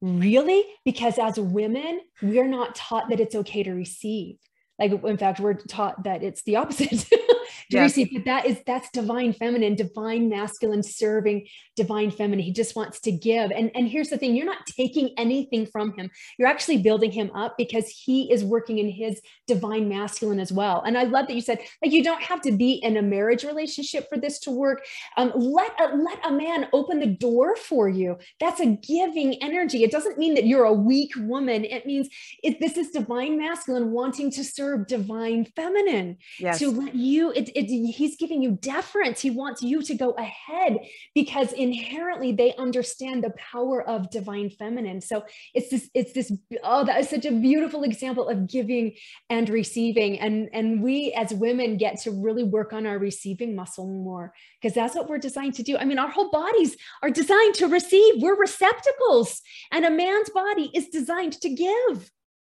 Really? 0.01 0.63
Because 0.85 1.19
as 1.19 1.41
women, 1.41 2.01
we're 2.21 2.49
not 2.59 2.75
taught 2.75 3.09
that 3.09 3.21
it's 3.21 3.35
okay 3.35 3.63
to 3.63 3.73
receive. 3.73 4.37
like 4.79 4.93
in 4.93 5.17
fact 5.17 5.41
we're 5.41 5.55
taught 5.55 6.05
that 6.05 6.23
it's 6.23 6.43
the 6.43 6.57
opposite 6.57 7.09
yes. 7.71 7.83
receive 7.83 8.11
but 8.13 8.25
that 8.25 8.47
is 8.47 8.61
that's 8.67 8.91
divine 8.91 9.33
feminine 9.33 9.75
divine 9.75 10.29
masculine 10.29 10.83
serving 10.83 11.47
divine 11.77 12.11
feminine. 12.11 12.45
He 12.45 12.53
just 12.53 12.77
wants 12.77 13.01
to 13.01 13.13
give. 13.13 13.51
And 13.51 13.71
and 13.75 13.89
here's 13.89 14.09
the 14.09 14.19
thing 14.19 14.37
you're 14.37 14.47
not 14.47 14.67
taking 14.67 15.11
anything 15.17 15.67
from 15.67 15.93
him. 15.95 16.11
You're 16.39 16.49
actually 16.49 16.79
building 16.79 17.11
him 17.11 17.31
up 17.35 17.57
because 17.59 17.89
he 17.89 18.33
is 18.33 18.45
working 18.45 18.79
in 18.79 18.89
his 18.89 19.21
divine 19.47 19.89
masculine 19.89 20.41
as 20.41 20.53
well. 20.53 20.83
And 20.87 20.97
i 20.97 21.05
love 21.05 21.27
that 21.27 21.35
you 21.35 21.41
said 21.41 21.61
like 21.83 21.93
you 21.93 22.03
don't 22.03 22.23
have 22.23 22.41
to 22.43 22.53
be 22.53 22.75
in 22.75 22.97
a 22.97 23.03
marriage 23.03 23.45
relationship 23.45 24.09
for 24.09 24.19
this 24.19 24.39
to 24.41 24.51
work. 24.51 24.85
Um, 25.17 25.33
let 25.35 25.73
a, 25.81 25.97
let 25.97 26.25
a 26.27 26.33
man 26.33 26.69
open 26.73 27.01
the 27.01 27.07
door 27.07 27.57
for 27.57 27.89
you. 27.89 28.19
That's 28.41 28.61
a 28.61 28.67
giving 28.67 29.43
energy. 29.43 29.83
It 29.83 29.91
doesn't 29.91 30.19
mean 30.19 30.35
that 30.35 30.47
you're 30.47 30.65
a 30.65 30.73
weak 30.73 31.13
woman. 31.17 31.65
It 31.65 31.87
means 31.87 32.09
it, 32.43 32.61
this 32.61 32.77
is 32.77 32.91
divine 32.91 33.39
masculine 33.39 33.91
wanting 33.91 34.31
to 34.33 34.45
serve 34.45 34.65
serve 34.65 34.87
divine 34.87 35.45
feminine. 35.57 36.19
Yes. 36.39 36.59
to 36.59 36.71
let 36.71 36.95
you 36.95 37.33
it, 37.49 37.57
it, 37.57 37.93
he's 37.93 38.17
giving 38.17 38.43
you 38.43 38.53
deference. 38.53 39.21
He 39.21 39.31
wants 39.31 39.63
you 39.63 39.83
to 39.83 39.95
go 39.95 40.13
ahead 40.13 40.79
because 41.15 41.53
inherently 41.53 42.33
they 42.33 42.55
understand 42.57 43.25
the 43.25 43.31
power 43.31 43.83
of 43.89 44.11
divine 44.11 44.51
feminine. 44.51 45.01
So 45.01 45.25
it's 45.55 45.71
this 45.71 45.91
it's 45.95 46.13
this 46.13 46.33
oh 46.63 46.85
that 46.85 47.01
is 47.01 47.09
such 47.09 47.25
a 47.25 47.33
beautiful 47.33 47.83
example 47.83 48.29
of 48.29 48.49
giving 48.49 48.95
and 49.31 49.49
receiving. 49.49 50.19
And 50.19 50.49
and 50.53 50.83
we 50.83 51.13
as 51.13 51.33
women 51.33 51.77
get 51.77 52.01
to 52.03 52.11
really 52.11 52.45
work 52.45 52.73
on 52.73 52.87
our 52.87 52.99
receiving 52.99 53.55
muscle 53.55 53.87
more 53.87 54.33
because 54.61 54.75
that's 54.75 54.95
what 54.95 55.09
we're 55.09 55.19
designed 55.19 55.55
to 55.55 55.63
do. 55.63 55.77
I 55.77 55.85
mean 55.85 55.99
our 55.99 56.11
whole 56.11 56.31
bodies 56.31 56.77
are 57.03 57.11
designed 57.11 57.55
to 57.55 57.69
receive. 57.69 58.23
We're 58.23 58.39
receptacles 58.39 59.41
and 59.73 59.85
a 59.85 59.91
man's 59.91 60.31
body 60.31 60.71
is 60.75 60.89
designed 60.89 61.41
to 61.41 61.49
give. 61.51 62.11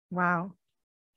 Wow. 0.09 0.53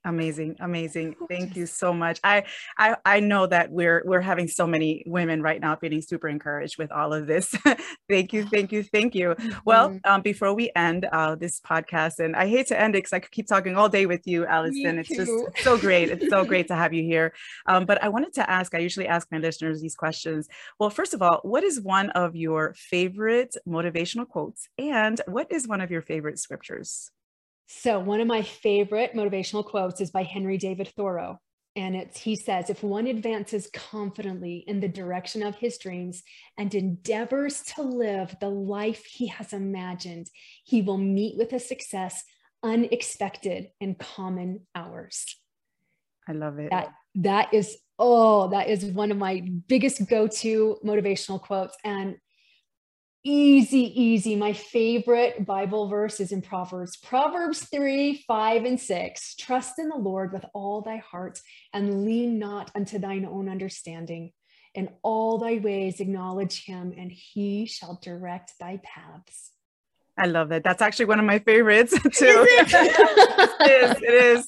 Amazing, 0.03 0.55
amazing. 0.59 1.15
Thank 1.29 1.55
you 1.55 1.67
so 1.67 1.93
much. 1.93 2.19
I, 2.23 2.45
I 2.75 2.95
I 3.05 3.19
know 3.19 3.45
that 3.45 3.71
we're 3.71 4.01
we're 4.03 4.21
having 4.21 4.47
so 4.47 4.65
many 4.65 5.03
women 5.05 5.43
right 5.43 5.61
now 5.61 5.75
feeling 5.75 6.01
super 6.01 6.27
encouraged 6.27 6.79
with 6.79 6.91
all 6.91 7.13
of 7.13 7.27
this. 7.27 7.53
thank 8.09 8.33
you, 8.33 8.47
thank 8.47 8.71
you, 8.71 8.81
thank 8.81 9.13
you. 9.13 9.35
Mm-hmm. 9.35 9.59
Well, 9.63 9.99
um, 10.05 10.23
before 10.23 10.55
we 10.55 10.71
end 10.75 11.05
uh, 11.11 11.35
this 11.35 11.59
podcast, 11.59 12.17
and 12.17 12.35
I 12.35 12.47
hate 12.47 12.65
to 12.67 12.79
end 12.79 12.95
it 12.95 12.99
because 12.99 13.13
I 13.13 13.19
could 13.19 13.31
keep 13.31 13.47
talking 13.47 13.77
all 13.77 13.89
day 13.89 14.07
with 14.07 14.25
you, 14.25 14.43
Allison. 14.47 14.97
it's 14.97 15.09
just 15.09 15.31
so 15.57 15.77
great. 15.77 16.09
It's 16.09 16.29
so 16.29 16.45
great 16.45 16.67
to 16.69 16.75
have 16.81 16.93
you 16.93 17.03
here. 17.03 17.31
Um, 17.67 17.85
but 17.85 18.03
I 18.03 18.09
wanted 18.09 18.33
to 18.33 18.49
ask. 18.49 18.73
I 18.73 18.79
usually 18.79 19.07
ask 19.07 19.27
my 19.31 19.37
listeners 19.37 19.81
these 19.81 19.95
questions. 19.95 20.47
Well, 20.79 20.89
first 20.89 21.13
of 21.13 21.21
all, 21.21 21.41
what 21.43 21.63
is 21.63 21.79
one 21.79 22.09
of 22.11 22.35
your 22.35 22.73
favorite 22.75 23.55
motivational 23.67 24.27
quotes, 24.27 24.67
and 24.79 25.21
what 25.27 25.51
is 25.51 25.67
one 25.67 25.79
of 25.79 25.91
your 25.91 26.01
favorite 26.01 26.39
scriptures? 26.39 27.11
So, 27.73 27.99
one 27.99 28.19
of 28.19 28.27
my 28.27 28.41
favorite 28.41 29.13
motivational 29.15 29.65
quotes 29.65 30.01
is 30.01 30.11
by 30.11 30.23
Henry 30.23 30.57
David 30.57 30.89
Thoreau. 30.89 31.39
And 31.77 31.95
it's, 31.95 32.19
he 32.19 32.35
says, 32.35 32.69
if 32.69 32.83
one 32.83 33.07
advances 33.07 33.69
confidently 33.73 34.65
in 34.67 34.81
the 34.81 34.89
direction 34.89 35.41
of 35.41 35.55
his 35.55 35.77
dreams 35.77 36.21
and 36.57 36.75
endeavors 36.75 37.61
to 37.75 37.81
live 37.81 38.35
the 38.41 38.49
life 38.49 39.05
he 39.05 39.27
has 39.27 39.53
imagined, 39.53 40.27
he 40.65 40.81
will 40.81 40.97
meet 40.97 41.37
with 41.37 41.53
a 41.53 41.59
success 41.59 42.25
unexpected 42.61 43.69
in 43.79 43.95
common 43.95 44.67
hours. 44.75 45.37
I 46.27 46.33
love 46.33 46.59
it. 46.59 46.71
That, 46.71 46.93
that 47.15 47.53
is, 47.53 47.77
oh, 47.97 48.49
that 48.49 48.67
is 48.67 48.83
one 48.83 49.11
of 49.11 49.17
my 49.17 49.47
biggest 49.67 50.09
go 50.09 50.27
to 50.27 50.77
motivational 50.85 51.41
quotes. 51.41 51.77
And 51.85 52.17
easy, 53.23 54.01
easy. 54.01 54.35
My 54.35 54.53
favorite 54.53 55.45
Bible 55.45 55.87
verse 55.87 56.19
is 56.19 56.31
in 56.31 56.41
Proverbs, 56.41 56.97
Proverbs 56.97 57.67
3, 57.69 58.23
5, 58.27 58.65
and 58.65 58.79
6. 58.79 59.35
Trust 59.35 59.79
in 59.79 59.89
the 59.89 59.97
Lord 59.97 60.33
with 60.33 60.45
all 60.53 60.81
thy 60.81 60.97
heart 60.97 61.39
and 61.73 62.05
lean 62.05 62.39
not 62.39 62.71
unto 62.75 62.99
thine 62.99 63.25
own 63.25 63.49
understanding. 63.49 64.31
In 64.73 64.89
all 65.03 65.37
thy 65.37 65.57
ways 65.57 65.99
acknowledge 65.99 66.63
him, 66.63 66.93
and 66.97 67.11
he 67.11 67.65
shall 67.65 67.99
direct 68.01 68.53
thy 68.57 68.79
paths. 68.83 69.51
I 70.17 70.27
love 70.27 70.51
it. 70.51 70.63
That's 70.63 70.81
actually 70.81 71.05
one 71.05 71.19
of 71.19 71.25
my 71.25 71.39
favorites 71.39 71.91
too. 72.01 72.07
Is 72.09 72.73
it? 72.73 73.49
it 73.59 73.83
is. 73.83 74.01
It 74.01 74.13
is. 74.13 74.47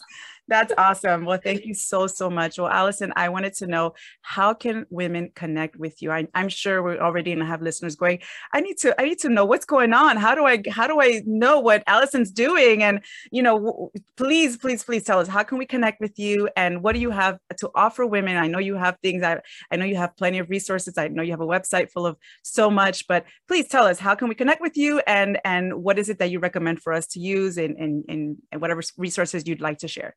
That's 0.49 0.73
awesome. 0.77 1.23
Well, 1.23 1.39
thank 1.41 1.65
you 1.65 1.73
so, 1.73 2.05
so 2.05 2.29
much. 2.29 2.57
Well, 2.57 2.67
Allison, 2.67 3.13
I 3.15 3.29
wanted 3.29 3.53
to 3.55 3.67
know 3.67 3.93
how 4.21 4.53
can 4.53 4.85
women 4.89 5.31
connect 5.33 5.77
with 5.77 6.01
you? 6.01 6.11
I, 6.11 6.27
am 6.33 6.49
sure 6.49 6.83
we're 6.83 6.99
already 6.99 7.33
to 7.33 7.45
have 7.45 7.61
listeners 7.61 7.95
going, 7.95 8.19
I 8.53 8.59
need 8.59 8.77
to, 8.79 8.99
I 8.99 9.05
need 9.05 9.19
to 9.19 9.29
know 9.29 9.45
what's 9.45 9.63
going 9.63 9.93
on. 9.93 10.17
How 10.17 10.35
do 10.35 10.45
I, 10.45 10.61
how 10.69 10.85
do 10.85 10.99
I 10.99 11.21
know 11.25 11.61
what 11.61 11.81
Allison's 11.87 12.29
doing? 12.29 12.83
And, 12.83 12.99
you 13.31 13.41
know, 13.41 13.89
please, 14.17 14.57
please, 14.57 14.83
please 14.83 15.03
tell 15.03 15.19
us, 15.19 15.29
how 15.29 15.43
can 15.43 15.57
we 15.57 15.65
connect 15.65 16.01
with 16.01 16.19
you? 16.19 16.49
And 16.57 16.83
what 16.83 16.93
do 16.93 16.99
you 16.99 17.11
have 17.11 17.37
to 17.59 17.69
offer 17.73 18.05
women? 18.05 18.35
I 18.35 18.47
know 18.47 18.59
you 18.59 18.75
have 18.75 18.97
things, 19.01 19.23
I, 19.23 19.39
I 19.71 19.77
know 19.77 19.85
you 19.85 19.95
have 19.95 20.17
plenty 20.17 20.39
of 20.39 20.49
resources. 20.49 20.97
I 20.97 21.07
know 21.07 21.23
you 21.23 21.31
have 21.31 21.41
a 21.41 21.47
website 21.47 21.89
full 21.89 22.05
of 22.05 22.17
so 22.43 22.69
much, 22.69 23.07
but 23.07 23.25
please 23.47 23.69
tell 23.69 23.85
us, 23.85 23.97
how 23.97 24.13
can 24.13 24.27
we 24.27 24.35
connect 24.35 24.59
with 24.59 24.75
you? 24.75 24.99
And, 25.07 25.39
and 25.45 25.73
what 25.75 25.97
is 25.97 26.09
it 26.09 26.19
that 26.19 26.31
you 26.31 26.39
recommend 26.39 26.81
for 26.81 26.91
us 26.91 27.07
to 27.07 27.21
use 27.21 27.57
in, 27.57 27.77
in, 27.77 28.03
in 28.51 28.59
whatever 28.59 28.81
resources 28.97 29.47
you'd 29.47 29.61
like 29.61 29.77
to 29.77 29.87
share? 29.87 30.15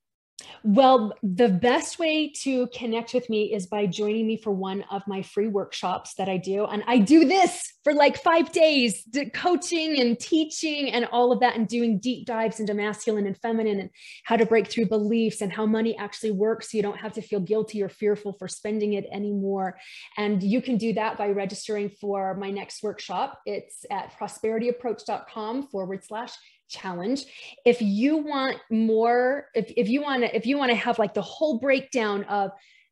Well, 0.62 1.14
the 1.22 1.48
best 1.48 1.98
way 1.98 2.32
to 2.42 2.66
connect 2.68 3.14
with 3.14 3.30
me 3.30 3.54
is 3.54 3.66
by 3.66 3.86
joining 3.86 4.26
me 4.26 4.36
for 4.36 4.50
one 4.50 4.84
of 4.90 5.02
my 5.06 5.22
free 5.22 5.46
workshops 5.46 6.14
that 6.14 6.28
I 6.28 6.36
do. 6.38 6.64
And 6.64 6.82
I 6.86 6.98
do 6.98 7.24
this 7.24 7.72
for 7.84 7.94
like 7.94 8.20
five 8.20 8.50
days, 8.50 9.04
coaching 9.32 10.00
and 10.00 10.18
teaching 10.18 10.90
and 10.90 11.04
all 11.06 11.30
of 11.30 11.40
that, 11.40 11.56
and 11.56 11.68
doing 11.68 11.98
deep 12.00 12.26
dives 12.26 12.58
into 12.58 12.74
masculine 12.74 13.26
and 13.26 13.38
feminine 13.38 13.78
and 13.78 13.90
how 14.24 14.36
to 14.36 14.44
break 14.44 14.66
through 14.68 14.86
beliefs 14.86 15.40
and 15.40 15.52
how 15.52 15.66
money 15.66 15.96
actually 15.96 16.32
works. 16.32 16.72
So 16.72 16.76
you 16.76 16.82
don't 16.82 16.98
have 16.98 17.12
to 17.12 17.22
feel 17.22 17.40
guilty 17.40 17.82
or 17.82 17.88
fearful 17.88 18.32
for 18.32 18.48
spending 18.48 18.94
it 18.94 19.06
anymore. 19.12 19.78
And 20.16 20.42
you 20.42 20.60
can 20.60 20.78
do 20.78 20.92
that 20.94 21.16
by 21.16 21.28
registering 21.28 21.90
for 21.90 22.34
my 22.34 22.50
next 22.50 22.82
workshop. 22.82 23.40
It's 23.46 23.86
at 23.90 24.12
prosperityapproach.com 24.18 25.68
forward 25.68 26.04
slash 26.04 26.32
challenge. 26.68 27.24
If 27.64 27.80
you 27.80 28.18
want 28.18 28.58
more 28.70 29.48
if, 29.54 29.72
if 29.76 29.88
you 29.88 30.02
want 30.02 30.22
to 30.22 30.34
if 30.34 30.46
you 30.46 30.58
want 30.58 30.70
to 30.70 30.76
have 30.76 30.98
like 30.98 31.14
the 31.14 31.22
whole 31.22 31.58
breakdown 31.58 32.24
of 32.24 32.50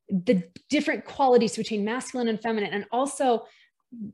the 0.08 0.42
different 0.68 1.04
qualities 1.04 1.56
between 1.56 1.84
masculine 1.84 2.28
and 2.28 2.40
feminine 2.40 2.72
and 2.72 2.84
also 2.92 3.46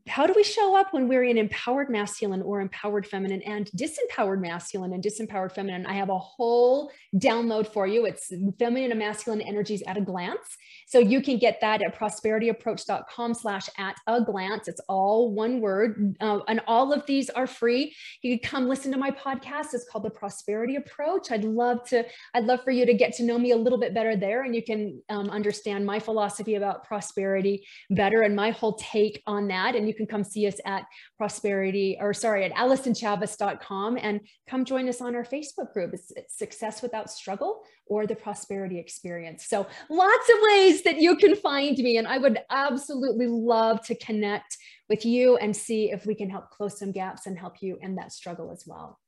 how 0.08 0.26
do 0.26 0.32
we 0.34 0.42
show 0.42 0.76
up 0.76 0.92
when 0.92 1.08
we're 1.08 1.24
in 1.24 1.38
empowered 1.38 1.90
masculine 1.90 2.42
or 2.42 2.60
empowered 2.60 3.06
feminine 3.06 3.42
and 3.42 3.70
disempowered 3.76 4.40
masculine 4.40 4.92
and 4.92 5.02
disempowered 5.02 5.52
feminine? 5.52 5.86
I 5.86 5.94
have 5.94 6.10
a 6.10 6.18
whole 6.18 6.90
download 7.16 7.66
for 7.66 7.86
you. 7.86 8.06
It's 8.06 8.32
feminine 8.58 8.90
and 8.90 8.98
masculine 8.98 9.40
energies 9.40 9.82
at 9.86 9.96
a 9.96 10.00
glance. 10.00 10.56
So 10.86 10.98
you 10.98 11.22
can 11.22 11.38
get 11.38 11.60
that 11.60 11.82
at 11.82 11.96
prosperityapproach.com 11.98 13.34
slash 13.34 13.68
at 13.78 13.96
a 14.06 14.20
glance. 14.20 14.68
It's 14.68 14.80
all 14.88 15.32
one 15.32 15.60
word. 15.60 16.16
Uh, 16.20 16.40
and 16.48 16.60
all 16.66 16.92
of 16.92 17.06
these 17.06 17.30
are 17.30 17.46
free. 17.46 17.94
You 18.22 18.38
can 18.38 18.48
come 18.48 18.68
listen 18.68 18.90
to 18.92 18.98
my 18.98 19.10
podcast. 19.10 19.72
It's 19.72 19.88
called 19.88 20.04
the 20.04 20.10
Prosperity 20.10 20.76
Approach. 20.76 21.30
I'd 21.30 21.44
love 21.44 21.88
to, 21.88 22.04
I'd 22.34 22.44
love 22.44 22.64
for 22.64 22.70
you 22.70 22.84
to 22.86 22.94
get 22.94 23.12
to 23.14 23.22
know 23.22 23.38
me 23.38 23.52
a 23.52 23.56
little 23.56 23.78
bit 23.78 23.94
better 23.94 24.16
there. 24.16 24.42
And 24.42 24.54
you 24.54 24.62
can 24.62 25.00
um, 25.08 25.30
understand 25.30 25.86
my 25.86 25.98
philosophy 25.98 26.56
about 26.56 26.84
prosperity 26.84 27.66
better 27.90 28.22
and 28.22 28.34
my 28.34 28.50
whole 28.50 28.74
take 28.74 29.22
on 29.26 29.48
that 29.48 29.69
that. 29.70 29.78
And 29.78 29.88
you 29.88 29.94
can 29.94 30.06
come 30.06 30.24
see 30.24 30.46
us 30.46 30.56
at 30.64 30.84
prosperity 31.16 31.96
or 32.00 32.12
sorry, 32.12 32.44
at 32.44 32.52
AllisonChavez.com 32.52 33.98
and 34.00 34.20
come 34.48 34.64
join 34.64 34.88
us 34.88 35.00
on 35.00 35.14
our 35.14 35.24
Facebook 35.24 35.72
group. 35.72 35.94
It's, 35.94 36.10
it's 36.12 36.36
Success 36.36 36.82
Without 36.82 37.10
Struggle 37.10 37.62
or 37.86 38.06
the 38.06 38.14
Prosperity 38.14 38.78
Experience. 38.78 39.46
So 39.46 39.66
lots 39.88 40.30
of 40.30 40.36
ways 40.48 40.82
that 40.82 41.00
you 41.00 41.16
can 41.16 41.36
find 41.36 41.76
me. 41.78 41.96
And 41.98 42.06
I 42.06 42.18
would 42.18 42.38
absolutely 42.50 43.26
love 43.26 43.84
to 43.86 43.94
connect 43.94 44.56
with 44.88 45.04
you 45.04 45.36
and 45.36 45.54
see 45.54 45.90
if 45.90 46.06
we 46.06 46.14
can 46.14 46.30
help 46.30 46.50
close 46.50 46.78
some 46.78 46.92
gaps 46.92 47.26
and 47.26 47.38
help 47.38 47.62
you 47.62 47.78
end 47.82 47.98
that 47.98 48.12
struggle 48.12 48.50
as 48.52 48.64
well. 48.66 48.98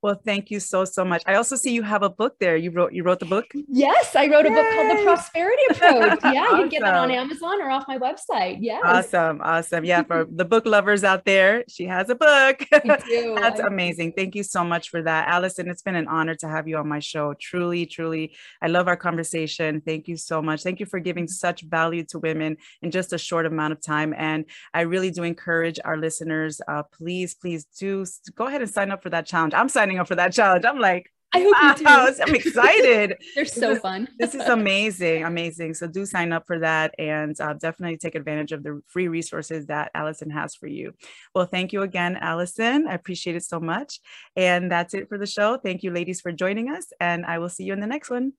Well, 0.00 0.20
thank 0.24 0.50
you 0.50 0.60
so 0.60 0.84
so 0.84 1.04
much. 1.04 1.22
I 1.26 1.34
also 1.34 1.56
see 1.56 1.72
you 1.72 1.82
have 1.82 2.02
a 2.04 2.08
book 2.10 2.36
there. 2.38 2.56
You 2.56 2.70
wrote 2.70 2.92
you 2.92 3.02
wrote 3.02 3.18
the 3.18 3.26
book. 3.26 3.46
Yes, 3.68 4.14
I 4.14 4.28
wrote 4.28 4.44
Yay! 4.44 4.52
a 4.52 4.54
book 4.54 4.66
called 4.72 4.98
The 4.98 5.02
Prosperity 5.02 5.62
Approach. 5.70 6.18
Yeah, 6.22 6.42
awesome. 6.42 6.56
you 6.56 6.62
can 6.62 6.68
get 6.68 6.82
that 6.82 6.94
on 6.94 7.10
Amazon 7.10 7.60
or 7.60 7.70
off 7.70 7.84
my 7.88 7.98
website. 7.98 8.58
Yeah. 8.60 8.78
Awesome, 8.84 9.40
awesome. 9.42 9.84
Yeah, 9.84 10.04
for 10.04 10.24
the 10.30 10.44
book 10.44 10.66
lovers 10.66 11.02
out 11.02 11.24
there, 11.24 11.64
she 11.68 11.84
has 11.86 12.10
a 12.10 12.14
book. 12.14 12.64
That's 12.70 13.60
amazing. 13.60 14.12
Thank 14.12 14.36
you 14.36 14.44
so 14.44 14.62
much 14.62 14.90
for 14.90 15.02
that, 15.02 15.28
Allison. 15.28 15.68
It's 15.68 15.82
been 15.82 15.96
an 15.96 16.06
honor 16.06 16.36
to 16.36 16.48
have 16.48 16.68
you 16.68 16.76
on 16.76 16.88
my 16.88 17.00
show. 17.00 17.34
Truly, 17.40 17.84
truly, 17.84 18.36
I 18.62 18.68
love 18.68 18.86
our 18.86 18.96
conversation. 18.96 19.80
Thank 19.80 20.06
you 20.06 20.16
so 20.16 20.40
much. 20.40 20.62
Thank 20.62 20.78
you 20.78 20.86
for 20.86 21.00
giving 21.00 21.26
such 21.26 21.62
value 21.62 22.04
to 22.10 22.20
women 22.20 22.56
in 22.82 22.92
just 22.92 23.12
a 23.12 23.18
short 23.18 23.46
amount 23.46 23.72
of 23.72 23.80
time. 23.80 24.14
And 24.16 24.44
I 24.72 24.82
really 24.82 25.10
do 25.10 25.24
encourage 25.24 25.80
our 25.84 25.96
listeners. 25.96 26.60
Uh, 26.68 26.84
please, 26.84 27.34
please 27.34 27.66
do 27.78 28.04
go 28.36 28.46
ahead 28.46 28.62
and 28.62 28.70
sign 28.70 28.92
up 28.92 29.02
for 29.02 29.10
that 29.10 29.26
challenge. 29.26 29.54
I'm 29.54 29.68
signing 29.68 29.87
signing 29.88 30.00
up 30.00 30.08
for 30.08 30.16
that 30.16 30.32
challenge. 30.32 30.64
I'm 30.64 30.78
like, 30.78 31.10
I 31.32 31.40
hope 31.40 31.54
wow, 31.60 31.68
you 31.70 32.12
do. 32.12 32.22
I'm 32.22 32.34
excited. 32.34 33.18
They're 33.34 33.44
so 33.44 33.74
this 33.74 33.80
fun. 33.80 34.08
this 34.18 34.34
is 34.34 34.48
amazing, 34.48 35.24
amazing. 35.24 35.74
So 35.74 35.86
do 35.86 36.06
sign 36.06 36.32
up 36.32 36.44
for 36.46 36.58
that 36.60 36.94
and 36.98 37.38
uh, 37.38 37.52
definitely 37.52 37.98
take 37.98 38.14
advantage 38.14 38.52
of 38.52 38.62
the 38.62 38.80
free 38.86 39.08
resources 39.08 39.66
that 39.66 39.90
Allison 39.94 40.30
has 40.30 40.54
for 40.54 40.68
you. 40.68 40.94
Well, 41.34 41.44
thank 41.44 41.74
you 41.74 41.82
again, 41.82 42.16
Allison. 42.16 42.86
I 42.88 42.94
appreciate 42.94 43.36
it 43.36 43.44
so 43.44 43.60
much. 43.60 44.00
And 44.36 44.72
that's 44.72 44.94
it 44.94 45.10
for 45.10 45.18
the 45.18 45.26
show. 45.26 45.58
Thank 45.58 45.82
you, 45.82 45.90
ladies, 45.90 46.22
for 46.22 46.32
joining 46.32 46.70
us. 46.70 46.86
And 46.98 47.26
I 47.26 47.38
will 47.38 47.50
see 47.50 47.64
you 47.64 47.74
in 47.74 47.80
the 47.80 47.86
next 47.86 48.08
one. 48.08 48.32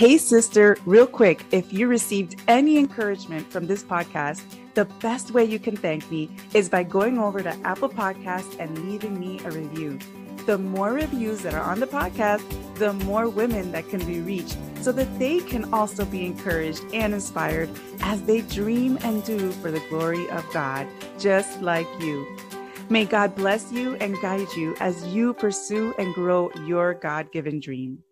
Hey, 0.00 0.16
sister, 0.16 0.78
real 0.86 1.06
quick, 1.06 1.44
if 1.50 1.74
you 1.74 1.86
received 1.86 2.40
any 2.48 2.78
encouragement 2.78 3.52
from 3.52 3.66
this 3.66 3.82
podcast, 3.82 4.40
the 4.72 4.86
best 4.86 5.32
way 5.32 5.44
you 5.44 5.58
can 5.58 5.76
thank 5.76 6.10
me 6.10 6.30
is 6.54 6.70
by 6.70 6.84
going 6.84 7.18
over 7.18 7.42
to 7.42 7.54
Apple 7.64 7.90
Podcasts 7.90 8.58
and 8.58 8.90
leaving 8.90 9.20
me 9.20 9.40
a 9.44 9.50
review. 9.50 9.98
The 10.46 10.56
more 10.56 10.94
reviews 10.94 11.42
that 11.42 11.52
are 11.52 11.60
on 11.60 11.80
the 11.80 11.86
podcast, 11.86 12.40
the 12.76 12.94
more 12.94 13.28
women 13.28 13.72
that 13.72 13.90
can 13.90 14.02
be 14.06 14.20
reached 14.20 14.56
so 14.80 14.90
that 14.90 15.18
they 15.18 15.40
can 15.40 15.70
also 15.70 16.06
be 16.06 16.24
encouraged 16.24 16.82
and 16.94 17.12
inspired 17.12 17.68
as 18.00 18.22
they 18.22 18.40
dream 18.40 18.98
and 19.02 19.22
do 19.22 19.52
for 19.52 19.70
the 19.70 19.84
glory 19.90 20.26
of 20.30 20.50
God, 20.50 20.86
just 21.18 21.60
like 21.60 21.88
you. 22.00 22.26
May 22.88 23.04
God 23.04 23.36
bless 23.36 23.70
you 23.70 23.96
and 23.96 24.18
guide 24.22 24.50
you 24.56 24.74
as 24.80 25.06
you 25.08 25.34
pursue 25.34 25.94
and 25.98 26.14
grow 26.14 26.50
your 26.64 26.94
God 26.94 27.30
given 27.32 27.60
dream. 27.60 28.02